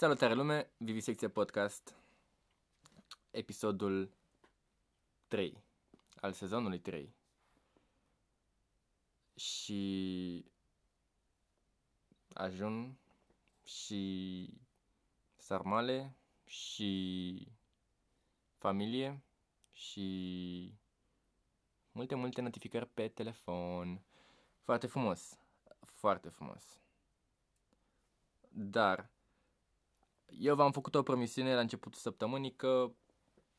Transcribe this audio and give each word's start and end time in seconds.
Salutare 0.00 0.34
lume, 0.34 0.70
Vivisecție 0.76 1.28
Podcast, 1.28 1.94
episodul 3.30 4.12
3 5.28 5.64
al 6.20 6.32
sezonului 6.32 6.80
3. 6.80 7.14
Și 9.34 10.44
ajun 12.32 12.98
și 13.64 14.52
sarmale 15.36 16.16
și 16.44 17.52
familie 18.56 19.22
și 19.72 20.78
multe, 21.92 22.14
multe 22.14 22.40
notificări 22.40 22.88
pe 22.88 23.08
telefon. 23.08 24.02
Foarte 24.62 24.86
frumos, 24.86 25.38
foarte 25.80 26.28
frumos. 26.28 26.80
Dar 28.48 29.16
eu 30.30 30.54
v-am 30.54 30.72
făcut 30.72 30.94
o 30.94 31.02
promisiune 31.02 31.54
la 31.54 31.60
începutul 31.60 32.00
săptămânii 32.00 32.54
că 32.56 32.92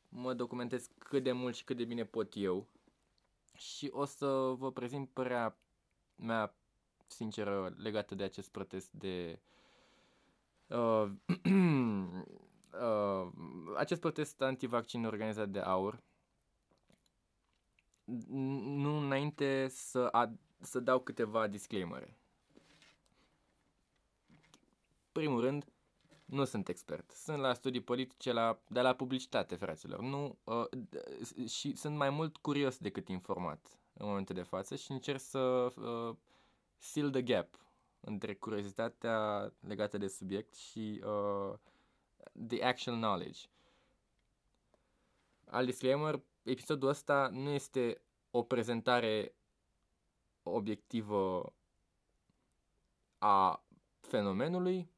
mă 0.10 0.34
documentez 0.34 0.90
cât 0.98 1.24
de 1.24 1.32
mult 1.32 1.56
și 1.56 1.64
cât 1.64 1.78
de 1.78 1.86
bine 1.86 2.06
pot 2.06 2.34
eu 2.36 2.68
și 3.54 3.90
o 3.92 4.06
să 4.06 4.28
vă 4.58 4.72
prezint 4.72 5.10
părerea 5.10 5.58
mea 6.16 6.56
sinceră 7.08 7.74
legată 7.78 8.16
de 8.16 8.24
acest 8.24 8.50
protest 8.52 8.92
de 8.92 9.40
uh, 10.68 11.12
uh, 12.82 13.28
acest 13.76 14.02
protest 14.02 14.42
antivaccin 14.42 15.06
organizat 15.06 15.50
de 15.50 15.60
AUR 15.60 16.04
nu 18.26 18.98
înainte 18.98 19.68
să, 19.68 20.08
ad, 20.12 20.40
să 20.60 20.80
dau 20.80 21.00
câteva 21.00 21.48
disclaimere. 21.48 22.18
Primul 25.12 25.42
rând, 25.42 25.66
nu 26.30 26.46
sunt 26.46 26.68
expert. 26.68 27.12
Sunt 27.12 27.38
la 27.38 27.54
studii 27.54 27.82
politice 27.82 28.32
la, 28.32 28.60
de 28.68 28.82
la 28.82 28.94
publicitate, 28.94 29.56
fraților. 29.56 30.00
Nu, 30.00 30.38
uh, 30.44 30.68
și 31.48 31.76
sunt 31.76 31.96
mai 31.96 32.10
mult 32.10 32.38
curios 32.38 32.78
decât 32.78 33.08
informat 33.08 33.80
în 33.94 34.08
momentul 34.08 34.36
de 34.36 34.42
față 34.42 34.76
și 34.76 34.92
încerc 34.92 35.20
să 35.20 35.40
uh, 35.40 36.16
seal 36.78 37.10
the 37.10 37.22
gap 37.22 37.60
între 38.00 38.36
curiozitatea 38.36 39.52
legată 39.60 39.98
de 39.98 40.08
subiect 40.08 40.56
și 40.56 41.04
uh, 41.06 41.54
the 42.48 42.64
actual 42.64 42.98
knowledge. 42.98 43.40
Al 45.46 45.66
disclaimer, 45.66 46.22
episodul 46.44 46.90
ăsta 46.90 47.30
nu 47.32 47.50
este 47.50 48.02
o 48.32 48.44
prezentare 48.44 49.36
obiectivă 50.44 51.54
a 53.18 53.64
fenomenului, 54.02 54.90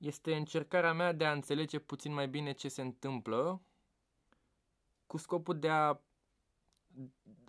este 0.00 0.36
încercarea 0.36 0.92
mea 0.92 1.12
de 1.12 1.24
a 1.24 1.32
înțelege 1.32 1.78
puțin 1.78 2.12
mai 2.12 2.28
bine 2.28 2.52
ce 2.52 2.68
se 2.68 2.80
întâmplă 2.82 3.60
cu 5.06 5.16
scopul 5.16 5.58
de 5.58 5.68
a 5.68 6.00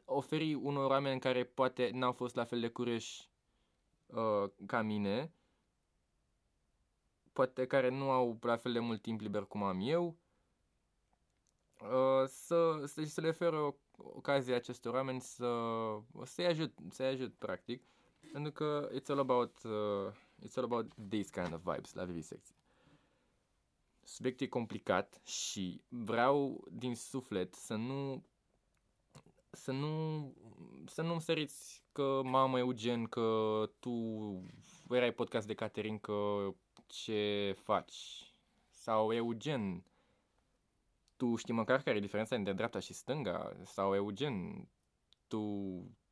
oferi 0.06 0.54
unor 0.54 0.90
oameni 0.90 1.20
care 1.20 1.44
poate 1.44 1.90
n-au 1.94 2.12
fost 2.12 2.36
la 2.36 2.44
fel 2.44 2.60
de 2.60 2.68
curioși 2.70 3.30
uh, 4.06 4.50
ca 4.66 4.82
mine, 4.82 5.34
poate 7.34 7.68
care 7.68 7.90
nu 7.90 8.10
au 8.10 8.38
la 8.42 8.58
fel 8.58 8.74
de 8.74 8.80
mult 8.80 9.02
timp 9.02 9.22
liber 9.22 9.44
cum 9.44 9.64
am 9.64 9.80
eu, 9.82 10.16
uh, 11.82 12.28
să, 12.28 12.84
să, 12.86 13.04
să 13.04 13.22
le 13.22 13.28
oferă 13.28 13.76
ocazia 13.98 14.56
acestor 14.56 14.94
oameni 14.94 15.22
să, 15.22 15.50
să-i 16.24 16.46
ajut, 16.46 16.74
să-i 16.90 17.06
ajut 17.08 17.34
practic, 17.34 17.84
pentru 18.32 18.52
că 18.52 18.90
it's 18.94 19.08
all 19.08 19.20
about 19.20 19.64
uh, 19.64 20.14
It's 20.46 20.56
all 20.56 20.64
about 20.64 20.94
these 21.10 21.30
kind 21.32 21.54
of 21.54 21.62
vibes 21.64 21.94
la 21.94 22.04
vivisecție. 22.04 22.56
Subiectul 24.04 24.46
e 24.46 24.50
complicat 24.50 25.22
și 25.26 25.82
vreau 25.88 26.68
din 26.72 26.96
suflet 26.96 27.54
să 27.54 27.76
nu 27.76 28.26
să 29.52 29.72
nu 29.72 30.34
să 30.86 31.02
nu-mi 31.02 31.22
săriți 31.22 31.84
că 31.92 32.22
mamă 32.24 32.58
Eugen 32.58 33.06
că 33.06 33.70
tu 33.80 33.92
erai 34.90 35.14
podcast 35.14 35.48
de 35.48 35.54
Caterin 35.54 36.00
că 36.00 36.50
ce 36.88 37.56
faci? 37.58 38.26
Sau 38.70 39.14
Eugen 39.14 39.84
tu 41.16 41.36
știi 41.36 41.54
măcar 41.54 41.82
care 41.82 41.98
e 41.98 42.02
diferența 42.02 42.36
între 42.36 42.54
dreapta 42.54 42.80
și 42.80 42.94
stânga? 42.94 43.56
Sau 43.64 43.96
Eugen 43.96 44.68
tu 45.28 45.40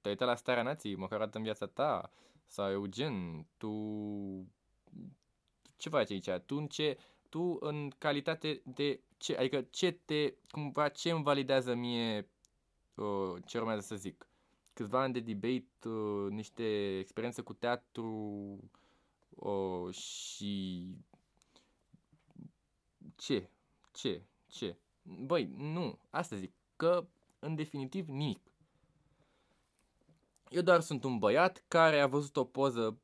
te-ai 0.01 0.13
uitat 0.13 0.27
la 0.27 0.35
starea 0.35 0.63
nației 0.63 0.95
măcar 0.95 1.21
atât 1.21 1.35
în 1.35 1.43
viața 1.43 1.65
ta 1.65 2.11
sau 2.49 2.71
Eugen, 2.71 3.45
tu 3.57 3.71
ce 5.77 5.89
faci 5.89 6.11
aici? 6.11 6.29
Tu 6.45 6.55
în 6.55 6.67
ce, 6.67 6.97
tu 7.29 7.57
în 7.59 7.89
calitate 7.97 8.61
de 8.65 9.01
ce, 9.17 9.35
adică 9.35 9.61
ce 9.61 9.91
te, 9.91 10.33
cumva, 10.51 10.89
ce 10.89 11.11
îmi 11.11 11.23
validează 11.23 11.73
mie 11.73 12.29
uh, 12.95 13.35
ce 13.45 13.57
urmează 13.57 13.81
să 13.81 13.95
zic? 13.95 14.27
Câțiva 14.73 15.01
ani 15.01 15.13
de 15.13 15.19
debate, 15.19 15.87
uh, 15.89 16.29
niște 16.29 16.97
experiențe 16.97 17.41
cu 17.41 17.53
teatru 17.53 18.13
uh, 19.29 19.93
și 19.93 20.95
ce? 23.15 23.49
Ce? 23.91 24.23
Ce? 24.47 24.77
Băi, 25.01 25.53
nu, 25.57 25.99
asta 26.09 26.35
zic, 26.35 26.53
că 26.75 27.07
în 27.39 27.55
definitiv 27.55 28.07
nimic. 28.07 28.48
Eu 30.49 30.61
doar 30.61 30.81
sunt 30.81 31.03
un 31.03 31.19
băiat 31.19 31.63
care 31.67 31.99
a 31.99 32.07
văzut 32.07 32.35
o 32.35 32.43
poză 32.43 32.99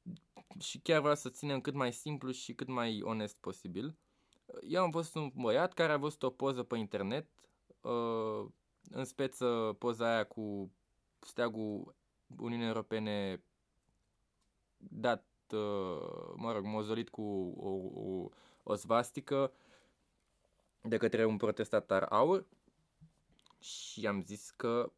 și 0.59 0.79
chiar 0.79 0.99
vreau 0.99 1.15
să 1.15 1.29
ținem 1.29 1.61
cât 1.61 1.73
mai 1.73 1.93
simplu 1.93 2.31
și 2.31 2.53
cât 2.53 2.67
mai 2.67 3.01
onest 3.03 3.37
posibil. 3.37 3.97
Eu 4.61 4.83
am 4.83 4.89
văzut 4.89 5.15
un 5.15 5.31
băiat 5.35 5.73
care 5.73 5.91
a 5.91 5.97
văzut 5.97 6.23
o 6.23 6.29
poză 6.29 6.63
pe 6.63 6.77
internet, 6.77 7.29
uh, 7.81 8.45
în 8.89 9.03
speță 9.05 9.75
poza 9.79 10.13
aia 10.13 10.23
cu 10.23 10.71
steagul 11.19 11.95
Uniunii 12.37 12.67
Europene 12.67 13.43
dat, 14.77 15.25
uh, 15.51 16.33
mă 16.35 16.51
rog, 16.51 16.63
mozolit 16.63 17.09
cu 17.09 17.21
o, 17.57 17.69
o, 18.01 18.29
o 18.63 18.75
svastică 18.75 19.53
de 20.81 20.97
către 20.97 21.25
un 21.25 21.37
protestatar 21.37 22.03
aur 22.03 22.45
și 23.59 24.07
am 24.07 24.21
zis 24.21 24.49
că 24.49 24.91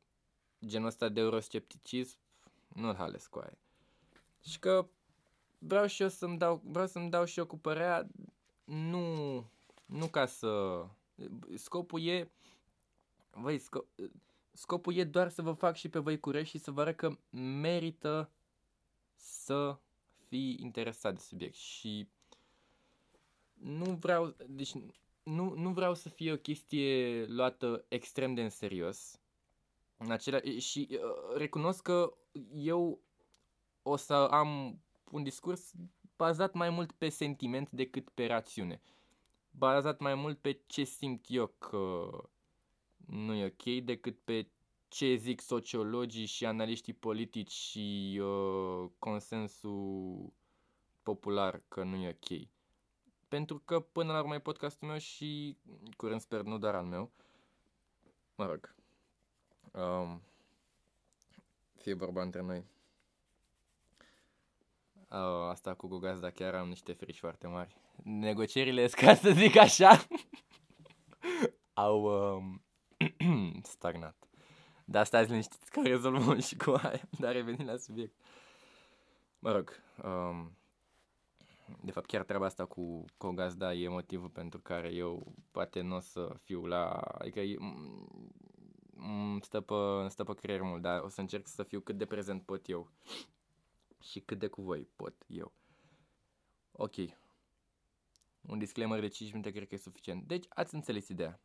genul 0.66 0.88
ăsta 0.88 1.10
de 1.10 1.20
euroscepticism 1.20 2.18
nu-l 2.78 2.96
hales 2.96 3.28
cu 3.28 3.40
aia. 3.40 3.58
Și 4.44 4.60
că 4.60 4.88
vreau 5.58 5.86
și 5.86 6.02
eu 6.02 6.10
să-mi 6.10 6.38
dau, 6.38 6.62
vreau 6.64 6.88
să-mi 6.88 7.10
dau 7.10 7.26
și 7.26 7.40
eu 7.40 7.46
cu 7.46 7.58
părerea, 7.58 8.08
nu, 8.64 9.36
nu 9.86 10.08
ca 10.08 10.26
să, 10.26 10.84
scopul 11.56 12.02
e, 12.02 12.32
voi, 13.30 13.58
sco, 13.58 13.86
scopul 14.52 14.96
e 14.96 15.04
doar 15.04 15.30
să 15.30 15.42
vă 15.42 15.52
fac 15.52 15.76
și 15.76 15.90
pe 15.90 16.00
voi 16.00 16.20
curești 16.20 16.58
și 16.58 16.64
să 16.64 16.72
vă 16.72 16.82
arăt 16.82 16.96
că 16.96 17.18
merită 17.38 18.32
să 19.16 19.80
fii 20.28 20.58
interesat 20.60 21.14
de 21.14 21.20
subiect 21.20 21.56
și 21.56 22.10
nu 23.54 23.86
vreau, 23.86 24.36
deci 24.48 24.74
nu, 25.24 25.54
nu 25.54 25.70
vreau 25.70 25.94
să 25.94 26.10
fie 26.10 26.32
o 26.32 26.38
chestie 26.38 27.26
luată 27.26 27.86
extrem 27.88 28.34
de 28.34 28.42
în 28.42 28.50
serios. 28.50 29.20
În 29.98 30.12
acelea, 30.12 30.42
și 30.58 30.88
uh, 30.92 31.36
recunosc 31.38 31.82
că 31.82 32.14
eu 32.54 33.02
o 33.82 33.96
să 33.96 34.14
am 34.14 34.80
un 35.12 35.24
discurs 35.24 35.74
bazat 36.16 36.54
mai 36.54 36.70
mult 36.70 36.92
pe 36.92 37.10
sentiment 37.10 37.72
decât 37.72 38.10
pe 38.10 38.26
rațiune. 38.26 38.82
Bazat 39.52 40.00
mai 40.00 40.16
mult 40.16 40.40
pe 40.40 40.62
ce 40.66 40.84
simt 40.84 41.26
eu 41.28 41.48
că 41.48 42.10
nu 43.06 43.34
e 43.34 43.46
ok 43.46 43.84
decât 43.84 44.20
pe 44.20 44.48
ce 44.88 45.16
zic 45.16 45.42
sociologii 45.42 46.26
și 46.26 46.46
analiștii 46.46 46.94
politici 46.94 47.52
și 47.52 48.20
uh, 48.22 48.90
consensul 49.00 50.34
popular 51.04 51.62
că 51.68 51.84
nu 51.84 51.96
e 51.96 52.10
ok. 52.10 52.48
Pentru 53.28 53.60
că 53.66 53.80
până 53.80 54.12
la 54.12 54.20
urmă 54.20 54.36
e 54.36 54.40
podcastul 54.40 54.88
meu 54.88 54.98
și 54.98 55.58
curând 55.98 56.22
sper 56.22 56.42
nu 56.42 56.58
doar 56.58 56.76
al 56.76 56.86
meu. 56.86 57.12
Mă 58.36 58.46
rog. 58.46 58.76
Um, 59.72 60.22
fie 61.88 61.96
vorba 61.96 62.22
între 62.22 62.42
noi. 62.42 62.66
Uh, 65.10 65.50
asta 65.50 65.74
cu 65.74 65.88
Gugazda 65.88 66.30
chiar 66.30 66.54
am 66.56 66.68
niște 66.68 66.94
frici 66.94 67.20
foarte 67.20 67.48
mari. 67.48 67.78
Negocierile, 68.04 68.88
ca 69.02 69.16
să 69.16 69.30
zic 69.30 69.56
așa, 69.56 70.08
au 71.74 72.04
um, 72.04 72.64
stagnat. 73.64 74.28
Dar 74.86 75.06
stați 75.06 75.30
liniștiți 75.30 75.72
că 75.72 75.82
rezolvăm 75.84 76.40
și 76.40 76.56
cu 76.56 76.70
aia, 76.70 77.10
dar 77.20 77.34
revenim 77.34 77.66
la 77.66 77.78
subiect. 77.78 78.16
Mă 79.40 79.52
rog, 79.52 79.84
um, 80.04 80.58
de 81.82 81.92
fapt 81.92 82.08
chiar 82.08 82.24
treaba 82.24 82.46
asta 82.46 82.66
cu, 82.66 83.06
cu 83.18 83.30
gazda 83.30 83.74
e 83.74 83.88
motivul 83.88 84.30
pentru 84.30 84.60
care 84.60 84.94
eu 84.94 85.34
poate 85.52 85.82
nu 85.82 85.96
o 85.96 86.00
să 86.00 86.36
fiu 86.44 86.66
la... 86.66 86.90
Adică 86.92 87.40
stă 89.42 89.62
pe, 89.62 90.08
stă 90.08 90.24
pe 90.24 90.34
creier 90.34 90.62
mult, 90.62 90.82
dar 90.82 91.02
o 91.02 91.08
să 91.08 91.22
încerc 91.22 91.48
să 91.48 91.64
fiu 91.64 91.80
cât 91.80 91.98
de 91.98 92.06
prezent 92.06 92.44
pot 92.44 92.70
eu. 92.70 92.92
Și 94.02 94.20
cât 94.20 94.40
de 94.40 94.48
cu 94.48 94.62
voi 94.62 94.88
pot 94.96 95.16
eu. 95.28 95.52
Ok. 96.72 96.96
Un 98.42 98.58
disclaimer 98.58 99.00
de 99.00 99.08
5 99.08 99.32
minute 99.32 99.52
cred 99.52 99.68
că 99.68 99.74
e 99.74 99.78
suficient. 99.78 100.28
Deci, 100.28 100.46
ați 100.50 100.76
înțeles 100.76 101.08
ideea. 101.08 101.40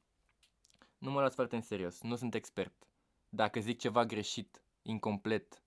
Nu 0.99 1.11
mă 1.11 1.19
luați 1.19 1.35
foarte 1.35 1.57
în 1.57 1.63
serios, 1.63 2.03
nu 2.03 2.17
sunt 2.17 2.35
expert. 2.35 2.87
Dacă 3.29 3.61
zic 3.61 3.79
ceva 3.79 4.05
greșit, 4.05 4.63
incomplet, 4.83 5.63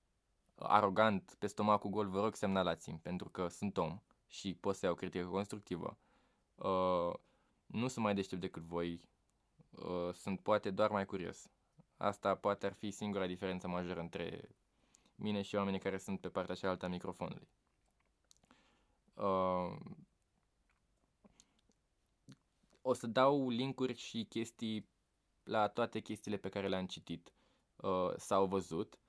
arogant, 0.55 1.35
pe 1.39 1.47
stomacul 1.47 1.89
gol, 1.89 2.07
vă 2.09 2.21
rog 2.21 2.35
semnalați-mi, 2.35 2.99
pentru 2.99 3.29
că 3.29 3.47
sunt 3.47 3.77
om 3.77 4.01
și 4.27 4.53
pot 4.53 4.75
să 4.75 4.85
iau 4.85 4.95
critică 4.95 5.25
constructivă. 5.25 5.97
Uh, 6.55 7.13
nu 7.65 7.87
sunt 7.87 8.05
mai 8.05 8.15
deștept 8.15 8.41
decât 8.41 8.63
voi, 8.63 9.01
uh, 9.71 10.13
sunt 10.13 10.39
poate 10.39 10.71
doar 10.71 10.89
mai 10.89 11.05
curios. 11.05 11.49
Asta 11.97 12.35
poate 12.35 12.65
ar 12.65 12.73
fi 12.73 12.91
singura 12.91 13.25
diferență 13.25 13.67
majoră 13.67 13.99
între 13.99 14.49
mine 15.15 15.41
și 15.41 15.55
oamenii 15.55 15.79
care 15.79 15.97
sunt 15.97 16.19
pe 16.19 16.29
partea 16.29 16.55
cealaltă 16.55 16.85
a 16.85 16.89
microfonului. 16.89 17.47
Uh, 19.13 19.75
o 22.81 22.93
să 22.93 23.07
dau 23.07 23.49
linkuri 23.49 23.93
și 23.93 24.25
chestii 24.29 24.89
la 25.43 25.67
toate 25.67 25.99
chestiile 25.99 26.37
pe 26.37 26.49
care 26.49 26.67
le-am 26.67 26.85
citit 26.85 27.33
uh, 27.75 28.13
sau 28.17 28.45
văzut. 28.45 28.99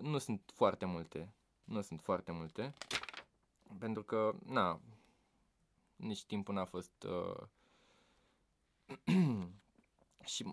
Nu 0.00 0.18
sunt 0.18 0.50
foarte 0.54 0.84
multe. 0.84 1.34
Nu 1.64 1.80
sunt 1.80 2.00
foarte 2.00 2.32
multe. 2.32 2.74
Pentru 3.78 4.02
că, 4.02 4.34
na, 4.44 4.80
nici 5.96 6.24
timpul 6.24 6.54
n-a 6.54 6.64
fost... 6.64 7.06
Uh, 7.06 7.46
și, 10.24 10.44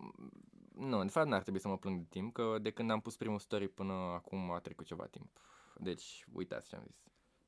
nu, 0.80 1.04
de 1.04 1.10
fapt 1.10 1.28
n-ar 1.28 1.42
trebui 1.42 1.60
să 1.60 1.68
mă 1.68 1.78
plâng 1.78 1.98
de 1.98 2.06
timp, 2.10 2.34
că 2.34 2.58
de 2.62 2.72
când 2.72 2.92
am 2.92 3.00
pus 3.00 3.18
primul 3.18 3.40
story 3.40 3.68
până 3.68 3.94
acum 3.94 4.52
a 4.52 4.60
trecut 4.60 4.86
ceva 4.86 5.06
timp. 5.06 5.40
Deci, 5.76 6.26
uitați 6.34 6.70
ce 6.70 6.76
am 6.76 6.84
zis. 6.86 7.04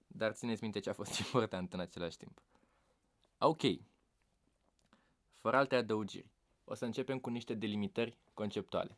Dar 0.07 0.31
țineți 0.31 0.63
minte 0.63 0.79
ce 0.79 0.89
a 0.89 0.93
fost 0.93 1.17
important 1.25 1.73
în 1.73 1.79
același 1.79 2.17
timp. 2.17 2.41
Ok. 3.37 3.61
Fără 5.33 5.57
alte 5.57 5.75
adăugiri, 5.75 6.31
o 6.63 6.73
să 6.73 6.85
începem 6.85 7.19
cu 7.19 7.29
niște 7.29 7.53
delimitări 7.53 8.17
conceptuale. 8.33 8.97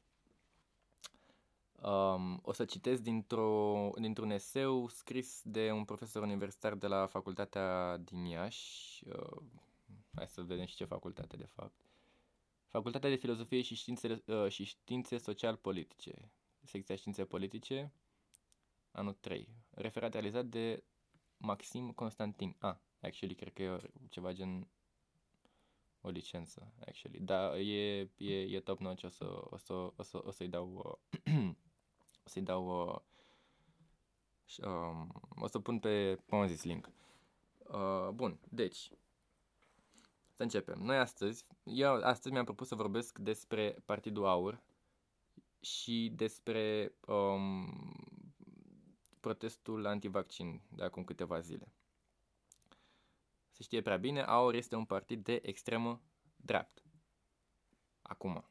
Um, 1.82 2.40
o 2.44 2.52
să 2.52 2.66
citesc 2.66 3.02
dintr-o, 3.02 3.92
dintr-un 3.96 4.30
eseu 4.30 4.88
scris 4.88 5.42
de 5.44 5.72
un 5.72 5.86
profesor 5.86 6.24
universitar 6.24 6.76
de 6.76 6.88
la 6.88 7.06
facultatea 7.06 7.98
din 7.98 8.26
Iași. 8.26 9.04
Uh, 9.08 9.42
hai 10.16 10.28
să 10.28 10.42
vedem 10.42 10.66
și 10.66 10.76
ce 10.76 10.86
facultate 10.86 11.38
de 11.38 11.46
fapt. 11.46 11.91
Facultatea 12.72 13.10
de 13.10 13.16
Filozofie 13.16 13.62
și 13.62 13.76
Științe, 13.76 14.24
uh, 14.26 14.50
și 14.50 14.64
științe 14.64 15.18
Social-Politice. 15.18 16.32
Secția 16.62 16.96
Științe 16.96 17.26
Politice, 17.26 17.94
anul 18.92 19.14
3. 19.14 19.48
Referat 19.70 20.12
realizat 20.12 20.46
de 20.46 20.84
Maxim 21.38 21.92
Constantin. 21.92 22.56
Ah, 22.60 22.76
actually, 23.02 23.36
cred 23.36 23.54
că 23.54 23.62
e 23.62 23.82
ceva 24.10 24.34
gen 24.34 24.68
o 26.02 26.10
licență, 26.10 26.74
actually. 26.80 27.20
Da, 27.20 27.60
e, 27.60 28.10
e, 28.18 28.42
e 28.42 28.60
top 28.60 28.80
notch, 28.80 29.04
o, 29.04 29.08
să, 29.08 29.26
o, 29.50 29.58
să, 29.58 29.74
o, 29.74 30.04
să, 30.04 30.22
o 30.24 30.32
să-i 30.32 30.48
dau 30.48 31.00
uh, 31.26 31.54
o 32.26 32.30
să-i 32.30 32.42
dau 32.42 32.88
uh, 32.88 33.00
um, 34.66 35.22
o 35.36 35.48
să 35.48 35.60
pun 35.60 35.80
pe, 35.80 36.16
cum 36.28 36.38
am 36.38 36.48
zis, 36.48 36.64
link. 36.64 36.92
Uh, 37.68 38.10
bun, 38.14 38.40
deci 38.50 38.92
să 40.42 40.58
începem. 40.58 40.84
Noi 40.84 40.98
astăzi, 40.98 41.46
eu 41.64 41.94
astăzi 41.94 42.34
mi-am 42.34 42.44
propus 42.44 42.68
să 42.68 42.76
vorbesc 42.76 43.18
despre 43.18 43.76
Partidul 43.86 44.26
Aur 44.26 44.64
și 45.60 46.12
despre 46.16 46.94
um, 47.08 47.94
protestul 49.20 49.86
antivaccin 49.86 50.62
de 50.70 50.84
acum 50.84 51.04
câteva 51.04 51.40
zile. 51.40 51.72
Se 53.52 53.64
știe 53.64 53.82
prea 53.82 53.98
bine, 53.98 54.22
AUR 54.22 54.54
este 54.54 54.76
un 54.76 54.86
partid 54.86 55.24
de 55.24 55.40
extremă 55.44 56.02
dreaptă. 56.36 56.82
Acum. 58.02 58.46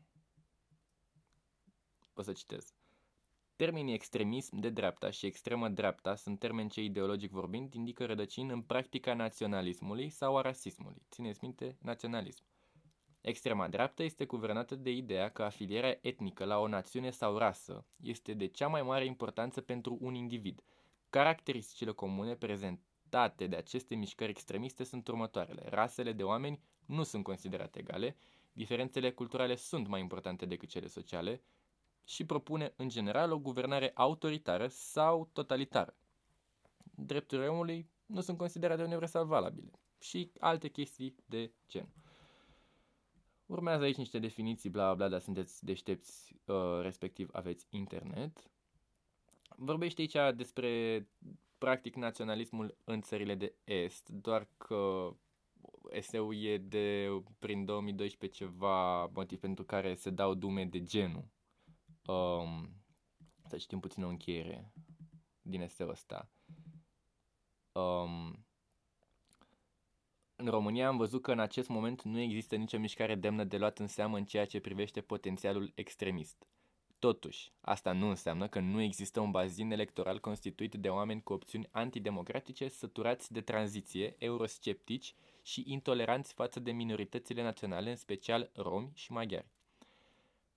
O 2.15 2.23
să 2.23 2.33
citez. 2.33 2.75
Termenii 3.61 3.95
extremism 3.95 4.57
de 4.59 4.71
dreapta 4.71 5.11
și 5.11 5.27
extremă 5.27 5.69
dreapta 5.69 6.15
sunt 6.15 6.39
termeni 6.39 6.71
ce 6.71 6.83
ideologic 6.83 7.31
vorbind 7.31 7.75
indică 7.75 8.07
rădăcini 8.07 8.53
în 8.53 8.61
practica 8.61 9.15
naționalismului 9.15 10.09
sau 10.09 10.37
a 10.37 10.41
rasismului. 10.41 11.03
Țineți 11.11 11.39
minte, 11.43 11.77
naționalism. 11.83 12.43
Extrema 13.21 13.69
dreaptă 13.69 14.03
este 14.03 14.25
guvernată 14.25 14.75
de 14.75 14.91
ideea 14.91 15.29
că 15.29 15.43
afilierea 15.43 15.99
etnică 16.01 16.45
la 16.45 16.59
o 16.59 16.69
națiune 16.69 17.11
sau 17.11 17.37
rasă 17.37 17.87
este 18.03 18.35
de 18.35 18.47
cea 18.47 18.69
mai 18.69 18.83
mare 18.83 19.05
importanță 19.05 19.61
pentru 19.61 19.99
un 20.01 20.15
individ. 20.15 20.63
Caracteristicile 21.11 21.93
comune 21.93 22.35
prezentate 22.35 23.47
de 23.47 23.57
aceste 23.57 23.95
mișcări 23.95 24.31
extremiste 24.31 24.85
sunt 24.85 25.09
următoarele. 25.09 25.63
Rasele 25.69 26.13
de 26.13 26.23
oameni 26.23 26.61
nu 26.87 27.03
sunt 27.03 27.25
considerate 27.25 27.79
egale, 27.79 28.17
diferențele 28.53 29.11
culturale 29.11 29.55
sunt 29.55 29.87
mai 29.87 30.01
importante 30.01 30.47
decât 30.47 30.69
cele 30.69 30.87
sociale, 30.87 31.43
și 32.05 32.25
propune 32.25 32.73
în 32.77 32.89
general 32.89 33.33
o 33.33 33.39
guvernare 33.39 33.91
autoritară 33.95 34.67
sau 34.69 35.29
totalitară. 35.33 35.97
Drepturile 36.95 37.49
omului 37.49 37.91
nu 38.07 38.21
sunt 38.21 38.39
considerate 38.39 38.83
universal 38.83 39.27
valabile 39.27 39.71
și 39.99 40.33
alte 40.39 40.69
chestii 40.69 41.15
de 41.27 41.53
gen. 41.69 41.89
Urmează 43.47 43.83
aici 43.85 43.97
niște 43.97 44.19
definiții, 44.19 44.71
bla 44.71 44.95
bla, 44.95 45.09
dar 45.09 45.21
sunteți 45.21 45.65
deștepți, 45.65 46.37
uh, 46.45 46.81
respectiv 46.83 47.29
aveți 47.33 47.67
internet. 47.71 48.51
Vorbește 49.57 50.01
aici 50.01 50.37
despre 50.37 51.07
practic 51.59 51.95
naționalismul 51.95 52.77
în 52.85 53.01
țările 53.01 53.35
de 53.35 53.55
est, 53.65 54.09
doar 54.09 54.49
că 54.57 55.13
eseul 55.91 56.45
e 56.45 56.59
de 56.59 57.09
prin 57.39 57.65
2012 57.65 58.45
ceva 58.45 59.07
motiv 59.07 59.39
pentru 59.41 59.65
care 59.65 59.95
se 59.95 60.11
dau 60.11 60.35
dume 60.35 60.65
de 60.65 60.83
genul 60.83 61.25
um, 62.11 62.71
să 63.47 63.57
citim 63.57 63.81
puțin 63.81 64.03
o 64.03 64.09
încheiere 64.09 64.73
din 65.43 65.61
eseul 65.61 65.91
ăsta. 65.91 66.31
Um, 67.73 68.47
în 70.37 70.47
România 70.47 70.89
am 70.89 70.97
văzut 70.97 71.23
că 71.23 71.33
în 71.33 71.39
acest 71.39 71.69
moment 71.69 72.03
nu 72.03 72.19
există 72.21 72.57
nicio 72.57 72.79
mișcare 72.79 73.15
demnă 73.15 73.45
de 73.45 73.57
luat 73.57 73.79
în 73.79 73.87
seamă 73.87 74.17
în 74.17 74.25
ceea 74.25 74.47
ce 74.47 74.61
privește 74.61 75.01
potențialul 75.01 75.73
extremist. 75.75 76.47
Totuși, 76.99 77.53
asta 77.61 77.93
nu 77.93 78.09
înseamnă 78.09 78.49
că 78.49 78.61
nu 78.61 78.81
există 78.81 79.21
un 79.21 79.31
bazin 79.31 79.71
electoral 79.71 80.21
constituit 80.21 80.75
de 80.75 80.89
oameni 80.89 81.23
cu 81.23 81.33
opțiuni 81.33 81.69
antidemocratice, 81.71 82.69
săturați 82.69 83.33
de 83.33 83.41
tranziție, 83.41 84.15
eurosceptici 84.19 85.15
și 85.43 85.65
intoleranți 85.67 86.33
față 86.33 86.61
de 86.61 86.73
minoritățile 86.73 87.43
naționale, 87.43 87.91
în 87.91 87.97
special 87.97 88.51
romi 88.55 88.91
și 88.95 89.13
maghiari. 89.13 89.60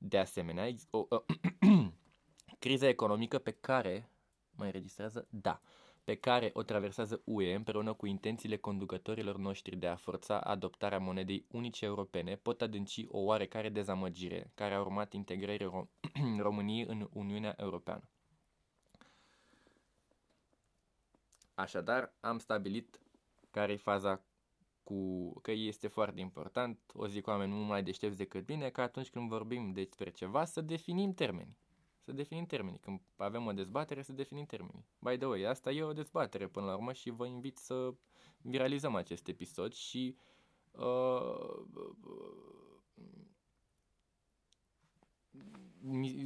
De 0.06 0.18
asemenea, 0.18 0.76
o, 0.90 1.06
o, 1.10 1.24
criza 2.60 2.88
economică 2.88 3.38
pe 3.38 3.52
care, 3.52 4.10
mă 4.52 4.66
înregistrează? 4.66 5.28
Da, 5.30 5.62
pe 6.04 6.16
care 6.16 6.50
o 6.54 6.64
traversează 6.64 7.22
UE 7.24 7.54
împreună 7.54 7.94
cu 7.94 8.06
intențiile 8.06 8.58
conducătorilor 8.58 9.38
noștri 9.38 9.76
de 9.76 9.88
a 9.88 9.96
forța 9.96 10.40
adoptarea 10.40 11.00
monedei 11.00 11.46
unice 11.52 11.86
europene 11.86 12.36
pot 12.36 12.62
adânci 12.62 13.06
o 13.08 13.20
oarecare 13.20 13.70
dezamăgire 13.70 14.52
care 14.56 14.74
a 14.74 14.80
urmat 14.80 15.14
integrării 15.14 15.68
Rom- 15.68 15.90
României 16.48 16.86
în 16.88 17.08
Uniunea 17.12 17.56
Europeană. 17.58 18.10
Așadar, 21.54 22.14
am 22.20 22.40
stabilit 22.40 23.00
care 23.52 23.72
e 23.72 23.78
faza 23.78 24.24
cu 24.84 25.32
că 25.42 25.52
este 25.52 25.88
foarte 25.88 26.20
important, 26.20 26.80
o 26.94 27.08
zic 27.08 27.28
oameni 27.28 27.54
mult 27.54 27.68
mai 27.68 27.84
deștepți 27.84 28.18
decât 28.18 28.46
bine, 28.46 28.70
că 28.70 28.82
atunci 28.82 29.10
când 29.10 29.30
vorbim 29.30 29.72
despre 29.72 30.12
ceva 30.12 30.46
să 30.46 30.62
definim 30.62 31.14
termeni. 31.14 31.58
Să 32.00 32.12
definim 32.12 32.46
termenii. 32.46 32.80
Când 32.80 33.00
avem 33.16 33.46
o 33.46 33.52
dezbatere, 33.52 34.02
să 34.02 34.14
definim 34.14 34.46
termenii. 34.46 34.86
By 35.00 35.18
the 35.18 35.26
way, 35.26 35.44
asta 35.44 35.72
e 35.72 35.84
o 35.84 35.94
dezbatere 35.94 36.48
până 36.48 36.66
la 36.66 36.74
urmă 36.74 36.94
și 36.94 37.10
vă 37.10 37.26
invit 37.26 37.58
să 37.58 37.94
viralizăm 38.42 38.96
acest 38.96 39.28
episod 39.28 39.74
și 39.74 40.18
uh, 40.72 41.64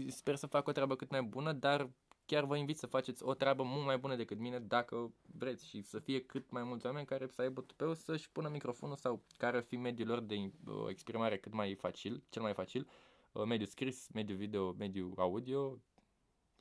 sper 0.07 0.35
să 0.35 0.47
fac 0.47 0.67
o 0.67 0.71
treabă 0.71 0.95
cât 0.95 1.11
mai 1.11 1.21
bună, 1.21 1.53
dar 1.53 1.89
chiar 2.27 2.43
vă 2.43 2.57
invit 2.57 2.77
să 2.77 2.87
faceți 2.87 3.23
o 3.23 3.33
treabă 3.33 3.63
mult 3.63 3.85
mai 3.85 3.97
bună 3.97 4.15
decât 4.15 4.37
mine 4.37 4.59
dacă 4.59 5.13
vreți 5.37 5.67
și 5.67 5.81
să 5.81 5.99
fie 5.99 6.25
cât 6.25 6.51
mai 6.51 6.63
mulți 6.63 6.85
oameni 6.85 7.05
care 7.05 7.27
să 7.27 7.41
aibă 7.41 7.61
tupeu 7.61 7.93
să-și 7.93 8.31
pună 8.31 8.49
microfonul 8.49 8.95
sau 8.95 9.23
care 9.37 9.57
ar 9.57 9.63
fi 9.63 9.75
mediul 9.75 10.07
lor 10.07 10.19
de 10.19 10.35
uh, 10.35 10.85
exprimare 10.89 11.37
cât 11.37 11.53
mai 11.53 11.75
facil, 11.75 12.23
cel 12.29 12.41
mai 12.41 12.53
facil, 12.53 12.87
uh, 13.31 13.43
mediu 13.43 13.65
scris, 13.65 14.07
mediu 14.13 14.35
video, 14.35 14.71
mediu 14.71 15.13
audio 15.17 15.77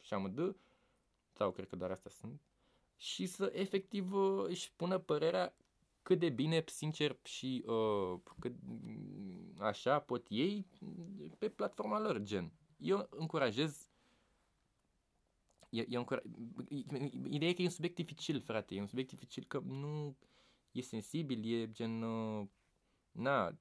și 0.01 0.15
amândă, 0.15 0.57
sau 1.33 1.51
cred 1.51 1.69
că 1.69 1.77
doar 1.77 1.91
astea 1.91 2.11
sunt, 2.11 2.41
și 2.97 3.27
să 3.27 3.53
efectiv 3.55 4.13
uh, 4.13 4.45
își 4.49 4.73
pună 4.77 4.99
părerea 4.99 5.55
cât 6.03 6.19
de 6.19 6.29
bine, 6.29 6.65
sincer 6.67 7.19
și 7.23 7.65
uh, 7.67 8.19
cât, 8.39 8.55
așa 9.59 9.99
pot 9.99 10.27
ei 10.29 10.67
pe 11.39 11.49
platforma 11.49 12.01
lor, 12.01 12.19
gen. 12.19 12.53
Eu 12.77 13.09
încurajez 13.11 13.89
E, 15.77 15.87
e 15.89 15.99
un, 15.99 16.07
ideea 17.29 17.51
e 17.51 17.55
că 17.55 17.63
e 17.63 17.65
un 17.65 17.71
subiect 17.71 17.97
dificil, 17.97 18.41
frate, 18.41 18.75
e 18.75 18.81
un 18.81 18.87
subiect 18.87 19.11
dificil 19.11 19.45
că 19.49 19.59
nu... 19.59 20.17
e 20.73 20.81
sensibil, 20.81 21.53
e 21.53 21.71
gen... 21.71 22.03
Uh, 22.03 22.47
na, 23.11 23.59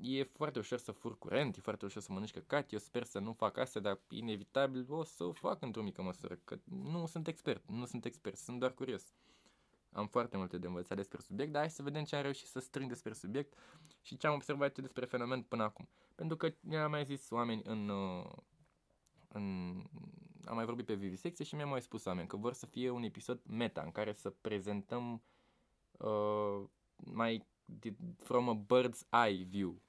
e 0.00 0.22
foarte 0.22 0.58
ușor 0.58 0.78
să 0.78 0.92
fur 0.92 1.18
curent, 1.18 1.56
e 1.56 1.60
foarte 1.60 1.84
ușor 1.84 2.02
să 2.02 2.12
mănânci 2.12 2.32
căcat, 2.32 2.72
eu 2.72 2.78
sper 2.78 3.04
să 3.04 3.18
nu 3.18 3.32
fac 3.32 3.56
asta, 3.56 3.80
dar 3.80 4.00
inevitabil 4.08 4.86
o 4.88 5.04
să 5.04 5.24
o 5.24 5.32
fac 5.32 5.62
într-o 5.62 5.82
mică 5.82 6.02
măsură, 6.02 6.38
că 6.44 6.58
nu 6.64 7.06
sunt 7.06 7.26
expert, 7.26 7.70
nu 7.70 7.84
sunt 7.84 8.04
expert, 8.04 8.36
sunt 8.36 8.58
doar 8.58 8.74
curios. 8.74 9.12
Am 9.92 10.06
foarte 10.06 10.36
multe 10.36 10.58
de 10.58 10.66
învățat 10.66 10.96
despre 10.96 11.20
subiect, 11.20 11.52
dar 11.52 11.60
hai 11.60 11.70
să 11.70 11.82
vedem 11.82 12.04
ce 12.04 12.16
am 12.16 12.22
reușit 12.22 12.46
să 12.46 12.58
strâng 12.58 12.88
despre 12.88 13.12
subiect 13.12 13.58
și 14.00 14.16
ce 14.16 14.26
am 14.26 14.34
observat 14.34 14.76
eu 14.76 14.84
despre 14.84 15.04
fenomen 15.04 15.42
până 15.42 15.62
acum. 15.62 15.88
Pentru 16.14 16.36
că 16.36 16.54
mi-am 16.60 16.90
mai 16.90 17.04
zis 17.04 17.30
oameni 17.30 17.62
în, 17.64 17.88
uh, 17.88 18.32
în 19.28 19.74
am 20.44 20.54
mai 20.54 20.64
vorbit 20.64 20.86
pe 20.86 20.94
vivisecție 20.94 21.44
și 21.44 21.54
mi-am 21.54 21.68
mai 21.68 21.82
spus 21.82 22.04
oameni 22.04 22.28
că 22.28 22.36
vor 22.36 22.52
să 22.52 22.66
fie 22.66 22.90
un 22.90 23.02
episod 23.02 23.40
meta 23.46 23.82
în 23.82 23.90
care 23.90 24.12
să 24.12 24.30
prezentăm 24.30 25.22
uh, 25.92 26.62
mai 26.96 27.46
from 28.18 28.48
a 28.48 28.64
bird's 28.66 29.26
eye 29.26 29.44
view 29.44 29.82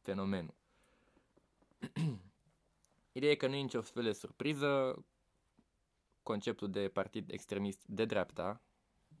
fenomenul. 0.00 0.54
Ideea 3.12 3.32
e 3.32 3.36
că 3.36 3.46
nu 3.46 3.54
e 3.54 3.60
nicio 3.60 3.82
fel 3.82 4.02
de 4.02 4.12
surpriză 4.12 5.04
conceptul 6.22 6.70
de 6.70 6.88
partid 6.88 7.30
extremist 7.30 7.86
de 7.86 8.04
dreapta, 8.04 8.62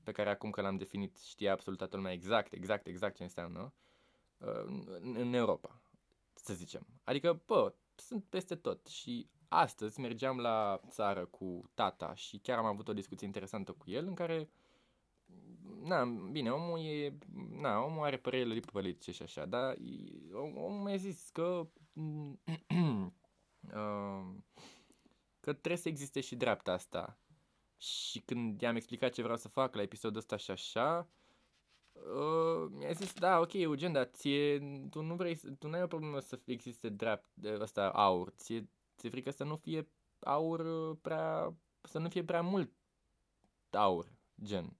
pe 0.02 0.12
care 0.12 0.30
acum 0.30 0.50
că 0.50 0.60
l-am 0.60 0.76
definit 0.76 1.18
știe 1.18 1.48
absolut 1.48 1.78
toată 1.78 1.96
lumea 1.96 2.12
exact, 2.12 2.52
exact, 2.52 2.86
exact 2.86 3.16
ce 3.16 3.22
înseamnă, 3.22 3.72
uh, 4.38 4.64
în 5.00 5.32
Europa, 5.32 5.80
să 6.34 6.54
zicem. 6.54 6.86
Adică, 7.04 7.42
bă, 7.46 7.74
sunt 7.94 8.24
peste 8.24 8.56
tot 8.56 8.86
și 8.86 9.28
astăzi 9.52 10.00
mergeam 10.00 10.38
la 10.38 10.80
țară 10.88 11.24
cu 11.24 11.70
tata 11.74 12.14
și 12.14 12.38
chiar 12.38 12.58
am 12.58 12.64
avut 12.64 12.88
o 12.88 12.92
discuție 12.92 13.26
interesantă 13.26 13.72
cu 13.72 13.90
el 13.90 14.06
în 14.06 14.14
care 14.14 14.48
na, 15.82 16.04
bine, 16.30 16.50
omul 16.50 16.78
e, 16.78 17.18
na, 17.60 17.84
omul 17.84 18.04
are 18.04 18.16
părerile 18.16 18.60
politice 18.60 19.12
și 19.12 19.22
așa, 19.22 19.46
dar 19.46 19.76
omul 20.32 20.82
mi-a 20.82 20.96
zis 20.96 21.28
că 21.32 21.42
uh, 23.74 24.24
că 25.40 25.52
trebuie 25.52 25.76
să 25.76 25.88
existe 25.88 26.20
și 26.20 26.36
dreapta 26.36 26.72
asta. 26.72 27.18
Și 27.76 28.20
când 28.20 28.60
i-am 28.60 28.76
explicat 28.76 29.12
ce 29.12 29.22
vreau 29.22 29.36
să 29.36 29.48
fac 29.48 29.74
la 29.74 29.82
episodul 29.82 30.18
ăsta 30.18 30.36
și 30.36 30.50
așa, 30.50 31.08
uh, 31.92 32.70
mi-a 32.70 32.92
zis, 32.92 33.12
da, 33.12 33.38
ok, 33.38 33.52
Eugen, 33.52 33.92
dar 33.92 34.04
ție, 34.04 34.58
tu 34.90 35.02
nu 35.02 35.14
vrei, 35.14 35.38
tu 35.58 35.68
nu 35.68 35.74
ai 35.74 35.82
o 35.82 35.86
problemă 35.86 36.20
să 36.20 36.40
existe 36.44 36.88
drept, 36.88 37.28
ăsta, 37.60 37.90
aur, 37.90 38.32
ție, 38.36 38.68
ți-e 38.96 39.10
frică 39.10 39.30
să 39.30 39.44
nu 39.44 39.56
fie 39.56 39.88
aur 40.20 40.60
uh, 40.60 40.98
prea, 41.02 41.54
să 41.82 41.98
nu 41.98 42.08
fie 42.08 42.24
prea 42.24 42.42
mult 42.42 42.72
aur, 43.70 44.12
gen. 44.42 44.76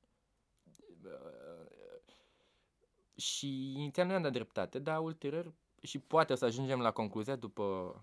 Și 3.17 3.73
inițial 3.73 4.07
nu 4.07 4.13
i-am 4.13 4.23
dat 4.23 4.33
dreptate, 4.33 4.79
dar 4.79 5.01
ulterior, 5.01 5.55
și 5.83 5.99
poate 5.99 6.33
o 6.33 6.37
să 6.37 6.45
ajungem 6.45 6.81
la 6.81 6.91
concluzia 6.91 7.37
după 7.37 7.95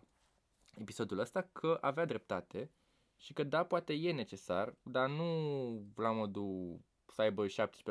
episodul 0.75 1.19
ăsta, 1.19 1.41
că 1.41 1.77
avea 1.81 2.05
dreptate 2.05 2.71
și 3.17 3.33
că 3.33 3.43
da, 3.43 3.63
poate 3.63 3.93
e 3.93 4.11
necesar, 4.11 4.75
dar 4.83 5.09
nu 5.09 5.25
la 5.95 6.11
modul 6.11 6.79
să 7.07 7.21
aibă 7.21 7.45
17% 7.45 7.49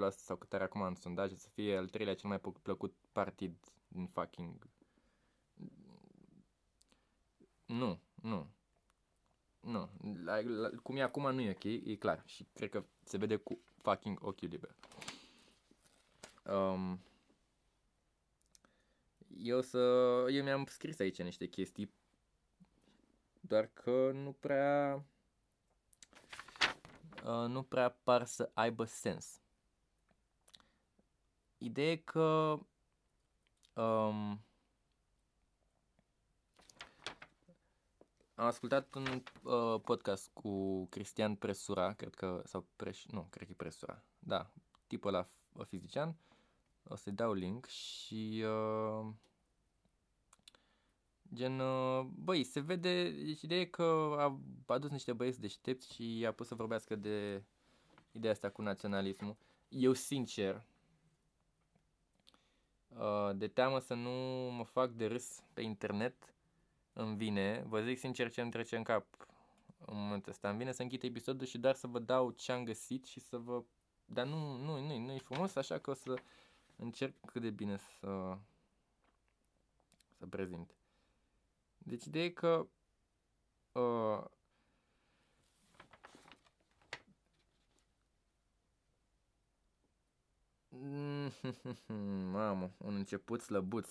sau 0.09 0.37
cât 0.37 0.53
are 0.53 0.65
acum 0.65 0.81
în 0.81 0.95
sondaje, 0.95 1.35
să 1.35 1.49
fie 1.49 1.77
al 1.77 1.89
treilea 1.89 2.15
cel 2.15 2.29
mai 2.29 2.41
plăcut 2.63 2.95
partid 3.13 3.73
din 3.89 4.07
fucking... 4.07 4.69
Nu, 7.67 8.01
nu. 8.29 8.51
Nu, 9.61 9.91
la, 10.25 10.41
la, 10.41 10.71
cum 10.83 10.97
e 10.97 11.03
acum 11.03 11.35
nu 11.35 11.41
e 11.41 11.51
ok, 11.51 11.65
e 11.65 11.97
clar 11.97 12.23
și 12.27 12.47
cred 12.55 12.71
că 12.71 12.85
se 13.05 13.17
vede 13.17 13.37
cu 13.37 13.61
fucking 13.83 14.19
ochiul 14.23 14.49
liber. 14.49 14.75
Um, 16.45 17.01
eu 19.39 19.61
să... 19.61 19.79
Eu 20.31 20.43
mi-am 20.43 20.65
scris 20.65 20.99
aici 20.99 21.23
niște 21.23 21.47
chestii, 21.47 21.95
doar 23.41 23.67
că 23.67 24.11
nu 24.13 24.33
prea... 24.33 25.05
Uh, 27.25 27.49
nu 27.49 27.63
prea 27.63 27.89
par 27.91 28.25
să 28.25 28.51
aibă 28.55 28.85
sens. 28.85 29.41
Ideea 31.59 31.91
e 31.91 31.97
că 31.97 32.59
um, 33.75 34.41
am 38.39 38.47
ascultat 38.47 38.95
un 38.95 39.23
uh, 39.43 39.81
podcast 39.81 40.31
cu 40.33 40.85
Cristian 40.87 41.35
Presura, 41.35 41.93
cred 41.93 42.15
că, 42.15 42.43
sau 42.45 42.67
Preș, 42.77 43.05
nu, 43.07 43.27
cred 43.31 43.47
că 43.47 43.53
e 43.53 43.57
Presura, 43.57 44.03
da, 44.19 44.51
tipul 44.87 45.11
la 45.11 45.29
fizician, 45.65 46.17
o 46.85 46.95
să-i 46.95 47.13
dau 47.13 47.33
link 47.33 47.67
și 47.67 48.45
uh, 48.45 49.07
gen, 51.35 51.61
uh, 51.61 52.07
băi, 52.15 52.45
se 52.45 52.61
vede, 52.61 53.11
deci 53.11 53.43
ideea 53.43 53.61
e 53.61 53.65
că 53.65 54.15
a 54.19 54.41
adus 54.67 54.91
niște 54.91 55.13
băieți 55.13 55.41
deștepți 55.41 55.95
și 55.95 56.19
i-a 56.19 56.33
pus 56.33 56.47
să 56.47 56.55
vorbească 56.55 56.97
de 56.97 57.43
ideea 58.13 58.33
asta 58.33 58.51
cu 58.51 58.63
naționalismul. 58.63 59.37
Eu, 59.69 59.93
sincer, 59.93 60.63
uh, 62.89 63.31
de 63.37 63.49
teamă 63.49 63.79
să 63.79 63.95
nu 63.95 64.11
mă 64.51 64.65
fac 64.65 64.91
de 64.91 65.07
râs 65.07 65.43
pe 65.53 65.61
internet, 65.61 66.33
îmi 66.99 67.17
vine, 67.17 67.65
vă 67.67 67.81
zic 67.81 67.99
sincer 67.99 68.31
ce 68.31 68.41
îmi 68.41 68.51
trece 68.51 68.77
în 68.77 68.83
cap 68.83 69.07
în 69.87 69.97
momentul 69.97 70.33
ăsta, 70.33 70.49
îmi 70.49 70.59
vine 70.59 70.73
să 70.73 70.83
închid 70.83 71.03
episodul 71.03 71.47
și 71.47 71.59
doar 71.59 71.75
să 71.75 71.87
vă 71.87 71.99
dau 71.99 72.31
ce 72.31 72.53
am 72.53 72.65
găsit 72.65 73.05
și 73.05 73.21
să 73.21 73.37
vă... 73.37 73.65
Dar 74.05 74.27
nu, 74.27 74.57
nu, 74.57 74.81
nu, 74.81 74.99
nu 74.99 75.13
e 75.13 75.19
frumos, 75.19 75.57
așa 75.57 75.79
că 75.79 75.91
o 75.91 75.95
să 75.95 76.15
încerc 76.77 77.15
cât 77.27 77.43
de 77.43 77.51
bine 77.51 77.77
să, 77.77 78.39
să 80.19 80.27
prezint. 80.27 80.75
Deci 81.79 82.05
ideea 82.05 82.25
e 82.25 82.31
că 82.31 82.69
uh, 83.73 84.25
Mamă, 92.33 92.71
un 92.77 92.95
început 92.95 93.41
slăbuț. 93.41 93.91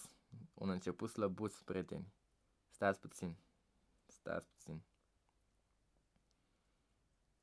Un 0.53 0.69
început 0.69 1.09
slăbuț, 1.09 1.55
prieteni. 1.55 2.16
Stați 2.77 2.99
puțin. 2.99 3.35
Stați 4.05 4.47
puțin. 4.47 4.81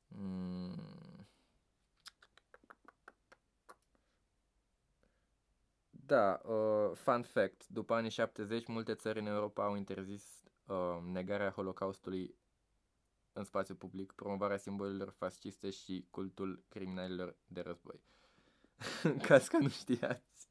Mm. 0.07 1.27
Da, 5.89 6.41
uh, 6.45 6.91
fun 6.93 7.21
fact. 7.21 7.67
După 7.67 7.93
anii 7.93 8.09
70, 8.09 8.67
multe 8.67 8.93
țări 8.93 9.19
în 9.19 9.25
Europa 9.25 9.63
au 9.63 9.75
interzis 9.75 10.43
uh, 10.65 10.99
negarea 11.03 11.49
Holocaustului 11.49 12.35
în 13.33 13.43
spațiu 13.43 13.75
public, 13.75 14.11
promovarea 14.11 14.57
simbolurilor 14.57 15.09
fasciste 15.09 15.69
și 15.69 16.07
cultul 16.09 16.65
criminalilor 16.69 17.35
de 17.47 17.61
război. 17.61 18.01
în 19.03 19.17
caz 19.17 19.47
că 19.47 19.57
nu 19.57 19.69
știați. 19.69 20.49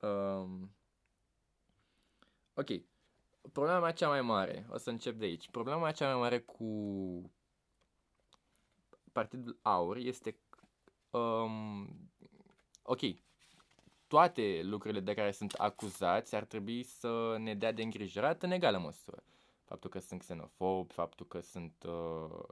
Um, 0.00 0.74
ok, 2.54 2.68
problema 3.52 3.78
mea 3.78 3.92
cea 3.92 4.08
mai 4.08 4.20
mare, 4.20 4.66
o 4.70 4.76
să 4.76 4.90
încep 4.90 5.18
de 5.18 5.24
aici, 5.24 5.48
problema 5.50 5.80
mea 5.80 5.92
cea 5.92 6.10
mai 6.10 6.20
mare 6.20 6.38
cu 6.38 7.32
Partidul 9.12 9.58
Aur 9.62 9.96
este 9.96 10.38
um, 11.10 12.10
ok, 12.82 13.00
toate 14.06 14.60
lucrurile 14.62 15.00
de 15.00 15.14
care 15.14 15.30
sunt 15.30 15.52
acuzați 15.52 16.34
ar 16.34 16.44
trebui 16.44 16.82
să 16.82 17.36
ne 17.38 17.54
dea 17.54 17.72
de 17.72 17.82
îngrijorat 17.82 18.42
în 18.42 18.50
egală 18.50 18.78
măsură. 18.78 19.22
Faptul 19.64 19.90
că 19.90 19.98
sunt 19.98 20.20
xenofobi, 20.20 20.92
faptul 20.92 21.26
că 21.26 21.40
sunt 21.40 21.84
uh, 21.86 22.42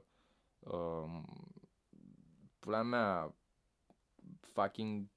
um, 0.59 1.25
pula 2.59 2.81
mea 2.81 3.35
fucking 4.39 5.07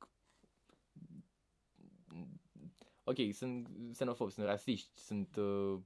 ok, 3.08 3.16
sunt 3.32 3.68
xenofobi, 3.92 4.32
sunt 4.32 4.46
rasiști, 4.46 5.00
sunt 5.00 5.36
uh, 5.36 5.78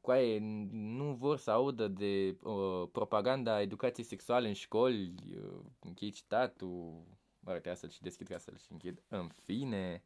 coaie, 0.00 0.38
nu 0.70 1.14
vor 1.14 1.38
să 1.38 1.50
audă 1.50 1.88
de 1.88 2.36
uh, 2.42 2.88
propaganda 2.92 3.60
educației 3.60 4.06
sexuale 4.06 4.48
în 4.48 4.54
școli, 4.54 5.14
uh, 5.36 5.60
închei 5.80 6.10
citatul, 6.10 7.04
mă 7.40 7.52
rog, 7.52 7.74
să-l 7.74 7.88
și 7.88 8.02
deschid 8.02 8.26
ca 8.26 8.38
să-l 8.38 8.56
și 8.56 8.72
închid, 8.72 9.02
în 9.08 9.28
fine, 9.28 10.02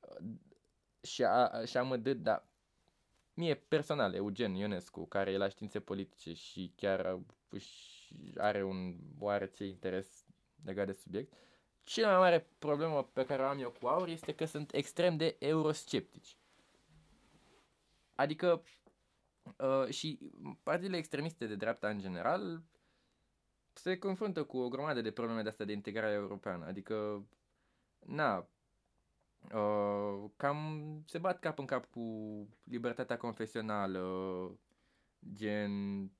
uh, 0.00 0.26
și, 1.02 1.24
a, 1.24 1.64
și 1.64 1.76
am 1.76 2.02
dât, 2.02 2.22
dar 2.22 2.46
mie 3.34 3.54
personal, 3.54 4.14
Eugen 4.14 4.54
Ionescu, 4.54 5.06
care 5.06 5.30
e 5.30 5.36
la 5.36 5.48
științe 5.48 5.80
politice 5.80 6.32
și 6.32 6.72
chiar 6.76 7.20
are 8.36 8.64
un 8.64 8.96
oarece 9.18 9.64
interes 9.64 10.26
legat 10.64 10.86
de 10.86 10.92
subiect, 10.92 11.32
uh, 11.32 11.38
cea 11.86 12.08
mai 12.10 12.18
mare 12.18 12.46
problemă 12.58 13.02
pe 13.04 13.24
care 13.24 13.42
o 13.42 13.46
am 13.46 13.58
eu 13.60 13.70
cu 13.70 13.86
aur 13.86 14.08
este 14.08 14.34
că 14.34 14.44
sunt 14.44 14.72
extrem 14.74 15.16
de 15.16 15.36
eurosceptici. 15.38 16.36
Adică 18.14 18.62
uh, 19.58 19.88
și 19.88 20.18
partidele 20.62 20.96
extremiste 20.96 21.46
de 21.46 21.54
dreapta 21.54 21.88
în 21.88 21.98
general 21.98 22.62
se 23.72 23.98
confruntă 23.98 24.44
cu 24.44 24.58
o 24.58 24.68
grămadă 24.68 25.00
de 25.00 25.10
probleme 25.10 25.42
de 25.42 25.48
astea 25.48 25.66
de 25.66 25.72
integrare 25.72 26.12
europeană. 26.12 26.66
Adică, 26.66 27.26
na, 28.06 28.48
uh, 29.54 30.30
cam 30.36 31.02
se 31.06 31.18
bat 31.18 31.38
cap 31.38 31.58
în 31.58 31.66
cap 31.66 31.90
cu 31.90 32.00
libertatea 32.64 33.16
confesională, 33.16 34.02
gen 35.32 36.10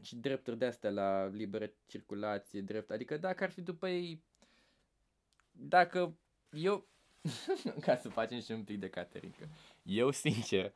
și 0.00 0.16
drepturi 0.16 0.58
de 0.58 0.64
astea 0.64 0.90
la 0.90 1.26
liberă 1.26 1.70
circulație, 1.86 2.60
drept. 2.60 2.90
Adică 2.90 3.16
dacă 3.16 3.44
ar 3.44 3.50
fi 3.50 3.60
după 3.60 3.88
ei, 3.88 4.22
dacă 5.52 6.18
eu, 6.50 6.86
ca 7.84 7.96
să 7.96 8.08
facem 8.08 8.40
și 8.40 8.52
un 8.52 8.64
pic 8.64 8.78
de 8.78 8.88
caterincă, 8.88 9.48
eu 9.82 10.10
sincer, 10.10 10.72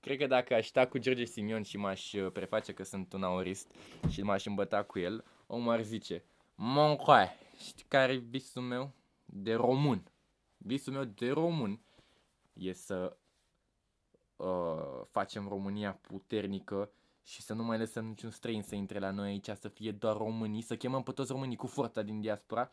cred 0.00 0.18
că 0.18 0.26
dacă 0.26 0.54
aș 0.54 0.66
sta 0.66 0.86
cu 0.86 0.98
George 0.98 1.24
Simion 1.24 1.62
și 1.62 1.76
m-aș 1.76 2.12
uh, 2.12 2.32
preface 2.32 2.72
că 2.72 2.82
sunt 2.82 3.12
un 3.12 3.22
aurist 3.22 3.70
și 4.08 4.22
m-aș 4.22 4.44
îmbăta 4.44 4.82
cu 4.82 4.98
el, 4.98 5.24
omul 5.46 5.72
ar 5.72 5.82
zice, 5.82 6.24
Moncoai, 6.54 7.28
știi 7.58 7.84
care 7.88 8.12
e 8.12 8.16
visul 8.16 8.62
meu? 8.62 8.92
De 9.24 9.54
român. 9.54 10.12
Visul 10.56 10.92
meu 10.92 11.04
de 11.04 11.30
român 11.30 11.80
e 12.52 12.72
să 12.72 13.16
uh, 14.36 15.06
facem 15.10 15.48
România 15.48 15.92
puternică 15.92 16.92
și 17.22 17.42
să 17.42 17.54
nu 17.54 17.62
mai 17.62 17.78
lăsăm 17.78 18.06
niciun 18.06 18.30
străin 18.30 18.62
să 18.62 18.74
intre 18.74 18.98
la 18.98 19.10
noi 19.10 19.28
aici, 19.28 19.48
să 19.60 19.68
fie 19.68 19.92
doar 19.92 20.16
românii, 20.16 20.62
să 20.62 20.76
chemăm 20.76 21.02
pe 21.02 21.12
toți 21.12 21.32
românii 21.32 21.56
cu 21.56 21.66
forța 21.66 22.02
din 22.02 22.20
diaspora 22.20 22.70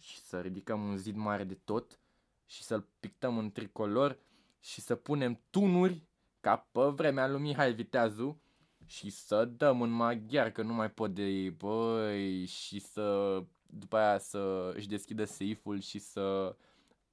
și 0.00 0.20
să 0.20 0.40
ridicăm 0.40 0.88
un 0.88 0.96
zid 0.96 1.16
mare 1.16 1.44
de 1.44 1.58
tot 1.64 2.00
și 2.46 2.62
să-l 2.62 2.86
pictăm 3.00 3.38
în 3.38 3.52
tricolor 3.52 4.18
și 4.60 4.80
să 4.80 4.94
punem 4.94 5.40
tunuri 5.50 6.02
ca 6.40 6.68
pe 6.72 6.80
vremea 6.80 7.28
lui 7.28 7.40
Mihai 7.40 7.72
Viteazu 7.72 8.40
și 8.86 9.10
să 9.10 9.44
dăm 9.44 9.82
în 9.82 9.90
maghiar 9.90 10.50
că 10.50 10.62
nu 10.62 10.72
mai 10.72 10.90
pot 10.90 11.14
de 11.14 11.22
ei, 11.22 11.50
băi, 11.50 12.44
și 12.44 12.78
să 12.78 13.42
după 13.66 13.96
aia 13.96 14.18
să 14.18 14.72
își 14.74 14.88
deschidă 14.88 15.24
seiful 15.24 15.80
și 15.80 15.98
să 15.98 16.56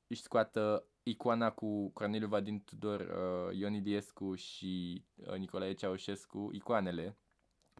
își 0.07 0.21
scoată 0.21 0.85
icoana 1.03 1.51
cu 1.51 1.89
Corneliu 1.89 2.27
Vadin 2.27 2.63
Tudor, 2.63 2.99
uh, 2.99 3.57
Ion 3.57 3.73
Iliescu 3.73 4.35
și 4.35 5.03
uh, 5.15 5.35
Nicolae 5.35 5.73
Ceaușescu, 5.73 6.49
icoanele, 6.53 7.17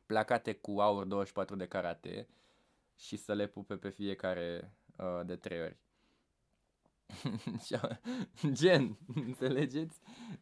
placate 0.05 0.53
cu 0.53 0.79
aur 0.79 1.05
24 1.05 1.55
de 1.55 1.67
carate 1.67 2.27
și 2.95 3.17
să 3.17 3.33
le 3.33 3.47
pupe 3.47 3.75
pe 3.75 3.89
fiecare 3.89 4.73
uh, 5.03 5.25
de 5.25 5.35
trei 5.35 5.61
ori. 5.61 5.77
gen, 8.51 8.97
înțelegeți? 9.27 9.99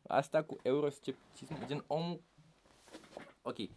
Asta 0.08 0.44
cu 0.44 0.58
euroscepticism, 0.64 1.68
gen 1.68 1.84
om... 1.88 2.20
Ok, 3.42 3.58
uh, 3.58 3.70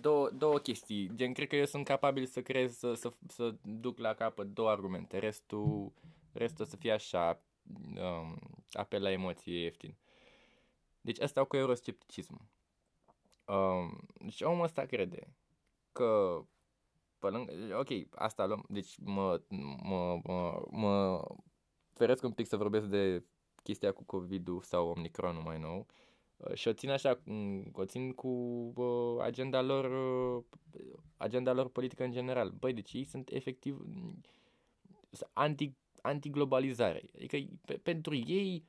două, 0.00 0.30
două 0.30 0.58
chestii. 0.58 1.10
Gen, 1.14 1.32
cred 1.32 1.48
că 1.48 1.56
eu 1.56 1.64
sunt 1.64 1.84
capabil 1.84 2.26
să 2.26 2.42
creez, 2.42 2.76
să, 2.76 2.94
să, 2.94 3.12
să 3.28 3.54
duc 3.62 3.98
la 3.98 4.14
capăt 4.14 4.46
două 4.46 4.70
argumente. 4.70 5.18
Restul, 5.18 5.92
restul 6.32 6.64
să 6.64 6.76
fie 6.76 6.92
așa, 6.92 7.42
um, 7.96 8.38
apel 8.72 9.02
la 9.02 9.10
emoție 9.10 9.62
ieftin. 9.62 9.96
Deci 11.00 11.20
asta 11.20 11.44
cu 11.44 11.56
euroscepticism. 11.56 12.48
Um, 13.44 14.00
deci 14.20 14.40
omul 14.40 14.64
ăsta 14.64 14.84
crede 14.84 15.34
că 15.92 16.42
pe 17.18 17.28
lângă, 17.28 17.78
ok, 17.78 17.88
asta 18.14 18.46
luăm, 18.46 18.64
deci 18.68 18.98
mă, 18.98 19.40
mă, 19.82 20.20
mă, 20.24 20.62
mă 20.70 21.22
feresc 21.92 22.22
un 22.22 22.32
pic 22.32 22.46
să 22.46 22.56
vorbesc 22.56 22.86
de 22.86 23.24
chestia 23.62 23.92
cu 23.92 24.04
COVID-ul 24.04 24.60
sau 24.60 24.88
Omicronul 24.88 25.42
mai 25.42 25.58
nou 25.58 25.86
uh, 26.36 26.54
și 26.54 26.68
o 26.68 26.72
țin 26.72 26.90
așa, 26.90 27.20
mm, 27.24 27.70
o 27.72 27.84
țin 27.84 28.12
cu 28.12 28.28
uh, 28.76 29.22
agenda 29.22 29.62
lor, 29.62 29.84
uh, 29.84 30.44
agenda 31.16 31.52
lor 31.52 31.68
politică 31.68 32.04
în 32.04 32.12
general. 32.12 32.50
Băi, 32.50 32.72
deci 32.72 32.92
ei 32.92 33.04
sunt 33.04 33.30
efectiv 33.30 33.78
mm, 33.84 34.20
anti, 35.32 35.74
anti-globalizare. 36.00 37.02
Adică 37.14 37.36
pe, 37.64 37.74
pentru 37.74 38.14
ei 38.14 38.66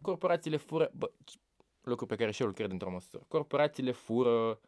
corporațiile 0.00 0.56
fură, 0.56 0.90
bă, 0.94 1.10
lucru 1.82 2.06
pe 2.06 2.16
care 2.16 2.30
și 2.30 2.42
eu 2.42 2.48
îl 2.48 2.54
cred 2.54 2.70
într-o 2.70 2.90
măsură, 2.90 3.24
corporațiile 3.28 3.92
fură, 3.92 4.60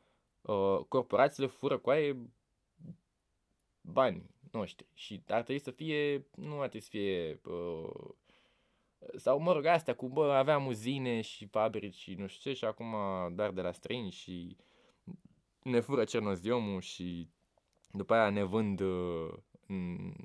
corporațiile 0.88 1.48
fură 1.48 1.78
cu 1.78 1.90
aia 3.84 3.92
bani 3.92 4.30
noștri 4.50 4.86
și 4.94 5.22
ar 5.28 5.42
trebui 5.42 5.62
să 5.62 5.70
fie, 5.70 6.26
nu 6.34 6.60
ar 6.60 6.68
trebui 6.68 6.80
să 6.80 6.88
fie, 6.90 7.40
uh, 7.44 8.10
sau 9.16 9.38
mă 9.38 9.52
rog, 9.52 9.64
astea 9.64 9.94
cu, 9.94 10.08
bă, 10.08 10.32
aveam 10.32 10.66
uzine 10.66 11.20
și 11.20 11.46
fabrici 11.46 11.94
și 11.94 12.14
nu 12.14 12.26
știu 12.26 12.50
ce 12.50 12.56
și 12.56 12.64
acum 12.64 12.94
dar 13.34 13.50
de 13.50 13.60
la 13.60 13.72
străini 13.72 14.10
și 14.10 14.56
ne 15.62 15.80
fură 15.80 16.04
cernoziomul 16.04 16.80
și 16.80 17.28
după 17.90 18.14
aia 18.14 18.30
ne 18.30 18.42
vând 18.42 18.80
uh, 18.80 19.32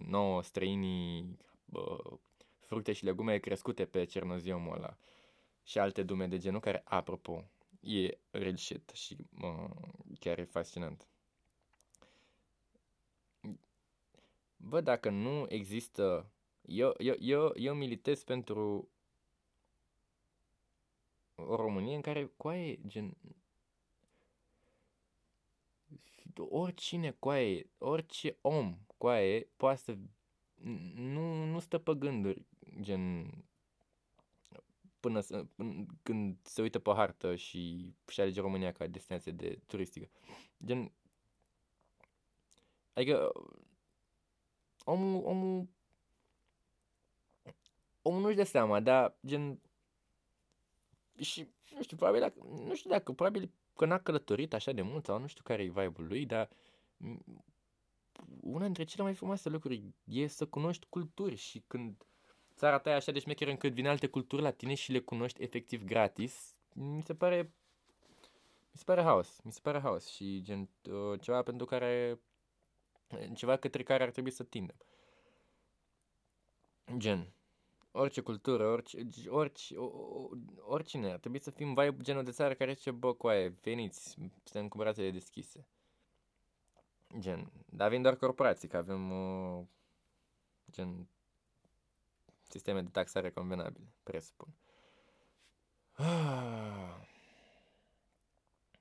nouă 0.06 0.43
străinii 0.43 1.38
uh, 1.72 2.17
fructe 2.60 2.93
și 2.93 3.04
legume 3.04 3.38
crescute 3.38 3.86
pe 3.86 4.04
cernoziomul 4.04 4.76
ăla 4.76 4.98
și 5.63 5.80
alte 5.80 6.04
dume 6.04 6.28
de 6.28 6.38
genul 6.38 6.60
care, 6.60 6.82
apropo, 6.86 7.43
e 7.80 8.17
real 8.32 8.56
shit 8.56 8.89
și 8.93 9.17
uh, 9.41 9.70
chiar 10.20 10.39
e 10.39 10.43
fascinant. 10.43 11.08
Bă, 14.58 14.82
dacă 14.82 15.10
nu 15.10 15.46
există... 15.50 16.32
Eu, 16.62 16.93
eu, 16.98 17.15
eu, 17.20 17.52
eu 17.56 17.74
militez 17.76 18.24
pentru 18.24 18.89
o 21.36 21.56
Românie 21.56 21.96
în 21.96 22.02
care 22.02 22.32
coaie, 22.38 22.80
gen... 22.88 23.17
Oricine 26.38 27.12
coaie, 27.12 27.70
orice 27.78 28.38
om 28.41 28.78
coaie 28.98 29.48
poate 29.56 29.80
să... 29.80 29.98
Nu, 30.96 31.46
nu 31.46 31.60
stă 31.60 31.78
pe 31.78 31.93
gânduri, 31.96 32.46
gen... 32.80 33.32
Până, 35.00 35.20
să, 35.20 35.46
până 35.56 35.86
când 36.04 36.38
se 36.43 36.62
uită 36.62 36.80
pe 36.80 36.91
hartă 36.93 37.36
și 37.36 37.93
și 38.08 38.22
alege 38.22 38.41
România 38.41 38.72
ca 38.72 38.88
destinație 38.88 39.32
de 39.32 39.60
turistică. 39.65 40.10
Gen... 40.65 40.91
Adică 42.93 43.32
omul, 44.89 45.23
omul, 45.26 45.67
omul 48.02 48.21
nu-și 48.21 48.36
dă 48.36 48.43
seama, 48.43 48.80
dar 48.80 49.17
gen, 49.26 49.62
și 51.19 51.47
nu 51.76 51.82
știu, 51.82 51.97
probabil 51.97 52.21
dacă, 52.21 52.39
nu 52.43 52.76
știu 52.76 52.89
dacă, 52.89 53.12
probabil 53.12 53.52
că 53.76 53.86
n-a 53.86 54.00
călătorit 54.00 54.54
așa 54.54 54.71
de 54.71 54.82
mult 54.82 55.06
sau 55.06 55.19
nu 55.19 55.28
știu 55.28 55.43
care 55.43 55.63
e 55.63 55.67
vibe-ul 55.67 56.08
lui, 56.08 56.26
dar 56.26 56.50
una 58.41 58.63
dintre 58.63 58.84
cele 58.84 59.04
mai 59.04 59.13
frumoase 59.13 59.50
lucruri 59.50 59.93
e 60.04 60.28
să 60.28 60.45
cunoști 60.45 60.86
culturi 60.89 61.36
și 61.36 61.63
când 61.67 62.06
țara 62.56 62.80
ta 62.80 62.89
e 62.89 62.93
așa 62.93 63.12
de 63.12 63.19
șmecheră 63.19 63.50
încât 63.50 63.73
vin 63.73 63.88
alte 63.88 64.08
culturi 64.08 64.41
la 64.41 64.52
tine 64.52 64.73
și 64.73 64.91
le 64.91 65.00
cunoști 65.00 65.43
efectiv 65.43 65.84
gratis, 65.84 66.60
mi 66.73 67.04
se 67.04 67.15
pare 67.15 67.54
mi 68.71 68.78
se 68.78 68.84
pare 68.84 69.02
haos, 69.02 69.41
mi 69.43 69.52
se 69.52 69.60
pare 69.63 69.80
haos 69.80 70.08
și 70.08 70.41
gen 70.41 70.69
uh, 70.89 71.19
ceva 71.21 71.41
pentru 71.41 71.65
care 71.65 72.19
ceva 73.38 73.58
către 73.58 73.84
care 73.84 74.04
ar 74.04 74.10
trebui 74.12 74.32
să 74.32 74.43
tindem. 74.43 74.78
Gen, 76.97 77.34
orice 77.91 78.21
cultură, 78.21 78.67
orice, 78.67 79.08
orice, 79.28 79.76
oricine, 80.60 81.12
ar 81.12 81.19
trebui 81.19 81.41
să 81.41 81.52
fim 81.52 81.73
vai 81.73 81.97
genul 82.02 82.23
de 82.23 82.32
țară 82.32 82.54
care 82.54 82.73
zice, 82.73 82.91
bă, 82.91 83.13
coaie, 83.13 83.47
veniți, 83.47 84.17
suntem 84.43 84.67
cu 84.67 84.78
brațele 84.78 85.12
deschise. 85.12 85.67
Gen, 87.19 87.52
dar 87.65 87.89
vin 87.89 88.02
doar 88.02 88.15
corporații, 88.15 88.67
că 88.67 88.78
avem, 88.78 89.12
uh, 89.12 89.65
gen, 90.71 91.08
sisteme 92.47 92.82
de 92.82 92.89
taxare 92.89 93.32
convenabile, 93.32 93.93
presupun. 94.04 94.47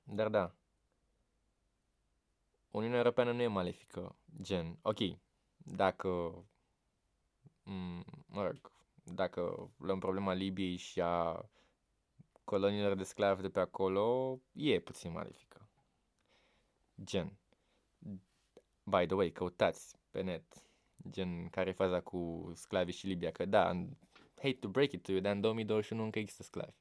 Dar 0.03 0.29
da, 0.29 0.55
Uniunea 2.77 2.97
Europeană 2.97 3.31
nu 3.31 3.41
e 3.41 3.47
malefică, 3.47 4.15
gen, 4.41 4.79
ok, 4.81 4.97
dacă, 5.57 6.07
mă 8.27 8.43
rog, 8.43 8.71
dacă 9.03 9.71
luăm 9.77 9.99
problema 9.99 10.33
Libiei 10.33 10.75
și 10.75 11.01
a 11.01 11.49
coloniilor 12.43 12.95
de 12.95 13.03
sclavi 13.03 13.41
de 13.41 13.49
pe 13.49 13.59
acolo, 13.59 14.39
e 14.51 14.79
puțin 14.79 15.11
malefică. 15.11 15.69
Gen, 17.03 17.37
by 18.83 19.05
the 19.05 19.15
way, 19.15 19.31
căutați 19.31 19.95
pe 20.11 20.21
net, 20.21 20.63
gen, 21.09 21.49
care 21.49 21.69
e 21.69 21.73
faza 21.73 22.01
cu 22.01 22.51
sclavii 22.55 22.93
și 22.93 23.07
Libia, 23.07 23.31
că 23.31 23.45
da, 23.45 23.67
hate 24.35 24.57
to 24.59 24.67
break 24.67 24.91
it 24.91 25.03
to 25.03 25.11
you, 25.11 25.21
dar 25.21 25.33
în 25.33 25.41
2021 25.41 26.03
încă 26.03 26.19
există 26.19 26.43
sclavi. 26.43 26.75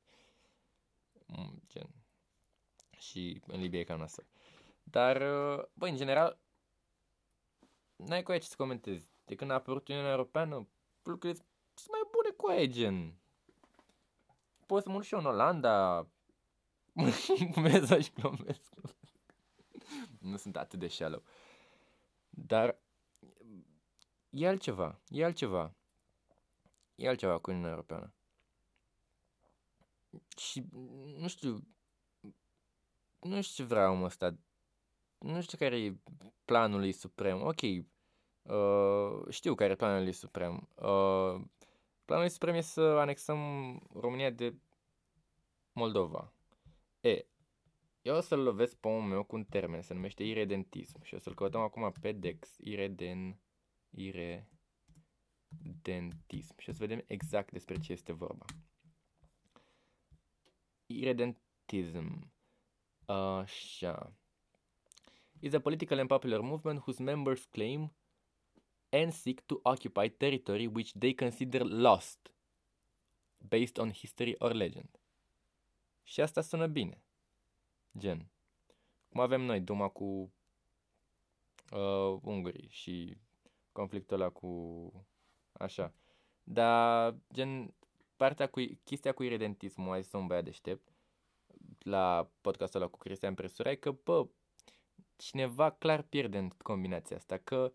Mm, 1.27 1.63
gen, 1.69 1.89
și 2.99 3.43
în 3.47 3.61
Libia 3.61 3.81
e 3.81 3.85
cam 3.85 3.99
nasol. 3.99 4.27
Dar, 4.90 5.16
uh, 5.20 5.64
băi, 5.72 5.90
în 5.90 5.96
general, 5.96 6.38
n-ai 7.96 8.22
cu 8.22 8.31
aia 8.31 8.40
ce 8.40 8.46
să 8.46 8.55
comentezi. 8.57 9.11
De 9.25 9.35
când 9.35 9.51
a 9.51 9.55
apărut 9.55 9.88
Uniunea 9.88 10.11
Europeană, 10.11 10.68
lucrurile 11.03 11.44
sunt 11.75 11.90
mai 11.90 12.01
bune 12.11 12.31
cu 12.31 12.46
aia, 12.46 12.64
gen. 12.64 13.14
Pot 14.66 14.83
să 14.83 14.88
mă 14.88 15.03
și 15.03 15.14
eu 15.14 15.20
în 15.20 15.27
Olanda, 15.27 16.07
mă 16.92 17.11
și 17.22 17.49
glumesc, 17.51 18.12
glumesc. 18.14 18.72
nu 20.18 20.37
sunt 20.37 20.57
atât 20.57 20.79
de 20.79 20.88
shallow. 20.88 21.22
Dar 22.29 22.79
e 24.31 24.49
altceva, 24.49 25.01
e 25.09 25.25
altceva. 25.25 25.75
E 26.94 27.09
altceva 27.09 27.38
cu 27.38 27.51
Uniunea 27.51 27.70
Europeană. 27.70 28.12
Și 30.37 30.64
nu 31.18 31.29
știu, 31.29 31.66
nu 33.20 33.42
știu 33.42 33.64
ce 33.64 33.68
vrea 33.68 33.90
omul 33.90 34.05
ăsta. 34.05 34.37
Nu 35.27 35.41
știu 35.41 35.59
care 35.59 35.81
e 35.81 35.97
planul 36.45 36.81
lui 36.81 36.93
suprem. 36.93 37.43
Ok, 37.43 37.61
uh, 37.61 39.29
știu 39.31 39.55
care 39.55 39.73
e 39.73 39.77
planul 39.77 40.03
lui 40.03 40.12
suprem. 40.12 40.69
Uh, 40.75 41.41
planul 42.05 42.25
lui 42.25 42.29
suprem 42.29 42.55
e 42.55 42.61
să 42.61 42.81
anexăm 42.81 43.39
România 43.93 44.31
de 44.31 44.55
Moldova. 45.73 46.33
E, 47.01 47.27
eu 48.03 48.17
o 48.17 48.21
să-l 48.21 48.43
lovesc 48.43 48.77
pe 48.77 48.89
omul 48.89 49.03
meu 49.03 49.25
cu 49.25 49.37
un 49.37 49.45
termen, 49.45 49.83
se 49.83 49.95
numește 49.95 50.25
iredentism 50.25 51.03
și 51.03 51.15
o 51.15 51.19
să-l 51.19 51.35
căutăm 51.35 51.61
acum 51.61 51.93
pe 52.01 52.12
Dex, 52.12 52.57
ireden, 52.59 53.41
iredentism 53.91 54.45
și 56.59 56.69
o 56.69 56.73
să 56.73 56.79
vedem 56.79 57.05
exact 57.07 57.53
despre 57.53 57.79
ce 57.79 57.93
este 57.93 58.12
vorba. 58.12 58.45
Iredentism. 60.87 62.33
Așa. 63.07 64.17
Is 65.40 65.53
a 65.53 65.61
political 65.61 65.99
and 65.99 66.09
popular 66.09 66.40
movement 66.40 66.81
whose 66.81 67.03
members 67.03 67.44
claim 67.44 67.92
and 68.88 69.12
seek 69.12 69.40
to 69.46 69.61
occupy 69.62 70.09
territory 70.09 70.66
which 70.66 70.92
they 70.92 71.14
consider 71.14 71.64
lost 71.64 72.33
based 73.38 73.79
on 73.79 73.90
history 73.90 74.35
or 74.38 74.53
legend. 74.53 75.01
Și 76.03 76.20
asta 76.20 76.40
sună 76.40 76.66
bine. 76.66 77.03
Gen. 77.99 78.31
Cum 79.09 79.20
avem 79.20 79.40
noi 79.40 79.61
Duma 79.61 79.88
cu 79.88 80.33
uh, 81.72 82.18
ungurii 82.22 82.68
și 82.70 83.16
conflictul 83.72 84.20
ăla 84.20 84.31
cu... 84.31 85.07
Așa. 85.53 85.94
Dar, 86.42 87.16
gen, 87.33 87.75
partea 88.16 88.49
cu... 88.49 88.61
Chestia 88.85 89.12
cu 89.12 89.22
iredentismul, 89.22 89.92
ai 89.92 90.03
să 90.05 90.16
un 90.16 90.27
băiat 90.27 90.44
deștept, 90.44 90.92
la 91.79 92.31
podcastul 92.40 92.81
ăla 92.81 92.90
cu 92.90 92.99
Cristian 92.99 93.35
Presura, 93.35 93.70
e 93.70 93.75
că, 93.75 93.90
bă, 93.90 94.27
cineva 95.17 95.71
clar 95.71 96.03
pierde 96.03 96.39
în 96.39 96.49
combinația 96.49 97.17
asta, 97.17 97.37
că, 97.37 97.73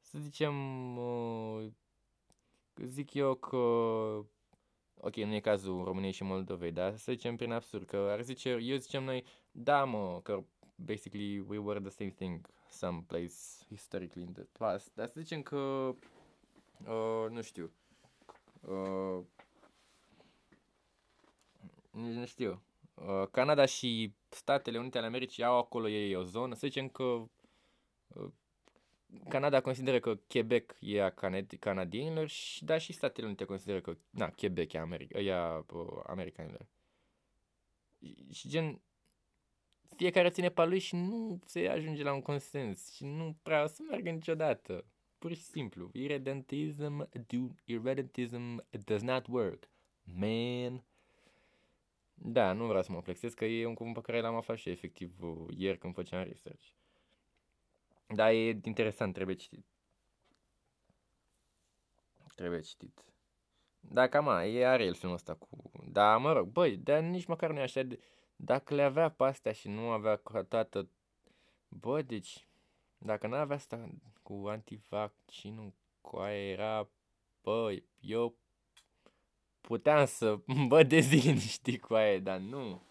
să 0.00 0.18
zicem, 0.18 0.54
uh, 0.96 1.66
zic 2.76 3.14
eu 3.14 3.34
că 3.34 3.56
ok, 5.04 5.16
nu 5.16 5.34
e 5.34 5.40
cazul 5.40 5.84
României 5.84 6.12
și 6.12 6.22
Moldovei, 6.22 6.72
dar 6.72 6.96
să 6.96 7.12
zicem 7.12 7.36
prin 7.36 7.52
absurd, 7.52 7.86
că 7.86 7.96
ar 7.96 8.22
zice, 8.22 8.48
eu 8.48 8.76
zicem 8.76 9.04
noi, 9.04 9.24
da 9.50 9.84
mă, 9.84 10.20
că 10.22 10.44
basically 10.74 11.38
we 11.38 11.58
were 11.58 11.80
the 11.80 11.90
same 11.90 12.10
thing 12.10 12.46
some 12.70 13.04
place 13.06 13.34
historically 13.68 14.24
in 14.26 14.32
the 14.32 14.46
past, 14.58 14.90
dar 14.94 15.06
să 15.06 15.20
zicem 15.20 15.42
că, 15.42 15.56
uh, 16.86 17.26
nu 17.30 17.42
știu, 17.42 17.72
uh, 18.60 19.24
nici 21.90 22.14
nu 22.14 22.26
știu, 22.26 22.62
uh, 22.94 23.28
Canada 23.30 23.64
și 23.64 24.14
Statele 24.34 24.78
Unite 24.78 24.98
ale 24.98 25.06
Americii 25.06 25.44
au 25.44 25.58
acolo 25.58 25.88
ei 25.88 26.14
o 26.14 26.22
zonă, 26.22 26.54
să 26.54 26.66
zicem 26.66 26.88
că 26.88 27.02
uh, 27.02 28.30
Canada 29.28 29.60
consideră 29.60 30.00
că 30.00 30.18
Quebec 30.28 30.76
e 30.80 31.02
a 31.02 31.10
canad- 31.10 31.58
canadienilor, 31.58 32.28
și, 32.28 32.64
dar 32.64 32.80
și 32.80 32.92
Statele 32.92 33.26
Unite 33.26 33.44
consideră 33.44 33.80
că 33.80 33.96
na, 34.10 34.30
Quebec 34.30 34.72
e, 34.72 34.78
America, 34.78 35.18
e 35.18 35.32
a 35.32 35.64
uh, 35.72 36.02
americanilor. 36.06 36.66
Și 38.30 38.48
gen, 38.48 38.80
fiecare 39.96 40.30
ține 40.30 40.48
pe 40.48 40.64
lui 40.64 40.78
și 40.78 40.94
nu 40.96 41.40
se 41.44 41.68
ajunge 41.68 42.02
la 42.02 42.12
un 42.12 42.22
consens 42.22 42.92
și 42.92 43.04
nu 43.04 43.36
prea 43.42 43.62
o 43.62 43.66
să 43.66 43.82
meargă 43.88 44.10
niciodată. 44.10 44.84
Pur 45.18 45.34
și 45.34 45.42
simplu. 45.42 45.90
Irredentism, 45.92 47.08
do, 47.26 47.46
irredentism 47.64 48.64
does 48.84 49.02
not 49.02 49.26
work. 49.26 49.68
Man. 50.02 50.84
Da, 52.14 52.52
nu 52.52 52.66
vreau 52.66 52.82
să 52.82 52.92
mă 52.92 53.02
plexez, 53.02 53.34
că 53.34 53.44
e 53.44 53.66
un 53.66 53.74
cuvânt 53.74 53.94
pe 53.94 54.00
care 54.00 54.20
l-am 54.20 54.34
aflat 54.34 54.56
și 54.56 54.70
efectiv 54.70 55.18
ieri 55.48 55.78
când 55.78 55.94
făceam 55.94 56.22
research. 56.22 56.66
Da, 58.06 58.32
e 58.32 58.60
interesant, 58.62 59.14
trebuie 59.14 59.36
citit. 59.36 59.64
Trebuie 62.34 62.60
citit. 62.60 63.04
Da, 63.80 64.08
cam 64.08 64.28
a, 64.28 64.44
e 64.44 64.66
are 64.66 64.84
el 64.84 64.94
filmul 64.94 65.16
ăsta 65.16 65.34
cu... 65.34 65.70
Da, 65.86 66.16
mă 66.16 66.32
rog, 66.32 66.48
băi, 66.48 66.76
dar 66.76 67.00
nici 67.00 67.24
măcar 67.24 67.50
nu 67.50 67.58
e 67.58 67.62
așa 67.62 67.82
de... 67.82 67.98
Dacă 68.36 68.74
le 68.74 68.82
avea 68.82 69.10
pe 69.10 69.24
astea 69.24 69.52
și 69.52 69.68
nu 69.68 69.90
avea 69.90 70.16
toată... 70.48 70.88
Bă, 71.68 72.02
deci... 72.02 72.46
Dacă 72.98 73.26
nu 73.26 73.34
avea 73.34 73.56
asta 73.56 73.88
cu 74.22 74.44
antivaccinul, 74.46 75.72
cu 76.00 76.16
aia 76.16 76.50
era... 76.50 76.88
Băi, 77.42 77.84
eu 78.00 78.36
puteam 79.62 80.06
să 80.06 80.38
văd 80.68 80.88
de 80.88 81.00
zi, 81.00 81.48
știi, 81.48 81.78
cu 81.78 81.94
aia, 81.94 82.18
dar 82.18 82.38
nu. 82.38 82.82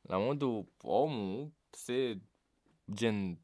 La 0.00 0.18
modul, 0.18 0.66
omul 0.80 1.52
se 1.70 2.20
gen 2.94 3.38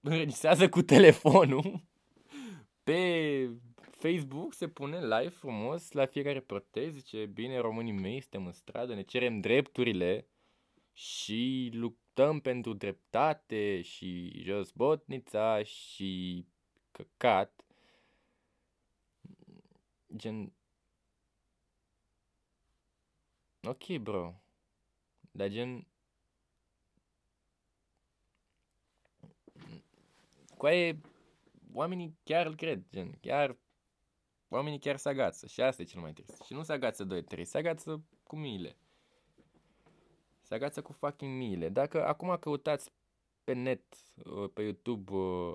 înregistrează 0.00 0.68
cu 0.68 0.82
telefonul 0.82 1.82
pe 2.84 3.50
Facebook, 3.90 4.54
se 4.54 4.68
pune 4.68 5.00
live 5.00 5.28
frumos 5.28 5.92
la 5.92 6.06
fiecare 6.06 6.40
protest, 6.40 6.94
zice, 6.94 7.26
bine, 7.26 7.58
românii 7.58 7.92
mei, 7.92 8.20
suntem 8.20 8.46
în 8.46 8.52
stradă, 8.52 8.94
ne 8.94 9.02
cerem 9.02 9.40
drepturile 9.40 10.28
și 10.92 11.70
luptăm 11.72 12.40
pentru 12.40 12.72
dreptate 12.72 13.82
și 13.82 14.42
jos 14.42 14.70
botnița 14.70 15.62
și 15.62 16.44
căcat. 16.90 17.64
Gen... 20.16 20.52
Ok, 23.66 23.96
bro. 23.96 24.34
Dar 25.30 25.48
gen... 25.48 25.86
Coaie, 30.56 31.00
oamenii 31.72 32.18
chiar 32.22 32.46
îl 32.46 32.56
cred, 32.56 32.84
gen, 32.90 33.18
chiar, 33.20 33.56
oamenii 34.48 34.78
chiar 34.78 34.96
se 34.96 35.08
agață 35.08 35.46
și 35.46 35.60
asta 35.60 35.82
e 35.82 35.84
cel 35.84 36.00
mai 36.00 36.12
trist. 36.12 36.42
Și 36.42 36.52
nu 36.52 36.62
se 36.62 36.72
agață 36.72 37.06
2-3, 37.36 37.42
se 37.42 37.58
agață 37.58 38.04
cu 38.22 38.36
miile. 38.36 38.76
Se 40.42 40.54
agață 40.54 40.82
cu 40.82 40.92
fucking 40.92 41.36
miile. 41.36 41.68
Dacă 41.68 42.06
acum 42.06 42.36
căutați 42.36 42.90
pe 43.44 43.52
net, 43.52 43.82
uh, 44.24 44.50
pe 44.52 44.62
YouTube, 44.62 45.12
uh, 45.12 45.54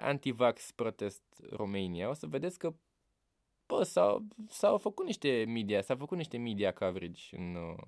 Antivax 0.00 0.70
Protest 0.70 1.22
Romania, 1.50 2.08
o 2.08 2.12
să 2.12 2.26
vedeți 2.26 2.58
că 2.58 2.74
bă, 3.66 3.82
s-au, 3.82 4.26
s-au 4.48 4.78
făcut 4.78 5.06
niște 5.06 5.44
media, 5.44 5.82
s-au 5.82 5.96
făcut 5.96 6.16
niște 6.16 6.38
media 6.38 6.72
coverage 6.72 7.36
în, 7.36 7.54
uh, 7.54 7.86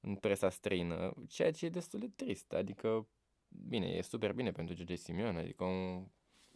în 0.00 0.14
presa 0.14 0.50
străină, 0.50 1.14
ceea 1.28 1.52
ce 1.52 1.66
e 1.66 1.68
destul 1.68 1.98
de 1.98 2.08
trist. 2.08 2.52
Adică 2.52 3.08
bine, 3.48 3.86
e 3.86 4.02
super 4.02 4.32
bine 4.32 4.52
pentru 4.52 4.74
George 4.74 4.94
Simion, 4.94 5.36
adică 5.36 5.64
un 5.64 6.06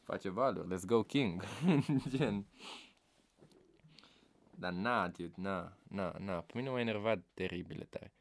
face 0.02 0.28
valuri, 0.28 0.74
let's 0.74 0.86
go 0.86 1.02
king, 1.02 1.44
gen. 2.16 2.46
Dar 4.58 4.72
na, 4.72 5.08
dude, 5.08 5.34
na, 5.36 5.76
na, 5.88 6.12
na, 6.18 6.40
pe 6.40 6.52
mine 6.56 6.70
m-a 6.70 6.80
enervat 6.80 7.24
teribil 7.34 7.86
tare. 7.90 8.12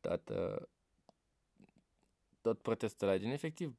Toată, 0.00 0.68
tot 2.40 2.60
protestul 2.62 3.08
ăla, 3.08 3.18
gen, 3.18 3.30
efectiv, 3.30 3.76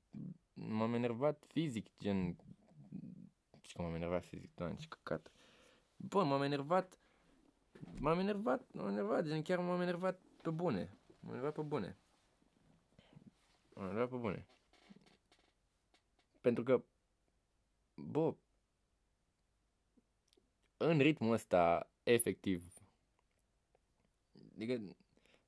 m-am 0.54 0.94
enervat 0.94 1.44
fizic, 1.48 1.90
gen, 2.00 2.38
și 3.64 3.76
că 3.76 3.82
m-am 3.82 3.96
enervat 3.96 4.26
fizic, 4.26 4.56
doamne, 4.56 4.76
ce 4.76 4.88
căcat. 4.88 5.32
Bă, 5.98 6.24
m-am 6.24 6.42
enervat, 6.42 7.00
m-am 8.00 8.20
enervat, 8.20 8.74
m-am 8.74 8.88
enervat, 8.88 9.26
gen, 9.26 9.42
chiar 9.42 9.60
m-am 9.60 9.82
enervat 9.82 10.20
pe 10.42 10.50
bune, 10.50 10.98
m-am 11.20 11.32
enervat 11.32 11.54
pe 11.54 11.62
bune. 11.62 11.98
Da, 13.74 14.08
pe 14.08 14.16
bune. 14.16 14.48
Pentru 16.42 16.64
că, 16.64 16.84
bă, 17.94 18.36
în 20.78 21.00
ritmul 21.00 21.34
ăsta, 21.34 21.92
efectiv, 22.04 22.74
adică 24.56 24.96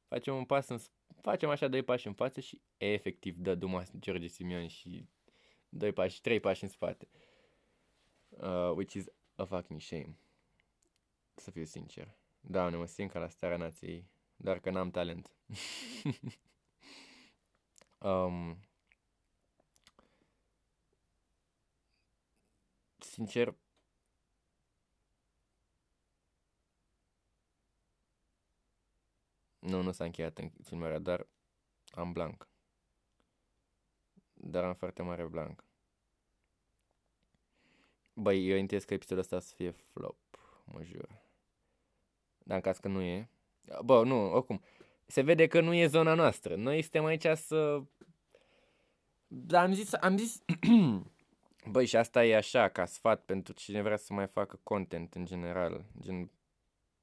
facem 0.08 0.36
un 0.36 0.46
pas 0.46 0.68
în, 0.68 0.78
facem 1.22 1.50
așa 1.50 1.68
doi 1.68 1.84
pași 1.84 2.08
în 2.08 2.14
față 2.14 2.40
și 2.40 2.62
efectiv 2.78 3.38
dă 3.38 3.56
Duma 3.56 3.84
George 4.00 4.28
Simion 4.28 4.68
și 4.68 5.08
doi 5.70 5.92
pași, 5.92 6.22
trei 6.22 6.40
pași 6.40 6.64
în 6.64 6.70
spate. 6.70 7.08
Uh, 7.12 7.35
which 8.76 8.94
is 8.94 9.06
a 9.36 9.44
fucking 9.44 9.82
shame. 9.82 10.18
Să 11.36 11.52
fiu 11.52 11.64
sincer. 11.64 12.16
Da, 12.40 12.70
ne 12.70 12.76
mă 12.76 12.86
simt 12.86 13.12
ca 13.12 13.20
la 13.20 13.28
starea 13.28 13.58
nației, 13.58 14.10
doar 14.36 14.60
că 14.60 14.70
n-am 14.70 14.92
talent. 14.92 15.32
Um, 18.06 18.60
sincer, 23.00 23.56
nu, 29.60 29.82
nu 29.82 29.92
s-a 29.92 30.04
încheiat 30.04 30.38
în 30.38 30.52
filmarea, 30.64 31.00
dar 31.00 31.28
am 31.92 32.12
blank. 32.12 32.48
dar 34.34 34.64
am 34.64 34.74
foarte 34.74 35.02
mare 35.02 35.24
blank. 35.24 35.64
Băi, 38.18 38.50
eu 38.50 38.58
intuiesc 38.58 38.86
că 38.88 38.94
episodul 38.94 39.24
ăsta 39.24 39.40
să 39.40 39.54
fie 39.56 39.72
flop, 39.72 40.18
mă 40.66 40.84
jur. 40.84 41.22
Dar 42.44 42.56
în 42.56 42.62
caz 42.62 42.78
că 42.78 42.88
nu 42.88 43.02
e... 43.02 43.30
Bă, 43.84 44.04
nu, 44.04 44.32
oricum. 44.32 44.62
Se 45.06 45.22
vede 45.22 45.48
că 45.48 45.62
nu 45.62 45.74
e 45.74 45.88
zona 45.88 46.14
noastră. 46.14 46.56
Noi 46.56 46.82
suntem 46.82 47.06
aici 47.06 47.26
să... 47.36 47.82
Dar 49.28 49.64
am 49.64 49.74
zis, 49.74 49.94
am 49.94 50.18
zis... 50.18 50.42
Băi, 51.72 51.86
și 51.86 51.96
asta 51.96 52.26
e 52.26 52.36
așa, 52.36 52.70
ca 52.70 52.86
sfat 52.86 53.22
pentru 53.26 53.54
cine 53.54 53.82
vrea 53.82 53.98
să 53.98 54.14
mai 54.14 54.28
facă 54.28 54.60
content 54.64 55.14
în 55.14 55.26
general. 55.26 55.86
Gen, 56.00 56.32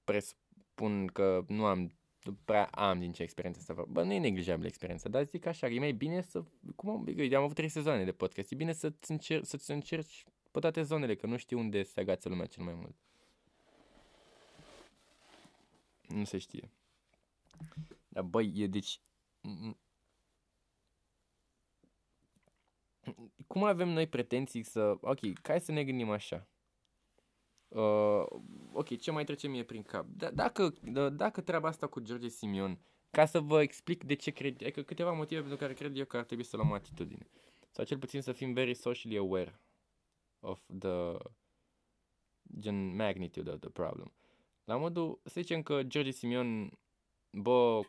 presupun 0.04 1.06
că 1.06 1.44
nu 1.48 1.64
am 1.64 1.92
nu 2.22 2.36
prea 2.44 2.64
am 2.64 2.98
din 2.98 3.12
ce 3.12 3.22
experiență 3.22 3.60
să 3.60 3.84
Bă, 3.88 4.02
nu 4.02 4.12
e 4.12 4.18
neglijabilă 4.18 4.66
experiența, 4.66 5.08
dar 5.08 5.24
zic 5.24 5.46
așa, 5.46 5.66
e 5.66 5.78
mai 5.78 5.92
bine 5.92 6.22
să... 6.22 6.42
Cum 6.76 6.90
am, 6.90 7.04
eu 7.16 7.38
am 7.38 7.44
avut 7.44 7.56
trei 7.56 7.68
sezoane 7.68 8.04
de 8.04 8.12
podcast, 8.12 8.52
e 8.52 8.54
bine 8.54 8.72
să-ți 8.72 9.10
încerci, 9.10 9.44
să-ți 9.44 9.70
încerci 9.70 10.24
pe 10.52 10.58
toate 10.58 10.82
zonele, 10.82 11.14
că 11.14 11.26
nu 11.26 11.36
știu 11.36 11.58
unde 11.58 11.82
se 11.82 12.00
agață 12.00 12.28
lumea 12.28 12.46
cel 12.46 12.64
mai 12.64 12.74
mult. 12.74 12.94
Nu 16.08 16.24
se 16.24 16.38
știe. 16.38 16.70
Dar 18.08 18.22
băi, 18.22 18.52
e 18.54 18.66
deci... 18.66 19.00
Cum 23.46 23.64
avem 23.64 23.88
noi 23.88 24.06
pretenții 24.06 24.62
să... 24.62 24.96
Ok, 25.00 25.18
hai 25.42 25.60
să 25.60 25.72
ne 25.72 25.84
gândim 25.84 26.10
așa. 26.10 26.46
Uh, 27.68 28.24
ok, 28.72 28.98
ce 28.98 29.10
mai 29.10 29.24
trece 29.24 29.48
mie 29.48 29.64
prin 29.64 29.82
cap? 29.82 30.06
D- 30.06 30.32
dacă, 30.34 30.72
d- 30.72 31.12
dacă 31.12 31.40
treaba 31.40 31.68
asta 31.68 31.86
cu 31.86 32.00
George 32.00 32.28
Simion, 32.28 32.78
ca 33.10 33.26
să 33.26 33.40
vă 33.40 33.62
explic 33.62 34.04
de 34.04 34.14
ce 34.14 34.30
cred, 34.30 34.62
adică 34.62 34.82
câteva 34.82 35.12
motive 35.12 35.40
pentru 35.40 35.58
care 35.58 35.74
cred 35.74 35.96
eu 35.96 36.04
că 36.04 36.16
ar 36.16 36.24
trebui 36.24 36.44
să 36.44 36.56
luăm 36.56 36.72
atitudine. 36.72 37.28
Sau 37.70 37.84
cel 37.84 37.98
puțin 37.98 38.20
să 38.20 38.32
fim 38.32 38.52
very 38.52 38.74
socially 38.74 39.16
aware 39.16 39.60
of 40.42 40.60
the 40.78 41.16
gen 42.58 42.96
magnitude 42.96 43.50
of 43.50 43.60
the 43.60 43.70
problem. 43.70 44.12
La 44.64 44.76
modul, 44.76 45.20
să 45.24 45.40
zicem 45.40 45.62
că 45.62 45.82
George 45.82 46.10
Simion, 46.10 46.78
bă, 47.30 47.80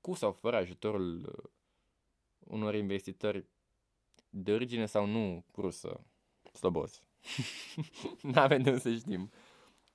cu 0.00 0.14
sau 0.14 0.32
fără 0.32 0.56
ajutorul 0.56 1.20
uh, 1.20 1.50
unor 2.38 2.74
investitori 2.74 3.46
de 4.28 4.52
origine 4.52 4.86
sau 4.86 5.06
nu 5.06 5.44
rusă, 5.56 6.06
slăbos, 6.52 7.02
N-avem 8.32 8.62
de 8.62 8.78
să 8.78 8.94
știm. 8.94 9.30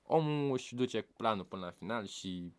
Omul 0.02 0.52
își 0.52 0.74
duce 0.74 1.02
planul 1.02 1.44
până 1.44 1.64
la 1.64 1.70
final 1.70 2.06
și 2.06 2.52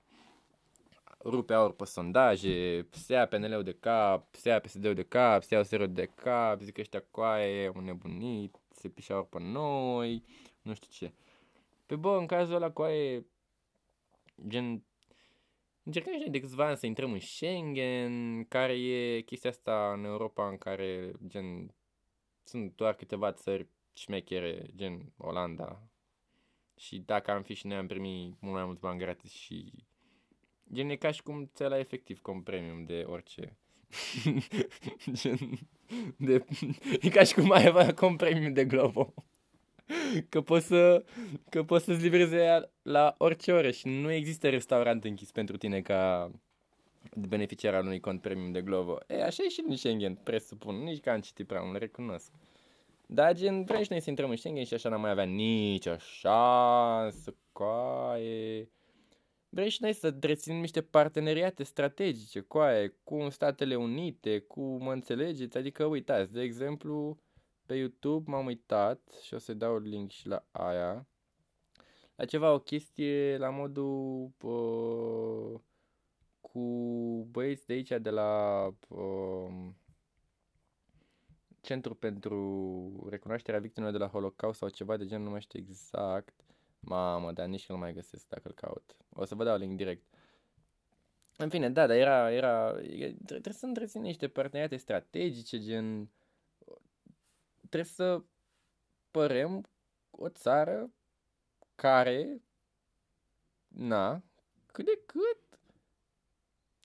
rupe 1.23 1.53
aur 1.53 1.73
pe 1.73 1.85
sondaje, 1.85 2.87
se 2.91 3.13
ia 3.13 3.27
PNL-ul 3.27 3.63
de 3.63 3.73
cap, 3.73 4.35
se 4.35 4.49
ia 4.49 4.59
PSD-ul 4.59 4.93
de 4.93 5.03
cap, 5.03 5.43
se 5.43 5.53
ia 5.53 5.59
OSR 5.59 5.83
de 5.83 6.05
cap, 6.05 6.61
zic 6.61 6.73
că 6.73 6.81
ăștia 6.81 7.03
coaie, 7.11 7.71
un 7.75 7.83
nebunit, 7.83 8.60
se 8.81 8.89
pișa 8.89 9.13
aur 9.13 9.25
pe 9.25 9.39
noi, 9.39 10.23
nu 10.61 10.73
știu 10.73 10.89
ce. 10.91 11.13
Pe 11.85 11.95
bă, 11.95 12.17
în 12.17 12.25
cazul 12.25 12.55
ăla 12.55 12.71
coaie, 12.71 13.25
gen, 14.47 14.83
încercăm 15.83 16.19
și 16.19 16.29
de 16.29 16.39
câțiva 16.39 16.67
ani 16.67 16.77
să 16.77 16.85
intrăm 16.85 17.11
în 17.11 17.19
Schengen, 17.19 18.43
care 18.43 18.73
e 18.73 19.21
chestia 19.21 19.49
asta 19.49 19.93
în 19.93 20.03
Europa 20.03 20.47
în 20.47 20.57
care, 20.57 21.11
gen, 21.27 21.73
sunt 22.43 22.75
doar 22.75 22.95
câteva 22.95 23.31
țări 23.31 23.67
șmechere, 23.93 24.65
gen 24.75 25.13
Olanda. 25.17 25.81
Și 26.77 26.99
dacă 26.99 27.31
am 27.31 27.43
fi 27.43 27.53
și 27.53 27.67
noi 27.67 27.77
am 27.77 27.87
primit 27.87 28.41
mult 28.41 28.53
mai 28.55 28.65
mulți 28.65 28.81
bani 28.81 28.99
gratis 28.99 29.31
și... 29.31 29.73
Gen, 30.73 30.89
e 30.89 30.95
ca 30.95 31.11
și 31.11 31.23
cum 31.23 31.49
ți 31.53 31.63
la 31.63 31.79
efectiv 31.79 32.19
cum 32.19 32.43
premium 32.43 32.83
de 32.83 33.03
orice. 33.07 33.57
gen, 35.21 35.59
de, 36.17 36.45
e 37.01 37.09
ca 37.09 37.23
și 37.23 37.33
cum 37.33 37.51
ai 37.51 37.67
avea 37.67 37.93
cum 37.93 38.15
premium 38.15 38.53
de 38.53 38.65
Globo. 38.65 39.13
că 40.29 40.41
poți 40.41 40.65
să, 40.65 41.03
că 41.49 41.63
poți 41.63 41.85
să-ți 41.85 42.01
livreze 42.01 42.69
la 42.81 43.15
orice 43.17 43.51
oră 43.51 43.71
și 43.71 43.87
nu 43.87 44.11
există 44.11 44.49
restaurant 44.49 45.03
închis 45.03 45.31
pentru 45.31 45.57
tine 45.57 45.81
ca 45.81 46.31
beneficiar 47.15 47.73
al 47.73 47.85
unui 47.85 47.99
cont 47.99 48.21
premium 48.21 48.51
de 48.51 48.61
Glovo. 48.61 48.97
E, 49.07 49.23
așa 49.23 49.43
e 49.43 49.49
și 49.49 49.63
în 49.67 49.75
Schengen, 49.75 50.15
presupun. 50.15 50.75
Nici 50.75 50.99
că 50.99 51.09
am 51.09 51.19
citit 51.19 51.47
prea 51.47 51.61
mult, 51.61 51.77
recunosc. 51.77 52.31
Dar 53.05 53.33
gen, 53.33 53.63
vrem 53.63 53.83
și 53.83 53.87
noi 53.89 54.01
să 54.01 54.09
intrăm 54.09 54.29
în 54.29 54.35
Schengen 54.35 54.63
și 54.63 54.73
așa 54.73 54.89
n-am 54.89 55.01
mai 55.01 55.11
avea 55.11 55.23
nicio 55.23 55.97
șansă, 55.97 57.35
coaie. 57.51 58.69
Vrem 59.53 59.67
și 59.67 59.81
noi 59.81 59.93
să 59.93 60.17
reținem 60.19 60.59
niște 60.59 60.81
parteneriate 60.81 61.63
strategice, 61.63 62.41
coaie, 62.41 62.95
cu 63.03 63.29
Statele 63.29 63.75
Unite, 63.75 64.39
cu, 64.39 64.61
mă 64.61 64.93
înțelegeți? 64.93 65.57
Adică, 65.57 65.85
uitați, 65.85 66.31
de 66.31 66.41
exemplu, 66.41 67.19
pe 67.65 67.75
YouTube 67.75 68.31
m-am 68.31 68.45
uitat 68.45 69.11
și 69.21 69.33
o 69.33 69.37
să 69.37 69.53
dau 69.53 69.77
link 69.77 70.11
și 70.11 70.27
la 70.27 70.45
aia, 70.51 71.07
la 72.15 72.25
ceva, 72.25 72.53
o 72.53 72.59
chestie 72.59 73.37
la 73.37 73.49
modul 73.49 74.31
uh, 74.41 75.59
cu 76.41 76.59
băieți 77.31 77.65
de 77.65 77.73
aici 77.73 77.89
de 78.01 78.09
la 78.09 78.65
uh, 78.87 79.69
Centru 81.61 81.95
pentru 81.95 83.07
recunoașterea 83.09 83.59
victimelor 83.59 83.93
de 83.93 84.03
la 84.03 84.09
Holocaust 84.09 84.59
sau 84.59 84.69
ceva 84.69 84.97
de 84.97 85.05
genul, 85.05 85.23
nu 85.23 85.31
mai 85.31 85.41
știu 85.41 85.59
exact. 85.59 86.50
Mamă, 86.81 87.31
dar 87.31 87.47
nici 87.47 87.69
nu 87.69 87.77
mai 87.77 87.93
găsesc 87.93 88.27
dacă 88.27 88.47
îl 88.47 88.53
caut. 88.53 88.95
O 89.09 89.25
să 89.25 89.35
vă 89.35 89.43
dau 89.43 89.57
link 89.57 89.77
direct. 89.77 90.05
În 91.37 91.49
fine, 91.49 91.69
da, 91.69 91.87
dar 91.87 91.95
era, 91.95 92.31
era, 92.31 92.71
trebuie 93.25 93.53
să 93.53 93.65
întrețin 93.65 94.01
niște 94.01 94.27
parteneriate 94.27 94.77
strategice, 94.77 95.59
gen, 95.59 96.09
trebuie 97.59 97.83
să 97.83 98.23
părem 99.11 99.69
o 100.11 100.29
țară 100.29 100.91
care, 101.75 102.41
na, 103.67 104.23
cât 104.65 104.85
de 104.85 105.01
cât 105.05 105.59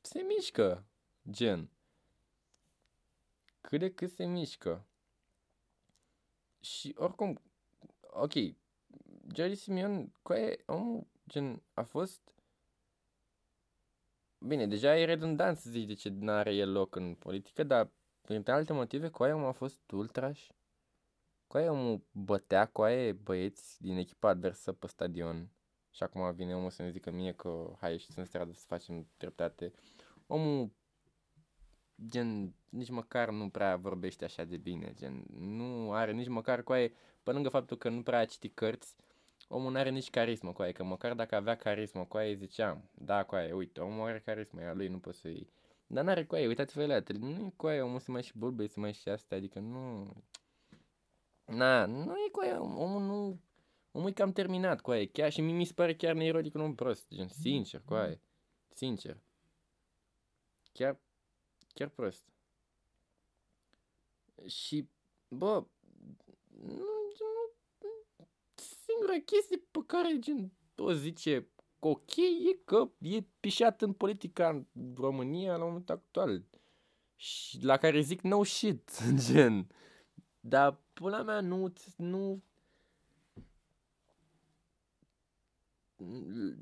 se 0.03 0.21
mișcă, 0.21 0.85
gen 1.31 1.71
cât 3.67 3.79
de 3.79 3.95
cât 3.95 4.11
se 4.11 4.25
mișcă. 4.25 4.87
Și 6.61 6.95
oricum, 6.99 7.41
ok, 8.01 8.33
Jerry 9.35 9.55
Simeon, 9.55 10.13
e 10.29 10.57
omul, 10.67 11.07
gen, 11.29 11.63
a 11.73 11.83
fost... 11.83 12.21
Bine, 14.39 14.67
deja 14.67 14.99
e 14.99 15.05
redundant 15.05 15.57
să 15.57 15.71
zici 15.71 15.87
de 15.87 15.95
ce 15.95 16.09
nu 16.09 16.31
are 16.31 16.55
el 16.55 16.73
loc 16.73 16.95
în 16.95 17.15
politică, 17.15 17.63
dar 17.63 17.91
printre 18.23 18.53
alte 18.53 18.73
motive, 18.73 19.09
Coaie 19.09 19.33
omul 19.33 19.49
a 19.49 19.53
fost 19.53 19.91
ultraș. 19.91 20.47
Coaie 21.47 21.69
omul 21.69 22.07
bătea 22.13 22.67
Coaie 22.67 23.13
băieți 23.13 23.83
din 23.83 23.97
echipa 23.97 24.29
adversă 24.29 24.73
pe 24.73 24.87
stadion. 24.87 25.51
Și 25.91 26.03
acum 26.03 26.35
vine 26.35 26.55
omul 26.55 26.71
să 26.71 26.83
ne 26.83 26.91
zică 26.91 27.11
mie 27.11 27.33
că 27.33 27.75
hai 27.79 27.91
ieșiți 27.91 28.19
în 28.19 28.25
stradă 28.25 28.53
să 28.53 28.65
facem 28.67 29.07
dreptate. 29.17 29.73
Omul 30.27 30.71
gen, 32.09 32.55
nici 32.69 32.91
măcar 32.91 33.31
nu 33.31 33.49
prea 33.49 33.77
vorbește 33.77 34.25
așa 34.25 34.45
de 34.45 34.57
bine, 34.57 34.93
gen, 34.97 35.25
nu 35.39 35.93
are 35.93 36.13
nici 36.13 36.29
măcar 36.29 36.63
cu 36.63 36.73
aia, 36.73 36.91
pe 37.23 37.33
lângă 37.33 37.49
faptul 37.49 37.77
că 37.77 37.89
nu 37.89 38.03
prea 38.03 38.19
a 38.19 38.25
citit 38.25 38.55
cărți, 38.55 38.97
omul 39.49 39.71
nu 39.71 39.79
are 39.79 39.91
nici 39.91 40.11
carismă 40.11 40.53
cu 40.53 40.63
aia, 40.63 40.73
că 40.73 40.83
măcar 40.83 41.15
dacă 41.15 41.35
avea 41.35 41.57
carismă 41.57 42.05
cu 42.05 42.17
aia 42.17 42.35
ziceam, 42.35 42.91
da, 42.95 43.25
cu 43.25 43.35
aia, 43.35 43.55
uite, 43.55 43.81
omul 43.81 44.07
are 44.07 44.23
carismă, 44.25 44.61
ea 44.61 44.73
lui 44.73 44.89
nu 44.89 44.99
poți 44.99 45.19
să 45.19 45.29
iei. 45.29 45.51
Dar 45.87 46.05
n-are 46.05 46.25
cu 46.25 46.35
aia, 46.35 46.47
uitați-vă 46.47 46.87
la 46.87 46.95
ea, 46.95 47.03
nu 47.19 47.29
e 47.29 47.53
cu 47.57 47.67
aia, 47.67 47.85
omul 47.85 48.01
se 48.01 48.11
mai 48.11 48.23
și 48.23 48.39
bulbe, 48.39 48.67
se 48.67 48.81
mai 48.81 48.93
și 48.93 49.09
asta, 49.09 49.35
adică 49.35 49.59
nu... 49.59 50.13
Na, 51.45 51.87
nu 51.87 52.15
e 52.27 52.31
cu 52.33 52.41
aia, 52.41 52.63
omul 52.63 53.03
nu... 53.03 53.41
Omul 53.93 54.09
e 54.09 54.13
cam 54.13 54.33
terminat 54.33 54.81
cu 54.81 54.91
aia, 54.91 55.07
chiar 55.13 55.33
și 55.33 55.41
mi 55.41 55.65
se 55.65 55.73
pare 55.73 55.95
chiar 55.95 56.15
neironic 56.15 56.55
un 56.55 56.61
om 56.61 56.75
prost, 56.75 57.09
gen, 57.15 57.29
sincer, 57.29 57.83
cu 57.85 57.95
aia, 57.95 58.21
sincer. 58.69 59.17
Chiar 60.73 60.97
Chiar 61.77 61.89
prost. 61.89 62.25
Și, 64.47 64.89
bă, 65.29 65.65
nu, 66.49 66.75
nu, 67.19 67.53
singura 68.97 69.25
chestie 69.25 69.57
pe 69.71 69.81
care 69.87 70.19
gen, 70.19 70.53
o 70.77 70.93
zice 70.93 71.49
ok 71.79 72.17
e 72.17 72.59
că 72.65 72.91
e 72.99 73.21
pișat 73.41 73.83
în 73.83 73.93
politica 73.93 74.49
în 74.49 74.95
România 74.97 75.57
la 75.57 75.65
momentul 75.65 75.95
actual. 75.95 76.45
Și 77.17 77.65
la 77.65 77.77
care 77.77 78.01
zic 78.01 78.21
no 78.21 78.43
shit, 78.43 78.91
gen. 79.27 79.67
Dar 80.41 80.81
pula 80.93 81.23
mea 81.23 81.41
nu, 81.41 81.73
nu, 81.97 82.43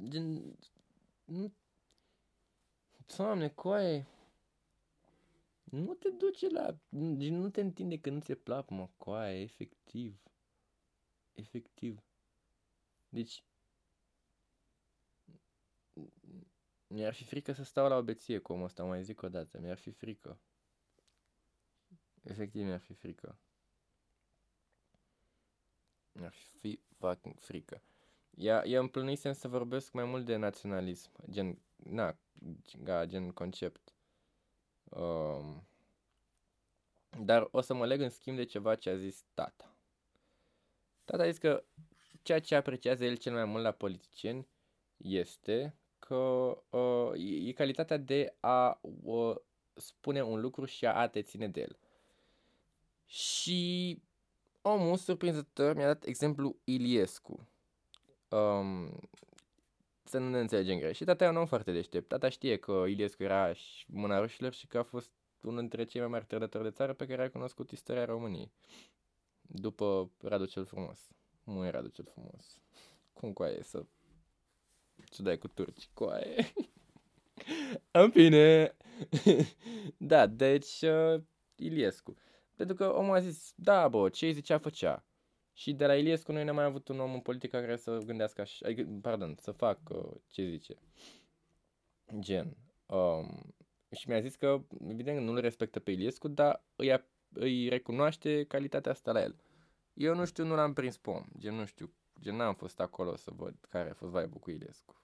gen, 0.08 0.56
nu, 1.24 1.52
Doamne, 3.16 3.48
coaie, 3.48 4.06
nu 5.64 5.94
te 5.94 6.08
duce 6.10 6.48
la... 6.48 6.76
Deci 6.88 7.28
nu 7.28 7.50
te 7.50 7.60
întinde 7.60 7.98
că 7.98 8.10
nu 8.10 8.20
ți-e 8.20 8.34
plac, 8.34 8.68
mă, 8.68 8.88
coaie, 8.96 9.42
efectiv. 9.42 10.20
Efectiv. 11.32 12.02
Deci... 13.14 13.44
Mi-ar 16.86 17.14
fi 17.14 17.24
frică 17.24 17.52
să 17.52 17.64
stau 17.64 17.88
la 17.88 17.96
obeție 17.96 18.38
cu 18.38 18.52
omul 18.52 18.64
ăsta, 18.64 18.84
mai 18.84 19.02
zic 19.02 19.22
o 19.22 19.28
dată. 19.28 19.58
Mi-ar 19.58 19.78
fi 19.78 19.90
frică. 19.90 20.40
Efectiv 22.22 22.64
mi-ar 22.64 22.80
fi 22.80 22.92
frică. 22.92 23.38
Mi-ar 26.12 26.32
fi 26.32 26.80
fucking 26.98 27.40
frică. 27.40 27.82
Ia, 28.30 28.62
eu 28.64 28.80
îmi 28.80 28.90
plănuisem 28.90 29.32
să 29.32 29.48
vorbesc 29.48 29.92
mai 29.92 30.04
mult 30.04 30.24
de 30.24 30.36
naționalism, 30.36 31.10
gen, 31.30 31.58
na, 31.76 32.18
ga, 32.82 33.06
gen 33.06 33.30
concept. 33.30 33.94
Um, 34.84 35.66
dar 37.18 37.48
o 37.50 37.60
să 37.60 37.74
mă 37.74 37.86
leg 37.86 38.00
în 38.00 38.10
schimb 38.10 38.36
de 38.36 38.44
ceva 38.44 38.74
ce 38.74 38.90
a 38.90 38.96
zis 38.96 39.24
tata. 39.34 39.76
Tata 41.04 41.22
a 41.22 41.30
zis 41.30 41.38
că 41.38 41.64
ceea 42.24 42.40
ce 42.40 42.54
apreciază 42.54 43.04
el 43.04 43.16
cel 43.16 43.32
mai 43.32 43.44
mult 43.44 43.62
la 43.62 43.70
politicieni 43.70 44.48
este 44.96 45.74
că 45.98 46.14
uh, 46.70 47.12
e 47.46 47.52
calitatea 47.52 47.96
de 47.96 48.34
a 48.40 48.78
uh, 48.80 49.36
spune 49.74 50.22
un 50.22 50.40
lucru 50.40 50.64
și 50.64 50.86
a 50.86 51.08
te 51.08 51.22
ține 51.22 51.48
de 51.48 51.60
el. 51.60 51.78
Și 53.06 54.02
omul 54.62 54.96
surprinzător 54.96 55.74
mi-a 55.74 55.86
dat 55.86 56.04
exemplu 56.04 56.56
Iliescu. 56.64 57.48
Um, 58.28 59.00
să 60.04 60.18
nu 60.18 60.28
ne 60.28 60.40
înțelegem 60.40 60.78
greșit. 60.78 61.06
Tata 61.06 61.24
e 61.24 61.28
un 61.28 61.36
om 61.36 61.46
foarte 61.46 61.72
deștept. 61.72 62.08
Tata 62.08 62.28
știe 62.28 62.56
că 62.56 62.84
Iliescu 62.88 63.22
era 63.22 63.52
mâna 63.86 64.18
rușilor 64.18 64.52
și 64.52 64.66
că 64.66 64.78
a 64.78 64.82
fost 64.82 65.12
unul 65.40 65.60
dintre 65.60 65.84
cei 65.84 66.00
mai 66.00 66.10
mari 66.10 66.26
trădători 66.26 66.64
de 66.64 66.70
țară 66.70 66.92
pe 66.92 67.06
care 67.06 67.22
a 67.22 67.30
cunoscut 67.30 67.70
istoria 67.70 68.04
României. 68.04 68.52
După 69.40 70.10
Radu 70.22 70.44
cel 70.44 70.64
Frumos. 70.64 71.14
Nu 71.44 71.64
e 71.64 71.70
Radu 71.70 71.88
cel 71.88 72.04
Frumos. 72.04 72.60
Cum 73.12 73.32
coaie 73.32 73.62
să 73.62 73.84
dai 75.22 75.38
cu 75.38 75.48
turci, 75.48 75.88
coaie. 75.92 76.52
În 77.90 78.10
fine. 78.10 78.76
da, 79.98 80.26
deci 80.26 80.80
uh, 80.80 81.22
Iliescu. 81.56 82.16
Pentru 82.56 82.76
că 82.76 82.94
omul 82.94 83.14
a 83.14 83.20
zis, 83.20 83.52
da, 83.56 83.88
bă, 83.88 84.08
ce 84.08 84.30
zicea, 84.30 84.58
făcea. 84.58 85.04
Și 85.52 85.72
de 85.72 85.86
la 85.86 85.96
Iliescu 85.96 86.32
noi 86.32 86.44
n-am 86.44 86.54
mai 86.54 86.64
avut 86.64 86.88
un 86.88 87.00
om 87.00 87.12
în 87.12 87.20
politică 87.20 87.60
care 87.60 87.76
să 87.76 87.98
gândească 87.98 88.40
așa, 88.40 88.66
adică, 88.66 88.88
pardon, 89.00 89.34
să 89.38 89.50
facă 89.50 90.20
ce 90.28 90.48
zice. 90.48 90.74
Gen. 92.18 92.56
Um, 92.86 93.54
și 93.90 94.08
mi-a 94.08 94.20
zis 94.20 94.34
că, 94.34 94.64
evident, 94.88 95.24
nu-l 95.24 95.40
respectă 95.40 95.80
pe 95.80 95.90
Iliescu, 95.90 96.28
dar 96.28 96.64
îi, 96.76 97.04
îi 97.32 97.68
recunoaște 97.68 98.44
calitatea 98.44 98.92
asta 98.92 99.12
la 99.12 99.22
el. 99.22 99.36
Eu 99.94 100.14
nu 100.14 100.24
știu, 100.24 100.44
nu 100.44 100.54
l-am 100.54 100.72
prins 100.72 100.96
pe 100.96 101.10
om. 101.10 101.24
Gen, 101.38 101.54
nu 101.54 101.64
știu, 101.64 101.92
gen, 102.20 102.36
n-am 102.36 102.54
fost 102.54 102.80
acolo 102.80 103.16
să 103.16 103.30
văd 103.30 103.54
care 103.68 103.90
a 103.90 103.94
fost 103.94 104.12
vibe 104.12 104.38
cu 104.38 104.50
Iliescu. 104.50 105.02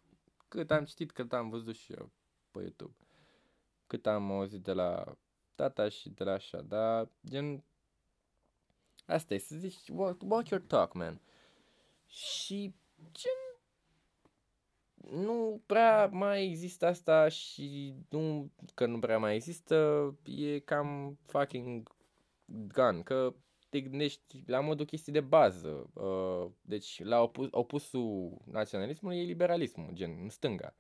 Cât 0.49 0.71
am 0.71 0.85
citit, 0.85 1.13
cât 1.13 1.33
am 1.33 1.49
văzut 1.49 1.75
și 1.75 1.93
eu 1.93 2.11
pe 2.51 2.61
YouTube. 2.61 2.95
Cât 3.87 4.07
am 4.07 4.31
auzit 4.31 4.63
de 4.63 4.73
la 4.73 5.17
tata 5.55 5.89
și 5.89 6.09
de 6.09 6.25
la 6.25 6.33
așa, 6.33 6.61
dar 6.61 7.09
gen... 7.29 7.65
Asta 9.07 9.35
e, 9.35 9.39
să 9.39 9.57
zici, 9.57 9.89
walk, 9.89 10.23
walk 10.29 10.49
your 10.49 10.63
talk, 10.67 10.95
man. 10.95 11.21
Și 12.07 12.75
gen... 13.13 13.33
Nu 15.11 15.63
prea 15.67 16.07
mai 16.07 16.45
există 16.45 16.87
asta 16.87 17.29
și 17.29 17.95
nu 18.09 18.51
că 18.75 18.87
nu 18.87 18.99
prea 18.99 19.19
mai 19.19 19.35
există, 19.35 20.09
e 20.25 20.59
cam 20.59 21.19
fucking 21.27 21.95
gun, 22.45 23.03
că 23.03 23.35
te 23.71 23.81
gândești 23.81 24.43
la 24.47 24.61
modul 24.61 24.87
chestii 24.87 25.13
de 25.13 25.21
bază. 25.21 25.91
Uh, 25.95 26.51
deci, 26.63 27.03
la 27.03 27.23
opus, 27.23 27.49
opusul 27.51 28.43
naționalismului 28.45 29.19
e 29.19 29.23
liberalismul, 29.23 29.91
gen, 29.93 30.19
în 30.23 30.29
stânga, 30.29 30.75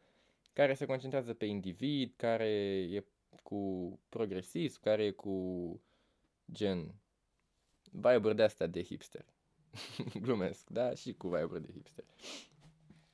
care 0.52 0.74
se 0.74 0.86
concentrează 0.86 1.34
pe 1.34 1.44
individ, 1.44 2.12
care 2.16 2.48
e 2.90 3.04
cu 3.42 3.98
progresism, 4.08 4.80
care 4.80 5.04
e 5.04 5.10
cu 5.10 5.80
gen 6.52 6.94
vibe 7.90 8.32
de 8.32 8.42
astea 8.42 8.66
de 8.66 8.82
hipster. 8.82 9.24
Glumesc, 10.22 10.70
da? 10.70 10.94
Și 10.94 11.12
cu 11.12 11.28
vibe 11.28 11.58
de 11.58 11.72
hipster. 11.72 12.04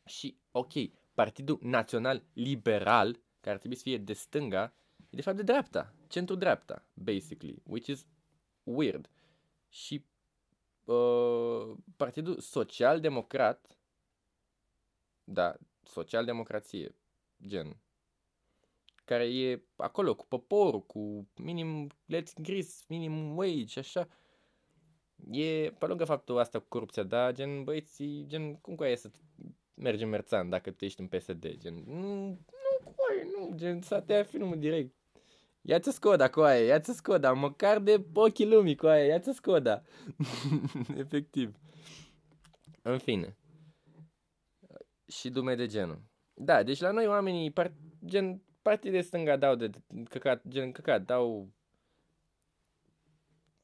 Și, 0.04 0.36
ok, 0.50 0.72
Partidul 1.14 1.58
Național 1.62 2.22
Liberal, 2.32 3.12
care 3.40 3.54
ar 3.54 3.58
trebui 3.58 3.76
să 3.76 3.82
fie 3.82 3.98
de 3.98 4.12
stânga, 4.12 4.74
e 4.96 5.16
de 5.16 5.22
fapt 5.22 5.36
de 5.36 5.42
dreapta, 5.42 5.94
centru-dreapta, 6.08 6.86
basically, 6.94 7.62
which 7.64 7.88
is 7.88 8.06
weird. 8.62 9.10
Și 9.68 10.04
uh, 10.84 11.76
Partidul 11.96 12.38
Social 12.38 13.00
Democrat, 13.00 13.78
da, 15.24 15.56
social-democrație, 15.82 16.94
gen, 17.46 17.76
care 19.04 19.34
e 19.34 19.62
acolo 19.76 20.14
cu 20.14 20.26
poporul, 20.26 20.82
cu 20.82 21.28
minim 21.36 21.90
let's 22.14 22.32
gris, 22.42 22.84
minim 22.88 23.36
wage 23.36 23.64
și 23.64 23.78
așa. 23.78 24.08
E, 25.30 25.70
pe 25.78 25.86
lângă 25.86 26.04
faptul 26.04 26.38
asta 26.38 26.58
cu 26.58 26.66
corupția, 26.68 27.02
da, 27.02 27.32
gen 27.32 27.64
băieții, 27.64 28.24
gen, 28.26 28.56
cum 28.56 28.74
cu 28.74 28.84
e 28.84 28.94
să 28.94 29.10
mergem 29.74 30.08
merțan 30.08 30.48
dacă 30.48 30.70
tu 30.70 30.84
ești 30.84 31.00
în 31.00 31.06
PSD, 31.06 31.56
gen, 31.56 31.74
nu, 31.86 32.26
nu, 32.26 32.94
coaie, 32.96 33.26
nu, 33.36 33.52
gen, 33.54 33.80
să 33.80 34.00
te 34.00 34.22
filmul 34.22 34.58
direct. 34.58 34.94
Ia-ți 35.68 35.92
Skoda, 35.92 36.30
coaie, 36.30 36.66
ia-ți 36.66 36.92
Skoda, 36.92 37.32
măcar 37.32 37.78
de 37.78 38.04
ochii 38.12 38.46
lumii, 38.46 38.76
coaie, 38.76 39.06
ia-ți 39.06 39.32
Skoda. 39.32 39.82
Efectiv. 41.02 41.56
În 42.82 42.98
fine. 42.98 43.36
Și 45.06 45.30
dume 45.30 45.54
de 45.54 45.66
genul. 45.66 46.02
Da, 46.34 46.62
deci 46.62 46.80
la 46.80 46.90
noi 46.90 47.06
oamenii, 47.06 47.50
par, 47.50 47.72
gen, 48.04 48.42
partii 48.62 48.90
de 48.90 49.00
stânga 49.00 49.36
dau 49.36 49.54
de 49.54 49.70
căcat, 50.08 50.42
gen 50.48 50.72
căcat, 50.72 51.04
dau 51.04 51.48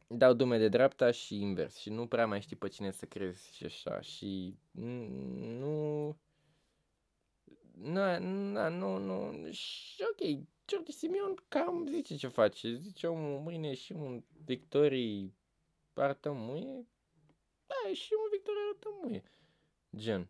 dau 0.07 0.33
dume 0.33 0.59
de 0.59 0.69
dreapta 0.69 1.11
și 1.11 1.41
invers 1.41 1.77
și 1.77 1.91
nu 1.91 2.07
prea 2.07 2.27
mai 2.27 2.41
știi 2.41 2.57
pe 2.57 2.69
cine 2.69 2.91
să 2.91 3.07
crezi 3.07 3.57
și 3.57 3.65
așa 3.65 4.01
și 4.01 4.59
nu 5.59 6.17
nu, 7.83 8.19
nu, 8.19 8.99
nu, 8.99 9.31
nu, 9.31 9.51
și 9.51 10.03
ok, 10.11 10.47
George 10.67 10.93
Simion 10.93 11.35
cam 11.49 11.87
zice 11.87 12.17
ce 12.17 12.29
face, 12.29 12.75
zice 12.75 13.07
omul 13.07 13.41
mâine 13.41 13.75
și 13.75 13.93
un 13.93 14.25
victorii 14.45 15.35
arată 15.95 16.33
muie, 16.33 16.87
da, 17.67 17.93
și 17.95 18.13
un 18.13 18.29
victorii 18.31 18.61
arată 18.63 18.89
muie, 19.03 19.23
gen. 19.97 20.29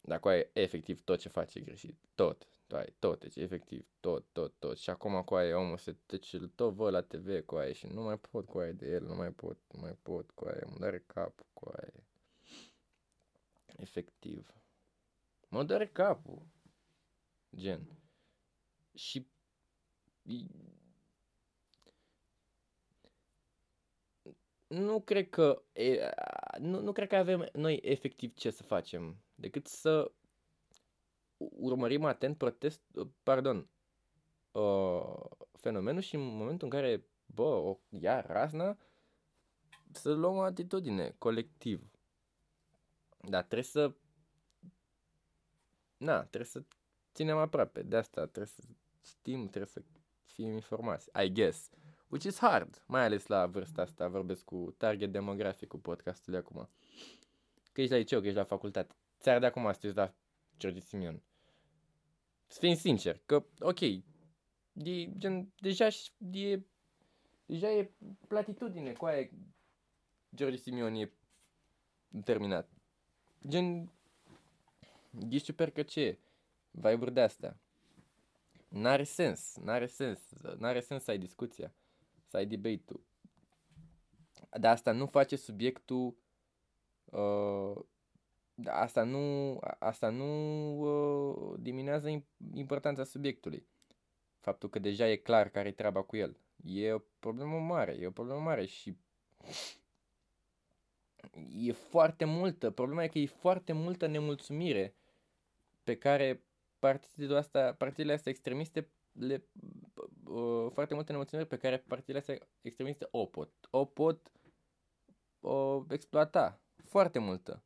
Dacă 0.00 0.28
ai 0.28 0.50
efectiv 0.52 1.00
tot 1.00 1.18
ce 1.18 1.28
face 1.28 1.60
greșit, 1.60 1.96
tot, 2.14 2.48
ai 2.68 2.94
tot, 2.98 3.20
deci 3.20 3.36
efectiv 3.36 3.86
tot, 4.00 4.26
tot, 4.32 4.54
tot. 4.58 4.78
Și 4.78 4.90
acum 4.90 5.22
cu 5.22 5.34
aia 5.34 5.58
omul 5.58 5.76
se 5.76 5.96
deci 6.06 6.36
tot 6.54 6.74
văd 6.74 6.92
la 6.92 7.02
TV 7.02 7.40
cu 7.44 7.54
aia 7.54 7.72
și 7.72 7.86
nu 7.86 8.02
mai 8.02 8.18
pot 8.18 8.46
cu 8.46 8.58
aia 8.58 8.72
de 8.72 8.86
el, 8.86 9.04
nu 9.04 9.14
mai 9.14 9.32
pot, 9.32 9.58
nu 9.72 9.80
mai 9.80 9.98
pot 10.02 10.30
cu 10.30 10.44
aia, 10.44 10.66
mă 10.66 10.76
doare 10.78 11.04
capul 11.06 11.46
cu 11.52 11.68
aia. 11.68 12.06
Efectiv. 13.76 14.65
Mă 15.48 15.64
doare 15.64 15.86
capul. 15.86 16.46
Gen. 17.56 18.00
Și 18.94 19.26
nu 24.66 25.00
cred 25.00 25.28
că 25.28 25.62
e, 25.72 26.10
nu, 26.58 26.80
nu 26.80 26.92
cred 26.92 27.08
că 27.08 27.16
avem 27.16 27.48
noi 27.52 27.80
efectiv 27.82 28.34
ce 28.34 28.50
să 28.50 28.62
facem 28.62 29.16
decât 29.34 29.66
să 29.66 30.12
urmărim 31.36 32.04
atent 32.04 32.36
protest, 32.36 32.82
pardon, 33.22 33.68
uh, 34.52 35.14
fenomenul 35.52 36.00
și 36.00 36.14
în 36.14 36.36
momentul 36.36 36.66
în 36.66 36.80
care, 36.80 37.06
bă, 37.26 37.42
o 37.42 37.78
ia 37.88 38.20
razna, 38.20 38.78
să 39.92 40.12
luăm 40.12 40.36
o 40.36 40.40
atitudine 40.40 41.14
colectiv. 41.18 41.90
Dar 43.28 43.42
trebuie 43.42 43.62
să, 43.62 43.94
na, 45.96 46.18
trebuie 46.20 46.44
să 46.44 46.62
ținem 47.14 47.36
aproape 47.36 47.82
de 47.82 47.96
asta, 47.96 48.20
trebuie 48.20 48.46
să 48.46 48.62
știm, 49.04 49.48
trebuie 49.48 49.66
să 49.66 49.82
fim 50.24 50.52
informați, 50.52 51.10
I 51.24 51.32
guess. 51.32 51.70
Which 52.08 52.24
is 52.26 52.38
hard, 52.38 52.82
mai 52.86 53.04
ales 53.04 53.26
la 53.26 53.46
vârsta 53.46 53.82
asta, 53.82 54.08
vorbesc 54.08 54.44
cu 54.44 54.74
target 54.76 55.12
demografic 55.12 55.68
cu 55.68 55.78
podcastul 55.78 56.32
de 56.32 56.38
acum. 56.38 56.68
Că 57.72 57.80
ești 57.80 57.92
la 57.92 57.98
liceu, 57.98 58.20
că 58.20 58.26
ești 58.26 58.38
la 58.38 58.44
facultate. 58.44 58.94
Ți-ar 59.20 59.38
de 59.38 59.46
acum 59.46 59.72
să 59.72 59.92
la 59.94 60.14
George 60.58 60.80
Simion. 60.80 61.22
Să 62.46 62.58
fim 62.58 62.74
sincer, 62.74 63.20
că, 63.26 63.44
ok, 63.58 63.80
e, 63.80 65.12
gen, 65.18 65.52
deja 65.60 65.86
e, 66.32 66.62
deja 67.46 67.70
e 67.70 67.90
platitudine 68.28 68.92
cu 68.92 69.04
aia 69.04 69.28
George 70.34 70.56
Simion 70.56 70.94
e 70.94 71.12
terminat. 72.24 72.70
Gen, 73.48 73.92
e 75.28 75.38
super 75.38 75.70
că 75.70 75.82
ce 75.82 76.18
vibe 76.70 77.10
de 77.10 77.20
astea. 77.20 77.58
N-are 78.68 79.04
sens, 79.04 79.56
n-are 79.56 79.86
sens, 79.86 80.20
n-are 80.58 80.80
sens 80.80 81.02
să 81.02 81.10
ai 81.10 81.18
discuția, 81.18 81.74
să 82.26 82.36
ai 82.36 82.46
debate-ul. 82.46 83.04
Dar 84.50 84.72
asta 84.72 84.92
nu 84.92 85.06
face 85.06 85.36
subiectul 85.36 86.16
uh, 87.04 87.84
da, 88.58 88.72
asta 88.72 89.02
nu, 89.02 89.58
asta 89.78 90.08
nu 90.08 90.24
uh, 90.80 91.58
diminuează 91.60 92.24
importanța 92.54 93.04
subiectului. 93.04 93.66
Faptul 94.40 94.68
că 94.68 94.78
deja 94.78 95.08
e 95.08 95.16
clar 95.16 95.48
care 95.48 95.68
e 95.68 95.72
treaba 95.72 96.02
cu 96.02 96.16
el. 96.16 96.40
E 96.64 96.92
o 96.92 96.98
problemă 97.18 97.58
mare, 97.58 97.92
e 97.92 98.06
o 98.06 98.10
problemă 98.10 98.40
mare 98.40 98.66
și 98.66 98.96
e 101.50 101.72
foarte 101.72 102.24
multă, 102.24 102.70
problema 102.70 103.04
e 103.04 103.08
că 103.08 103.18
e 103.18 103.26
foarte 103.26 103.72
multă 103.72 104.06
nemulțumire 104.06 104.94
pe 105.86 105.96
care 105.96 106.44
partidul 106.78 107.36
asta, 107.36 107.74
partidele 107.74 108.12
astea 108.12 108.32
extremiste 108.32 108.92
le, 109.12 109.48
uh, 110.24 110.70
foarte 110.72 110.94
multe 110.94 111.10
nemulțumiri 111.10 111.48
pe 111.48 111.56
care 111.56 111.78
partidele 111.78 112.18
astea 112.18 112.48
extremiste 112.60 113.08
o 113.10 113.26
pot, 113.26 113.52
o 113.70 113.84
pot 113.84 114.32
o 115.40 115.84
exploata. 115.88 116.60
Foarte 116.84 117.18
multă. 117.18 117.64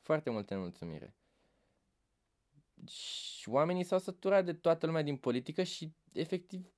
Foarte 0.00 0.30
multă 0.30 0.54
nemulțumire. 0.54 1.16
Și 2.86 3.48
oamenii 3.48 3.84
s-au 3.84 3.98
săturat 3.98 4.44
de 4.44 4.52
toată 4.52 4.86
lumea 4.86 5.02
din 5.02 5.16
politică 5.16 5.62
și 5.62 5.94
efectiv 6.12 6.72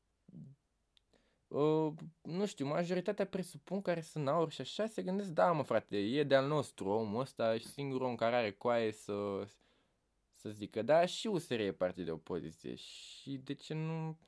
uh, 1.49 1.93
nu 2.23 2.47
știu, 2.47 2.67
majoritatea 2.67 3.27
presupun 3.27 3.83
care 3.83 4.01
sunt 4.01 4.29
aur 4.29 4.51
și 4.51 4.61
așa 4.61 4.87
se 4.87 5.03
gândesc, 5.03 5.29
da 5.29 5.53
mă 5.53 5.63
frate, 5.63 5.97
e 5.97 6.25
de-al 6.25 6.47
nostru 6.47 6.89
omul 6.89 7.21
ăsta 7.21 7.59
și 7.59 7.67
singurul 7.67 8.07
om 8.07 8.15
care 8.15 8.37
are 8.37 8.53
coaie 8.53 8.93
să, 8.93 9.45
să 10.43 10.51
zică, 10.51 10.83
da, 10.83 11.05
și 11.05 11.27
USR 11.27 11.53
e 11.53 11.73
partid 11.73 12.05
de 12.05 12.11
opoziție 12.11 12.75
și 12.75 13.37
de 13.37 13.53
ce 13.53 13.75
nu, 13.75 14.19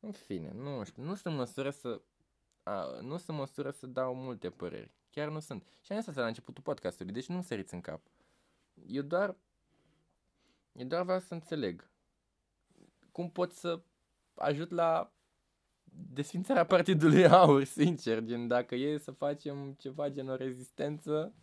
în 0.00 0.12
fine, 0.12 0.52
nu 0.52 0.84
știu, 0.84 1.02
nu 1.02 1.14
sunt 1.14 1.36
măsură 1.36 1.70
să, 1.70 2.00
a, 2.62 2.84
nu 3.00 3.16
sunt 3.16 3.36
măsură 3.36 3.70
să 3.70 3.86
dau 3.86 4.14
multe 4.14 4.50
păreri, 4.50 4.90
chiar 5.10 5.28
nu 5.28 5.40
sunt. 5.40 5.62
Și 5.82 5.92
am 5.92 5.98
zis 5.98 6.08
asta 6.08 6.20
la 6.20 6.26
începutul 6.26 6.62
podcastului, 6.62 7.12
deci 7.12 7.26
nu 7.26 7.42
săriți 7.42 7.74
în 7.74 7.80
cap. 7.80 8.00
Eu 8.86 9.02
doar, 9.02 9.36
eu 10.72 10.86
doar 10.86 11.02
vreau 11.02 11.20
să 11.20 11.34
înțeleg 11.34 11.90
cum 13.12 13.30
pot 13.30 13.52
să 13.52 13.80
ajut 14.34 14.70
la 14.70 15.12
desfințarea 16.12 16.66
Partidului 16.66 17.26
Aur, 17.26 17.64
sincer, 17.64 18.24
gen 18.24 18.48
dacă 18.48 18.74
e 18.74 18.98
să 18.98 19.10
facem 19.10 19.72
ceva 19.78 20.08
gen 20.08 20.28
o 20.28 20.34
rezistență, 20.34 21.34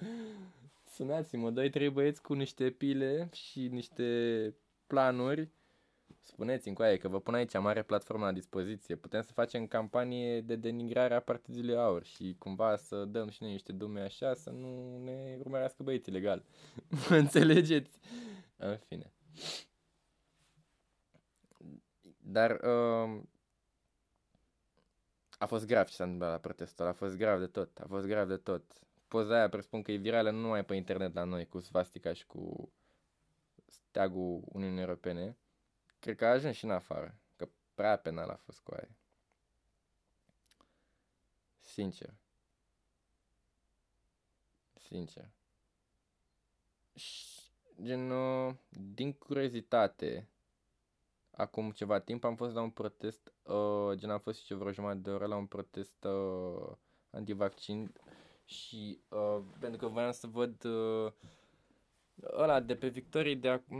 sunați-mă, 0.99 1.51
doi, 1.51 1.69
trei 1.69 1.89
băieți 1.89 2.21
cu 2.21 2.33
niște 2.33 2.69
pile 2.69 3.29
și 3.33 3.67
niște 3.67 4.55
planuri, 4.87 5.49
spuneți-mi 6.21 6.75
cu 6.75 6.81
aia 6.81 6.97
că 6.97 7.07
vă 7.07 7.19
pun 7.19 7.33
aici 7.33 7.57
mare 7.57 7.83
platformă 7.83 8.25
la 8.25 8.31
dispoziție, 8.31 8.95
putem 8.95 9.21
să 9.21 9.31
facem 9.33 9.67
campanie 9.67 10.41
de 10.41 10.55
denigrare 10.55 11.13
a 11.13 11.19
Partidului 11.19 11.75
Aur 11.75 12.03
și 12.03 12.35
cumva 12.39 12.75
să 12.75 13.05
dăm 13.05 13.29
și 13.29 13.43
noi 13.43 13.51
niște 13.51 13.71
dume 13.71 14.01
așa, 14.01 14.33
să 14.33 14.49
nu 14.49 14.97
ne 15.03 15.35
urmărească 15.39 15.83
băieți 15.83 16.09
ilegal. 16.09 16.43
Înțelegeți? 17.09 17.99
În 18.57 18.77
fine. 18.77 19.13
Dar 22.17 22.51
uh, 22.51 23.21
a 25.37 25.45
fost 25.45 25.65
grav 25.65 25.87
ce 25.87 25.93
s-a 25.93 26.03
întâmplat 26.03 26.31
la 26.31 26.37
protestul 26.37 26.85
a 26.85 26.93
fost 26.93 27.17
grav 27.17 27.39
de 27.39 27.47
tot, 27.47 27.77
a 27.77 27.85
fost 27.87 28.05
grav 28.05 28.27
de 28.27 28.37
tot. 28.37 28.63
Poza 29.09 29.35
aia 29.35 29.49
presupun 29.49 29.81
că 29.81 29.91
e 29.91 29.95
virală 29.95 30.31
nu 30.31 30.39
numai 30.39 30.65
pe 30.65 30.75
internet 30.75 31.13
la 31.13 31.23
noi, 31.23 31.47
cu 31.47 31.59
svastica 31.59 32.13
și 32.13 32.25
cu 32.25 32.71
steagul 33.65 34.41
Uniunii 34.45 34.79
Europene. 34.81 35.37
Cred 35.99 36.15
că 36.15 36.25
a 36.25 36.29
ajuns 36.29 36.55
și 36.55 36.63
în 36.63 36.71
afară, 36.71 37.19
că 37.35 37.47
prea 37.73 37.97
penal 37.97 38.29
a 38.29 38.35
fost 38.35 38.59
cu 38.59 38.73
aia. 38.73 38.97
Sincer. 41.59 42.13
Sincer. 44.73 45.29
Și, 46.93 47.41
gen, 47.81 48.09
uh, 48.09 48.55
din 48.69 49.13
curiozitate, 49.13 50.27
acum 51.31 51.71
ceva 51.71 51.99
timp 51.99 52.23
am 52.23 52.35
fost 52.35 52.53
la 52.53 52.61
un 52.61 52.69
protest, 52.69 53.33
uh, 53.43 53.91
gen 53.93 54.09
am 54.09 54.19
fost 54.19 54.43
și 54.43 54.53
vreo 54.53 54.71
jumătate 54.71 54.99
de 54.99 55.09
oră 55.09 55.25
la 55.25 55.35
un 55.35 55.45
protest 55.45 56.03
uh, 56.03 56.75
antivaccin 57.09 57.93
și 58.49 58.99
uh, 59.09 59.39
pentru 59.59 59.79
că 59.79 59.87
voiam 59.87 60.11
să 60.11 60.27
văd 60.27 60.63
uh, 60.63 61.11
ăla 62.37 62.59
de 62.59 62.75
pe 62.75 62.87
victorii 62.87 63.35
de 63.35 63.49
acum, 63.49 63.77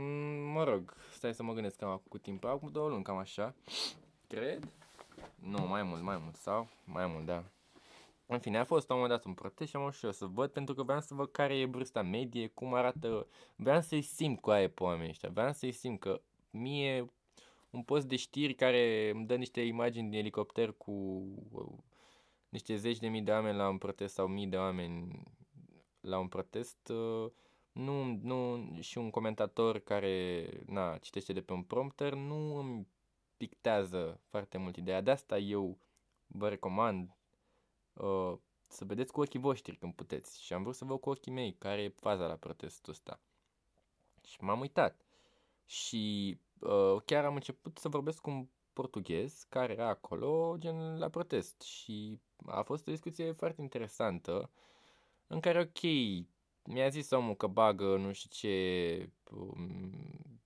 mă 0.52 0.64
rog, 0.64 0.94
stai 1.12 1.34
să 1.34 1.42
mă 1.42 1.52
gândesc 1.52 1.76
cam 1.76 2.02
cu 2.08 2.18
timp, 2.18 2.44
acum 2.44 2.68
două 2.68 2.88
luni, 2.88 3.02
cam 3.02 3.16
așa, 3.16 3.54
cred, 4.26 4.68
nu, 5.34 5.66
mai 5.66 5.82
mult, 5.82 6.02
mai 6.02 6.18
mult, 6.22 6.34
sau, 6.36 6.68
mai 6.84 7.06
mult, 7.06 7.26
da. 7.26 7.44
În 8.26 8.38
fine, 8.38 8.58
a 8.58 8.64
fost 8.64 8.88
la 8.88 8.94
un 8.94 9.00
moment 9.00 9.18
dat 9.20 9.28
un 9.28 9.34
protest 9.34 9.70
și 9.70 9.76
am 9.76 9.90
și 9.90 10.04
eu 10.04 10.12
să 10.12 10.26
văd 10.26 10.50
pentru 10.50 10.74
că 10.74 10.82
vreau 10.82 11.00
să 11.00 11.14
văd 11.14 11.30
care 11.30 11.58
e 11.58 11.64
vârsta 11.64 12.02
medie, 12.02 12.46
cum 12.46 12.74
arată, 12.74 13.26
vreau 13.56 13.80
să-i 13.80 14.02
simt 14.02 14.40
cu 14.40 14.50
aia 14.50 14.68
pe 14.68 14.82
oamenii 14.82 15.10
ăștia, 15.10 15.28
vreau 15.28 15.52
să-i 15.52 15.72
simt 15.72 16.00
că 16.00 16.20
mie 16.50 17.12
un 17.70 17.82
post 17.82 18.06
de 18.06 18.16
știri 18.16 18.54
care 18.54 19.10
îmi 19.14 19.26
dă 19.26 19.34
niște 19.34 19.60
imagini 19.60 20.10
din 20.10 20.18
elicopter 20.18 20.72
cu 20.72 20.90
uh, 21.52 21.66
niște 22.50 22.76
zeci 22.76 22.98
de 22.98 23.08
mii 23.08 23.22
de 23.22 23.30
oameni 23.30 23.56
la 23.56 23.68
un 23.68 23.78
protest 23.78 24.14
sau 24.14 24.26
mii 24.26 24.46
de 24.46 24.56
oameni 24.56 25.22
la 26.00 26.18
un 26.18 26.28
protest, 26.28 26.88
uh, 26.88 27.30
nu, 27.72 28.04
nu, 28.22 28.68
și 28.80 28.98
un 28.98 29.10
comentator 29.10 29.78
care 29.78 30.48
na, 30.66 30.98
citește 30.98 31.32
de 31.32 31.40
pe 31.40 31.52
un 31.52 31.62
prompter 31.62 32.14
nu 32.14 32.56
îmi 32.56 32.86
pictează 33.36 34.20
foarte 34.28 34.58
mult 34.58 34.76
ideea. 34.76 35.00
De 35.00 35.10
asta 35.10 35.38
eu 35.38 35.78
vă 36.26 36.48
recomand 36.48 37.16
uh, 37.92 38.34
să 38.66 38.84
vedeți 38.84 39.12
cu 39.12 39.20
ochii 39.20 39.40
voștri 39.40 39.76
când 39.76 39.94
puteți. 39.94 40.42
Și 40.42 40.52
am 40.52 40.62
vrut 40.62 40.74
să 40.74 40.84
văd 40.84 41.00
cu 41.00 41.10
ochii 41.10 41.32
mei 41.32 41.52
care 41.52 41.82
e 41.82 41.88
faza 41.88 42.26
la 42.26 42.36
protestul 42.36 42.92
ăsta. 42.92 43.20
Și 44.22 44.44
m-am 44.44 44.60
uitat. 44.60 45.04
Și 45.66 46.36
uh, 46.58 46.96
chiar 47.04 47.24
am 47.24 47.34
început 47.34 47.78
să 47.78 47.88
vorbesc 47.88 48.20
cu 48.20 48.30
un 48.30 48.46
portughez 48.72 49.46
care 49.48 49.72
era 49.72 49.88
acolo, 49.88 50.56
gen 50.58 50.98
la 50.98 51.08
protest. 51.08 51.60
Și 51.60 52.20
a 52.46 52.62
fost 52.62 52.88
o 52.88 52.90
discuție 52.90 53.32
foarte 53.32 53.60
interesantă, 53.62 54.50
în 55.26 55.40
care, 55.40 55.60
ok, 55.60 55.82
mi-a 56.64 56.88
zis 56.88 57.10
omul 57.10 57.34
că 57.36 57.46
bagă 57.46 57.96
nu 57.96 58.12
știu 58.12 58.28
ce 58.32 59.12
um, 59.30 60.40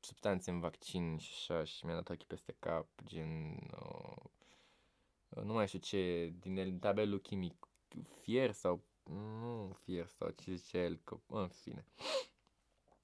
substanțe 0.00 0.50
în 0.50 0.60
vaccin 0.60 1.16
și 1.18 1.32
așa 1.32 1.64
și 1.64 1.86
mi-a 1.86 1.94
dat 1.94 2.08
ochii 2.08 2.26
peste 2.26 2.56
cap, 2.58 2.88
gen, 3.04 3.56
uh, 3.80 5.42
nu 5.44 5.52
mai 5.52 5.66
știu 5.66 5.78
ce, 5.78 6.32
din 6.40 6.78
tabelul 6.78 7.20
chimic, 7.20 7.68
fier 8.22 8.52
sau, 8.52 8.84
nu 9.02 9.76
fier 9.84 10.06
sau 10.06 10.30
ce 10.30 10.54
zice 10.54 10.78
el, 10.78 11.00
că, 11.04 11.20
în 11.26 11.48
fine. 11.48 11.86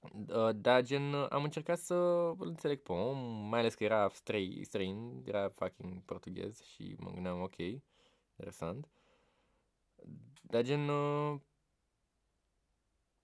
Uh, 0.01 0.49
dar 0.55 0.81
gen 0.83 1.13
am 1.13 1.43
încercat 1.43 1.77
să 1.77 1.93
îl 2.37 2.47
înțeleg 2.47 2.81
pe 2.81 2.91
om, 2.91 3.17
mai 3.49 3.59
ales 3.59 3.73
că 3.73 3.83
era 3.83 4.09
străin, 4.13 4.63
străin 4.63 5.23
era 5.25 5.49
fucking 5.49 6.01
portughez 6.01 6.61
și 6.61 6.95
mă 6.99 7.11
gândeam 7.11 7.41
ok, 7.41 7.57
interesant. 8.29 8.89
Dar 10.41 10.63
gen, 10.63 10.89
uh, 10.89 11.39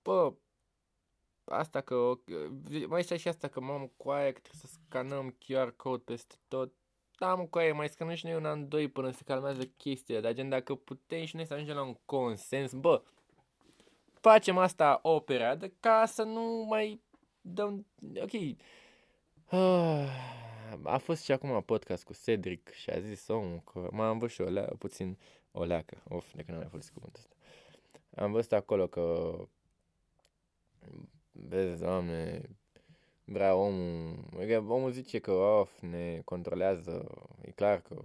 bă, 0.02 0.34
asta 1.44 1.82
că, 1.82 2.14
mai 2.88 3.04
știa 3.04 3.18
și 3.18 3.28
asta 3.28 3.48
că 3.48 3.60
mamă 3.60 3.92
cu 3.98 4.10
aia 4.10 4.32
că 4.32 4.40
trebuie 4.40 4.62
să 4.62 4.80
scanăm 4.86 5.38
QR 5.40 5.76
code 5.76 6.04
peste 6.06 6.36
tot. 6.48 6.74
Da, 7.18 7.36
mă, 7.36 7.46
cu 7.46 7.58
aia, 7.58 7.74
mai 7.74 7.90
scanăm 7.90 8.16
și 8.16 8.26
noi 8.26 8.36
un 8.36 8.46
an, 8.46 8.68
doi 8.68 8.88
până 8.88 9.12
se 9.12 9.24
calmează 9.24 9.64
chestia, 9.66 10.22
dar 10.22 10.34
gen 10.34 10.50
dacă 10.50 10.76
putem 10.76 11.26
și 11.26 11.36
noi 11.36 11.46
să 11.46 11.54
ajungem 11.54 11.76
la 11.76 11.84
un 11.84 11.96
consens, 12.06 12.74
bă, 12.74 13.04
facem 14.30 14.58
asta 14.58 15.00
o 15.02 15.20
perioadă 15.20 15.72
ca 15.80 16.06
să 16.06 16.24
nu 16.24 16.66
mai 16.70 17.02
dăm... 17.42 17.86
Ok. 18.22 18.58
Ah, 19.46 20.10
a 20.84 20.98
fost 20.98 21.24
și 21.24 21.32
acum 21.32 21.62
podcast 21.62 22.04
cu 22.04 22.14
Cedric 22.24 22.70
și 22.70 22.90
a 22.90 23.00
zis 23.00 23.28
omul 23.28 23.62
că 23.72 23.88
m-am 23.92 24.18
văzut 24.18 24.36
și 24.36 24.42
o 24.42 24.50
lea, 24.50 24.70
puțin 24.80 25.18
o 25.52 25.64
leacă. 25.64 26.04
Of, 26.10 26.34
de 26.34 26.44
când 26.44 26.50
am 26.50 26.58
mai 26.58 26.70
folosit 26.70 26.94
cuvântul 26.94 27.22
ăsta. 27.24 27.36
Am 28.24 28.32
văzut 28.32 28.52
acolo 28.52 28.88
că 28.88 29.36
vezi, 31.32 31.82
doamne, 31.82 32.42
vrea 33.26 33.56
omul, 33.56 34.30
adică 34.38 34.66
omul 34.68 34.92
zice 34.92 35.20
că 35.20 35.32
of, 35.32 35.82
ne 35.82 36.22
controlează, 36.24 37.06
e 37.42 37.52
clar 37.52 37.82
că 37.82 38.02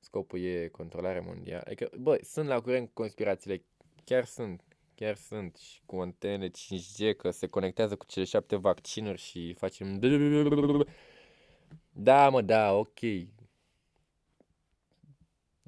scopul 0.00 0.40
e 0.40 0.68
controlarea 0.68 1.20
mondială. 1.20 1.62
Adică, 1.66 1.90
bă, 1.98 2.18
sunt 2.22 2.48
la 2.48 2.60
curent 2.60 2.86
cu 2.86 2.92
conspirațiile 2.94 3.64
chiar 4.04 4.24
sunt, 4.24 4.62
chiar 4.94 5.14
sunt 5.14 5.56
și 5.56 5.80
cu 5.86 5.96
antene 5.96 6.48
5G 6.50 7.16
că 7.16 7.30
se 7.30 7.46
conectează 7.46 7.96
cu 7.96 8.06
cele 8.06 8.24
șapte 8.24 8.56
vaccinuri 8.56 9.18
și 9.18 9.54
facem 9.54 9.98
Da, 11.92 12.28
mă, 12.28 12.42
da, 12.42 12.72
ok. 12.72 12.98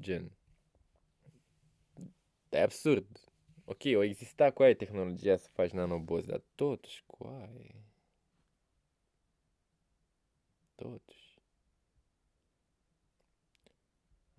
Gen. 0.00 0.32
E 2.50 2.62
absurd. 2.62 3.06
Ok, 3.64 3.80
o 3.94 4.02
exista 4.02 4.50
cu 4.50 4.62
aia 4.62 4.74
tehnologia 4.74 5.36
să 5.36 5.48
faci 5.52 5.70
nanobozi, 5.70 6.26
dar 6.26 6.42
totuși 6.54 7.02
cu 7.06 7.26
aia. 7.26 7.74
Totuși. 10.74 11.20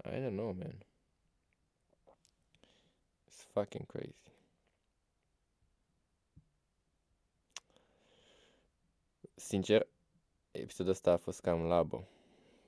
I 0.05 0.19
don't 0.19 0.35
know, 0.35 0.51
man 0.51 0.85
fucking 3.53 3.85
crazy. 3.85 4.31
Sincer, 9.35 9.87
episodul 10.51 10.91
ăsta 10.91 11.11
a 11.11 11.17
fost 11.17 11.41
cam 11.41 11.61
labo. 11.61 12.07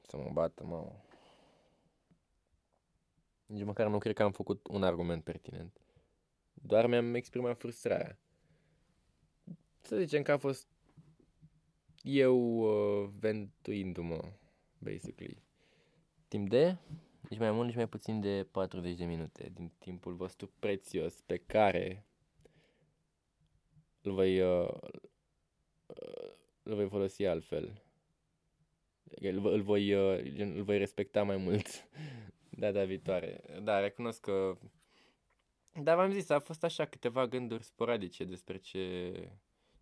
Să 0.01 0.17
mă 0.17 0.29
bată, 0.33 0.63
mă. 0.63 0.91
Nici 3.45 3.63
măcar 3.63 3.87
nu 3.87 3.97
cred 3.97 4.15
că 4.15 4.23
am 4.23 4.31
făcut 4.31 4.67
un 4.67 4.83
argument 4.83 5.23
pertinent. 5.23 5.81
Doar 6.53 6.87
mi-am 6.87 7.13
exprimat 7.13 7.57
frustrarea. 7.57 8.19
Să 9.81 9.97
zicem 9.97 10.21
că 10.21 10.31
a 10.31 10.37
fost 10.37 10.67
eu 12.01 12.57
uh, 12.57 13.09
ventuindu-mă, 13.19 14.31
basically. 14.77 15.43
Timp 16.27 16.49
de, 16.49 16.77
nici 17.29 17.39
mai 17.39 17.51
mult, 17.51 17.65
nici 17.65 17.75
mai 17.75 17.87
puțin 17.87 18.19
de 18.19 18.47
40 18.51 18.97
de 18.97 19.05
minute 19.05 19.51
din 19.53 19.71
timpul 19.77 20.13
vostru 20.13 20.51
prețios 20.59 21.21
pe 21.21 21.37
care 21.37 22.05
îl 24.01 24.13
voi, 24.13 24.41
uh, 24.41 24.69
îl 26.63 26.75
voi 26.75 26.87
folosi 26.87 27.25
altfel. 27.25 27.83
Îl, 29.03 29.45
îl, 29.45 29.61
voi, 29.61 29.93
uh, 29.93 30.35
îl 30.37 30.63
voi 30.63 30.77
respecta 30.77 31.23
mai 31.23 31.37
mult 31.37 31.67
data 32.63 32.83
viitoare. 32.83 33.43
Da, 33.63 33.79
recunosc 33.79 34.19
că... 34.19 34.57
Dar 35.83 35.95
v-am 35.95 36.11
zis, 36.11 36.29
a 36.29 36.39
fost 36.39 36.63
așa 36.63 36.85
câteva 36.85 37.27
gânduri 37.27 37.63
sporadice 37.63 38.23
despre 38.23 38.57
ce, 38.57 39.11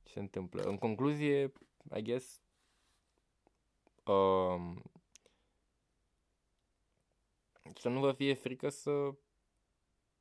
ce 0.03 0.11
se 0.11 0.19
întâmplă. 0.19 0.61
În 0.61 0.77
concluzie, 0.77 1.51
I 1.95 2.01
guess, 2.01 2.41
um, 4.03 4.83
să 7.75 7.89
nu 7.89 7.99
vă 7.99 8.11
fie 8.11 8.33
frică 8.33 8.69
să 8.69 9.13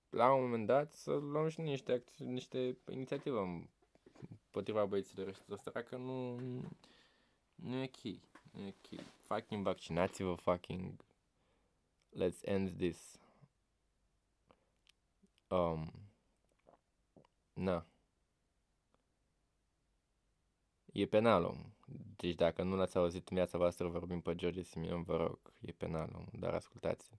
la 0.09 0.32
un 0.32 0.42
moment 0.42 0.66
dat 0.66 0.92
să 0.92 1.12
luăm 1.12 1.48
și 1.48 1.61
niște, 1.61 2.05
niște 2.18 2.78
inițiativă 2.90 3.68
împotriva 4.28 4.86
băieților 4.86 5.44
ăștia 5.50 5.82
că 5.82 5.96
nu, 5.96 6.36
nu 7.55 7.76
e 7.76 7.84
ok. 7.84 8.03
Nu 8.53 8.66
e 8.66 8.74
ok. 8.82 9.00
Fucking 9.26 9.64
vaccinați-vă, 9.64 10.34
fucking 10.34 11.05
let's 12.14 12.40
end 12.42 12.76
this. 12.76 13.20
Um, 15.48 15.92
na. 17.53 17.86
E 20.92 21.07
penal, 21.07 21.44
om. 21.44 21.72
Deci 22.16 22.34
dacă 22.34 22.62
nu 22.62 22.76
l-ați 22.76 22.96
auzit 22.96 23.28
în 23.28 23.36
viața 23.36 23.59
voastră, 23.59 23.88
vorbim 23.88 24.20
pe 24.20 24.34
George 24.34 24.62
Simion, 24.62 25.03
vă 25.03 25.16
rog. 25.16 25.53
E 25.61 25.72
penal, 25.72 26.12
om. 26.14 26.26
Dar 26.40 26.55
ascultați-l. 26.55 27.18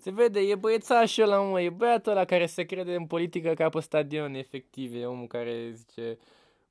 Se 0.00 0.10
vede, 0.10 0.40
e 0.40 0.54
băiețașul 0.54 1.22
ăla, 1.22 1.40
mă, 1.40 1.60
e 1.60 1.70
băiatul 1.70 2.12
ăla 2.12 2.24
care 2.24 2.46
se 2.46 2.64
crede 2.64 2.94
în 2.94 3.06
politică 3.06 3.54
ca 3.54 3.68
pe 3.68 3.80
stadion, 3.80 4.34
efectiv, 4.34 4.94
e 4.94 5.06
omul 5.06 5.26
care 5.26 5.72
zice, 5.72 6.18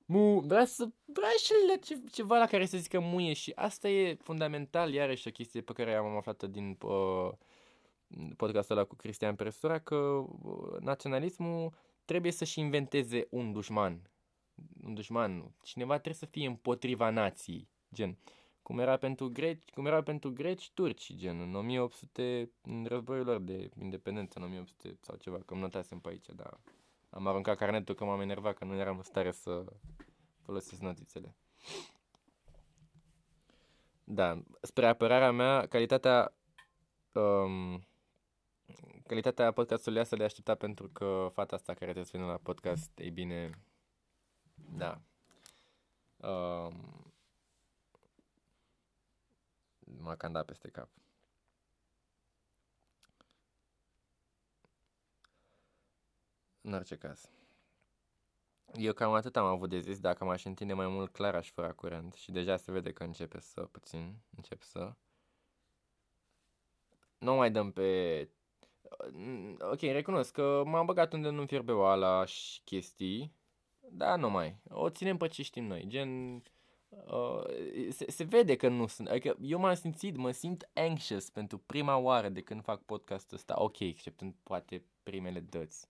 mu, 0.06 0.40
vrea 0.40 0.66
să, 0.66 0.88
vrea 1.06 1.30
și 1.44 1.80
ce, 1.84 2.00
ceva 2.12 2.38
la 2.38 2.46
care 2.46 2.66
să 2.66 2.78
zică 2.78 3.00
muie 3.00 3.34
și 3.34 3.52
asta 3.56 3.90
e 3.90 4.18
fundamental, 4.22 4.94
iarăși 4.94 5.28
o 5.28 5.32
chestie 5.32 5.62
pe 5.62 5.74
care 5.74 5.96
am 5.96 6.18
aflat 6.18 6.44
din 6.44 6.78
uh, 6.82 7.30
podcastul 8.38 8.78
ăla 8.78 8.86
cu 8.86 8.96
Cristian 8.96 9.36
Presura, 9.36 9.80
că 9.80 9.96
uh, 9.96 10.80
naționalismul 10.80 11.74
trebuie 12.06 12.32
să-și 12.32 12.60
inventeze 12.60 13.28
un 13.30 13.52
dușman, 13.52 14.02
un 14.86 14.94
dușman, 14.94 15.52
cineva 15.64 15.94
trebuie 15.94 16.14
să 16.14 16.26
fie 16.26 16.48
împotriva 16.48 17.10
nației, 17.10 17.68
gen. 17.94 18.18
Cum 18.70 18.80
era 18.80 18.98
pentru 18.98 19.30
greci, 19.30 19.70
cum 19.70 19.86
era 19.86 20.04
pentru 20.04 20.32
greci 20.32 20.72
turci, 20.72 21.14
gen, 21.16 21.40
în 21.40 21.56
1800, 21.56 22.52
în 22.62 22.86
războiul 22.86 23.26
lor 23.26 23.40
de 23.40 23.70
independență, 23.82 24.40
în 24.40 24.46
1800 24.46 24.98
sau 25.02 25.16
ceva, 25.16 25.38
că 25.38 25.54
îmi 25.54 25.62
notasem 25.62 26.00
pe 26.00 26.10
aici, 26.10 26.26
dar 26.26 26.60
am 27.10 27.28
aruncat 27.28 27.58
carnetul 27.58 27.96
că 27.96 28.06
m-am 28.06 28.22
enervat, 28.22 28.54
că 28.58 28.66
nu 28.66 28.76
eram 28.76 28.98
în 28.98 29.04
stare 29.04 29.32
să 29.32 29.64
folosesc 30.42 30.82
notițele. 30.82 31.36
Da, 34.04 34.44
spre 34.62 34.88
apărarea 34.88 35.32
mea, 35.32 35.68
calitatea 35.68 36.34
um, 37.12 37.84
calitatea 39.08 39.52
podcastului 39.52 40.00
asta 40.00 40.16
de 40.16 40.24
aștepta 40.24 40.56
pentru 40.56 40.90
că 40.90 41.30
fata 41.34 41.56
asta 41.56 41.74
care 41.74 41.94
te 41.94 42.02
vină 42.02 42.26
la 42.26 42.38
podcast, 42.44 43.00
ei 43.00 43.12
bine, 43.12 43.50
da. 44.56 45.02
Um, 46.18 46.99
m-a 49.98 50.16
candat 50.16 50.46
peste 50.46 50.70
cap. 50.70 50.90
În 56.62 56.74
orice 56.74 56.98
caz. 56.98 57.30
Eu 58.74 58.94
cam 58.94 59.14
atât 59.14 59.36
am 59.36 59.46
avut 59.46 59.70
de 59.70 59.80
zis, 59.80 60.00
dacă 60.00 60.26
m-aș 60.26 60.46
întinde 60.46 60.74
mai 60.74 60.88
mult, 60.88 61.12
clar 61.12 61.36
aș 61.36 61.52
fura 61.52 61.74
curent 61.74 62.14
și 62.14 62.32
deja 62.32 62.58
se 62.58 62.72
vede 62.72 62.94
că 62.94 63.04
începe 63.04 63.40
să, 63.40 63.62
puțin, 63.62 64.16
încep 64.36 64.62
să. 64.62 64.94
Nu 67.18 67.36
mai 67.36 67.52
dăm 67.52 67.72
pe... 67.72 68.30
Ok, 69.60 69.82
recunosc 69.82 70.34
că 70.34 70.64
m-am 70.66 70.86
băgat 70.86 71.14
unde 71.14 71.30
nu-mi 71.30 71.48
fierbe 71.48 71.72
oala 71.72 72.26
și 72.26 72.62
chestii, 72.64 73.40
da, 73.92 74.16
nu 74.16 74.30
mai. 74.30 74.60
O 74.70 74.90
ținem 74.90 75.18
pe 75.18 75.28
ce 75.28 75.44
știm 75.44 75.66
noi. 75.66 75.86
Gen, 75.88 76.42
uh, 76.90 77.90
se, 77.90 78.12
se 78.12 78.24
vede 78.24 78.56
că 78.56 78.68
nu 78.68 78.88
sunt. 78.88 79.08
Adică 79.08 79.38
eu 79.42 79.60
m-am 79.60 79.74
simțit, 79.74 80.16
mă 80.16 80.32
simt 80.32 80.70
anxious 80.74 81.30
pentru 81.30 81.58
prima 81.58 81.98
oară 81.98 82.30
de 82.30 82.42
când 82.42 82.64
fac 82.64 82.82
podcastul 82.82 83.38
ăsta. 83.38 83.62
Ok, 83.62 83.80
exceptând 83.80 84.36
poate 84.44 84.84
primele 85.04 85.40
dăți. 85.40 85.88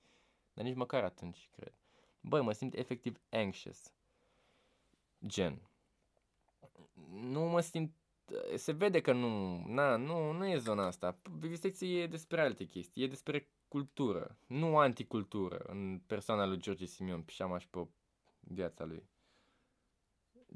Dar 0.54 0.66
nici 0.66 0.76
măcar 0.76 1.04
atunci, 1.04 1.50
cred. 1.52 1.74
Băi, 2.22 2.42
mă 2.42 2.52
simt 2.52 2.74
efectiv 2.74 3.20
anxious. 3.30 3.94
Gen. 5.26 5.62
Nu 7.12 7.42
mă 7.42 7.60
simt 7.60 7.94
se 8.56 8.72
vede 8.72 9.02
că 9.02 9.14
nu, 9.14 9.64
na, 9.68 9.96
nu, 9.96 10.32
nu 10.32 10.48
e 10.48 10.58
zona 10.58 10.86
asta. 10.86 11.20
Vivisecție 11.40 12.02
e 12.02 12.08
despre 12.08 12.42
alte 12.42 12.64
chestii, 12.64 13.04
e 13.04 13.08
despre 13.08 13.50
cultură, 13.68 14.38
nu 14.48 14.78
anticultură 14.78 15.58
în 15.58 16.02
persoana 16.08 16.46
lui 16.46 16.60
George 16.60 16.86
Simion, 16.86 17.22
pișamaș 17.22 17.62
și 17.62 17.70
pe 17.70 17.88
viața 18.40 18.86
lui. 18.86 19.04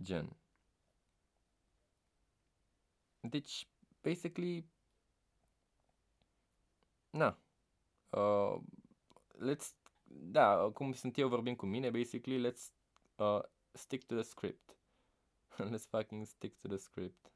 Gen. 0.02 0.38
Deci, 3.22 3.68
basically, 4.02 4.66
na. 7.10 7.38
Uh, 8.10 8.60
let's, 9.40 9.76
da, 10.06 10.70
cum 10.74 10.94
sunt 10.94 11.18
eu 11.18 11.28
vorbim 11.28 11.56
cu 11.56 11.66
mine, 11.66 11.90
basically, 11.90 12.52
let's 12.52 12.72
uh, 13.16 13.42
stick 13.72 14.04
to 14.04 14.16
the 14.16 14.24
script. 14.24 14.78
let's 15.72 15.88
fucking 15.90 16.26
stick 16.26 16.60
to 16.62 16.68
the 16.68 16.78
script. 16.78 17.32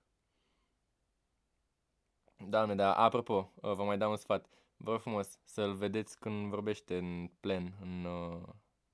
Da, 2.38 2.76
da, 2.76 2.94
apropo, 2.96 3.52
uh, 3.56 3.74
vă 3.74 3.84
mai 3.84 3.98
dau 3.98 4.12
un 4.12 4.18
sfat. 4.18 4.50
Vă 4.78 4.92
rog 4.92 5.00
frumos 5.00 5.40
să-l 5.44 5.74
vedeți 5.74 6.20
când 6.20 6.50
vorbește 6.50 6.98
în 6.98 7.30
plen, 7.40 7.78
în 7.82 8.06
uh, 8.06 8.42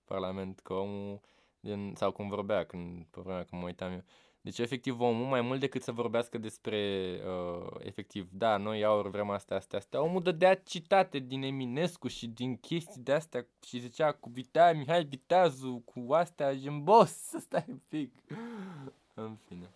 Parlament, 0.04 0.60
că 0.60 0.74
omul, 0.74 1.22
din, 1.64 1.94
sau 1.96 2.12
cum 2.12 2.28
vorbea 2.28 2.64
când, 2.66 3.06
pe 3.06 3.22
vremea 3.22 3.44
când 3.44 3.62
mă 3.62 3.68
uitam 3.68 3.92
eu. 3.92 4.04
Deci, 4.42 4.58
efectiv, 4.58 5.00
omul, 5.00 5.26
mai 5.26 5.42
mult 5.42 5.60
decât 5.60 5.82
să 5.82 5.92
vorbească 5.92 6.38
despre, 6.38 6.80
uh, 7.26 7.68
efectiv, 7.80 8.30
da, 8.32 8.58
noi 8.58 8.84
aur 8.84 9.10
vrem 9.10 9.30
astea, 9.30 9.58
astea, 9.58 9.80
astea, 9.80 10.02
omul 10.02 10.22
dădea 10.22 10.56
citate 10.56 11.20
din 11.20 11.42
Eminescu 11.42 12.08
și 12.08 12.28
din 12.28 12.58
chestii 12.58 13.02
de 13.02 13.14
astea 13.14 13.48
și 13.66 13.80
zicea 13.80 14.12
cu 14.12 14.30
Vita, 14.30 14.74
Mihai 14.74 15.04
Viteazu, 15.04 15.82
cu 15.86 16.14
astea, 16.14 16.56
gen, 16.56 16.84
boss, 16.84 17.12
să 17.12 17.38
stai 17.46 17.66
un 17.68 17.80
pic. 17.88 18.14
în 19.14 19.38
fine. 19.48 19.70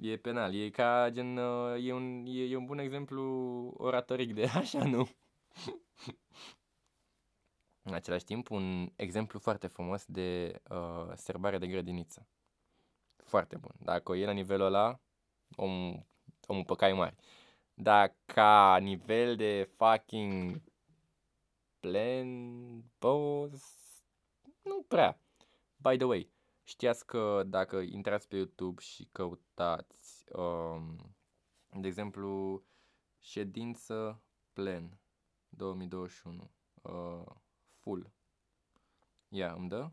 E 0.00 0.16
penal, 0.16 0.54
e 0.54 0.70
ca 0.70 1.08
gen, 1.12 1.36
uh, 1.36 1.86
e 1.86 1.92
un, 1.92 2.24
e, 2.26 2.42
e 2.42 2.56
un 2.56 2.64
bun 2.64 2.78
exemplu 2.78 3.22
oratoric 3.76 4.34
de 4.34 4.44
așa, 4.60 4.84
nu? 4.84 5.08
În 7.86 7.94
același 7.94 8.24
timp, 8.24 8.50
un 8.50 8.92
exemplu 8.96 9.38
foarte 9.38 9.66
frumos 9.66 10.04
de 10.06 10.60
uh, 10.70 11.12
serbare 11.14 11.58
de 11.58 11.66
grădiniță. 11.66 12.28
Foarte 13.16 13.56
bun. 13.56 13.72
Dacă 13.78 14.12
e 14.12 14.24
la 14.24 14.32
nivelul 14.32 14.66
ăla, 14.66 15.00
om, 15.56 16.02
omul 16.46 16.64
pe 16.64 16.74
cai 16.74 16.92
mari. 16.92 17.16
Dar 17.74 18.16
ca 18.24 18.78
nivel 18.80 19.36
de 19.36 19.70
fucking 19.76 20.62
plan, 21.80 22.82
boss, 22.98 23.64
nu 24.62 24.82
prea. 24.88 25.20
By 25.76 25.96
the 25.96 26.04
way, 26.04 26.30
știați 26.62 27.06
că 27.06 27.42
dacă 27.46 27.76
intrați 27.76 28.28
pe 28.28 28.36
YouTube 28.36 28.80
și 28.80 29.08
căutați, 29.12 30.24
um, 30.32 31.16
de 31.80 31.86
exemplu, 31.86 32.62
ședință 33.18 34.22
plen 34.52 35.00
2021. 35.48 36.50
Uh, 36.82 37.44
full. 37.86 38.12
Ia, 39.28 39.52
îmi 39.52 39.68
dă? 39.68 39.90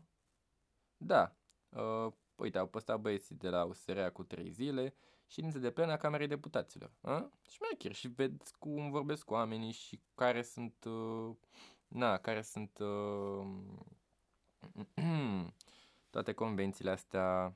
Da. 0.96 1.36
Uh, 1.68 2.12
uite, 2.36 2.58
au 2.58 2.66
postat 2.66 3.00
băieții 3.00 3.34
de 3.34 3.48
la 3.48 3.64
USR 3.64 4.00
cu 4.06 4.22
3 4.22 4.50
zile 4.50 4.94
ședință 5.26 5.58
de 5.58 5.70
plen 5.70 5.90
a 5.90 5.96
Camerei 5.96 6.26
Deputaților. 6.26 6.92
A? 7.00 7.30
Șmecher 7.48 7.92
și 7.92 8.08
vedeți 8.08 8.58
cum 8.58 8.90
vorbesc 8.90 9.24
cu 9.24 9.32
oamenii 9.32 9.72
și 9.72 10.00
care 10.14 10.42
sunt, 10.42 10.84
uh, 10.84 11.36
na, 11.88 12.16
care 12.16 12.42
sunt 12.42 12.78
uh, 12.78 13.46
toate 16.14 16.32
convențiile 16.32 16.90
astea 16.90 17.54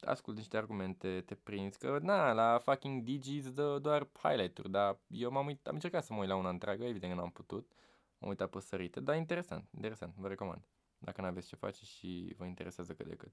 ascult 0.00 0.36
niște 0.36 0.56
argumente, 0.56 1.22
te 1.26 1.34
prinzi, 1.34 1.78
că 1.78 1.98
na, 2.02 2.32
la 2.32 2.58
fucking 2.58 3.02
Digi 3.02 3.36
îți 3.36 3.54
dă 3.54 3.78
doar 3.78 4.08
highlight-uri, 4.22 4.70
dar 4.70 4.98
eu 5.06 5.30
m-am 5.30 5.46
uit, 5.46 5.66
am 5.66 5.74
încercat 5.74 6.04
să 6.04 6.12
mă 6.12 6.20
uit 6.20 6.28
la 6.28 6.36
una 6.36 6.48
întreagă, 6.48 6.84
evident 6.84 7.12
că 7.12 7.18
n-am 7.18 7.30
putut, 7.30 7.72
am 8.18 8.28
uitat 8.28 8.50
pe 8.50 8.60
sărite, 8.60 9.00
dar 9.00 9.16
interesant, 9.16 9.68
interesant, 9.74 10.14
vă 10.14 10.28
recomand, 10.28 10.62
dacă 10.98 11.20
n-aveți 11.20 11.48
ce 11.48 11.56
face 11.56 11.84
și 11.84 12.34
vă 12.36 12.44
interesează 12.44 12.94
cât 12.94 13.06
de 13.06 13.16
cât. 13.16 13.32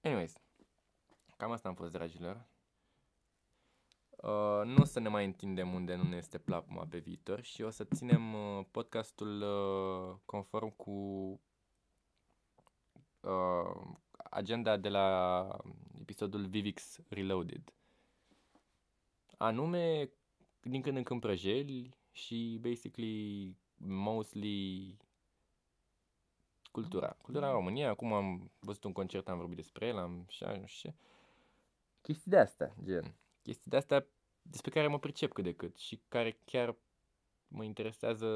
Anyways, 0.00 0.34
cam 1.36 1.50
asta 1.50 1.68
am 1.68 1.74
fost, 1.74 1.92
dragilor. 1.92 2.46
Uh, 4.10 4.62
nu 4.64 4.76
o 4.80 4.84
să 4.84 5.00
ne 5.00 5.08
mai 5.08 5.24
întindem 5.24 5.74
unde 5.74 5.94
nu 5.94 6.02
ne 6.02 6.16
este 6.16 6.38
plapuma 6.38 6.86
pe 6.86 6.98
viitor 6.98 7.42
și 7.42 7.62
o 7.62 7.70
să 7.70 7.84
ținem 7.84 8.34
uh, 8.34 8.64
podcastul 8.70 9.42
uh, 9.42 10.16
conform 10.24 10.76
cu 10.76 10.90
uh, 13.20 13.96
agenda 14.30 14.76
de 14.76 14.88
la 14.88 15.46
episodul 16.00 16.46
Vivix 16.46 16.98
Reloaded. 17.08 17.72
Anume, 19.36 20.10
din 20.60 20.82
când 20.82 20.96
în 20.96 21.02
când 21.02 21.20
prăjeli 21.20 21.97
și 22.18 22.58
basically 22.60 23.56
mostly 23.76 24.96
cultura. 26.70 27.16
Cultura 27.22 27.46
în 27.46 27.52
România, 27.52 27.88
acum 27.88 28.12
am 28.12 28.50
văzut 28.58 28.84
un 28.84 28.92
concert, 28.92 29.28
am 29.28 29.38
vorbit 29.38 29.56
despre 29.56 29.86
el, 29.86 29.98
am 29.98 30.24
și 30.28 30.44
nu 30.44 30.66
știu 30.66 30.90
ce. 30.90 30.96
Chestii 32.00 32.30
de 32.30 32.38
asta, 32.38 32.74
gen. 32.84 33.14
Chestii 33.42 33.70
de 33.70 33.76
asta 33.76 34.06
despre 34.42 34.70
care 34.70 34.86
mă 34.86 34.98
pricep 34.98 35.32
cât 35.32 35.44
de 35.44 35.52
cât 35.52 35.76
și 35.76 36.00
care 36.08 36.40
chiar 36.44 36.76
mă 37.48 37.64
interesează 37.64 38.26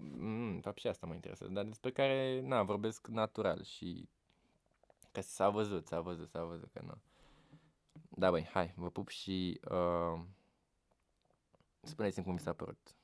mm, 0.00 0.60
fapt 0.60 0.78
și 0.78 0.86
asta 0.88 1.06
mă 1.06 1.14
interesează, 1.14 1.52
dar 1.52 1.64
despre 1.64 1.90
care, 1.90 2.40
na, 2.40 2.62
vorbesc 2.62 3.06
natural 3.06 3.62
și 3.62 4.08
că 5.12 5.20
s-a 5.20 5.48
văzut, 5.48 5.86
s-a 5.86 6.00
văzut, 6.00 6.28
s-a 6.28 6.44
văzut 6.44 6.70
că 6.72 6.82
nu. 6.84 6.94
Da, 8.08 8.30
băi, 8.30 8.48
hai, 8.52 8.72
vă 8.76 8.90
pup 8.90 9.08
și 9.08 9.60
uh, 9.70 10.20
spuneți-mi 11.86 12.24
cum 12.24 12.32
mi 12.34 12.40
s-a 12.40 12.52
părut. 12.52 12.96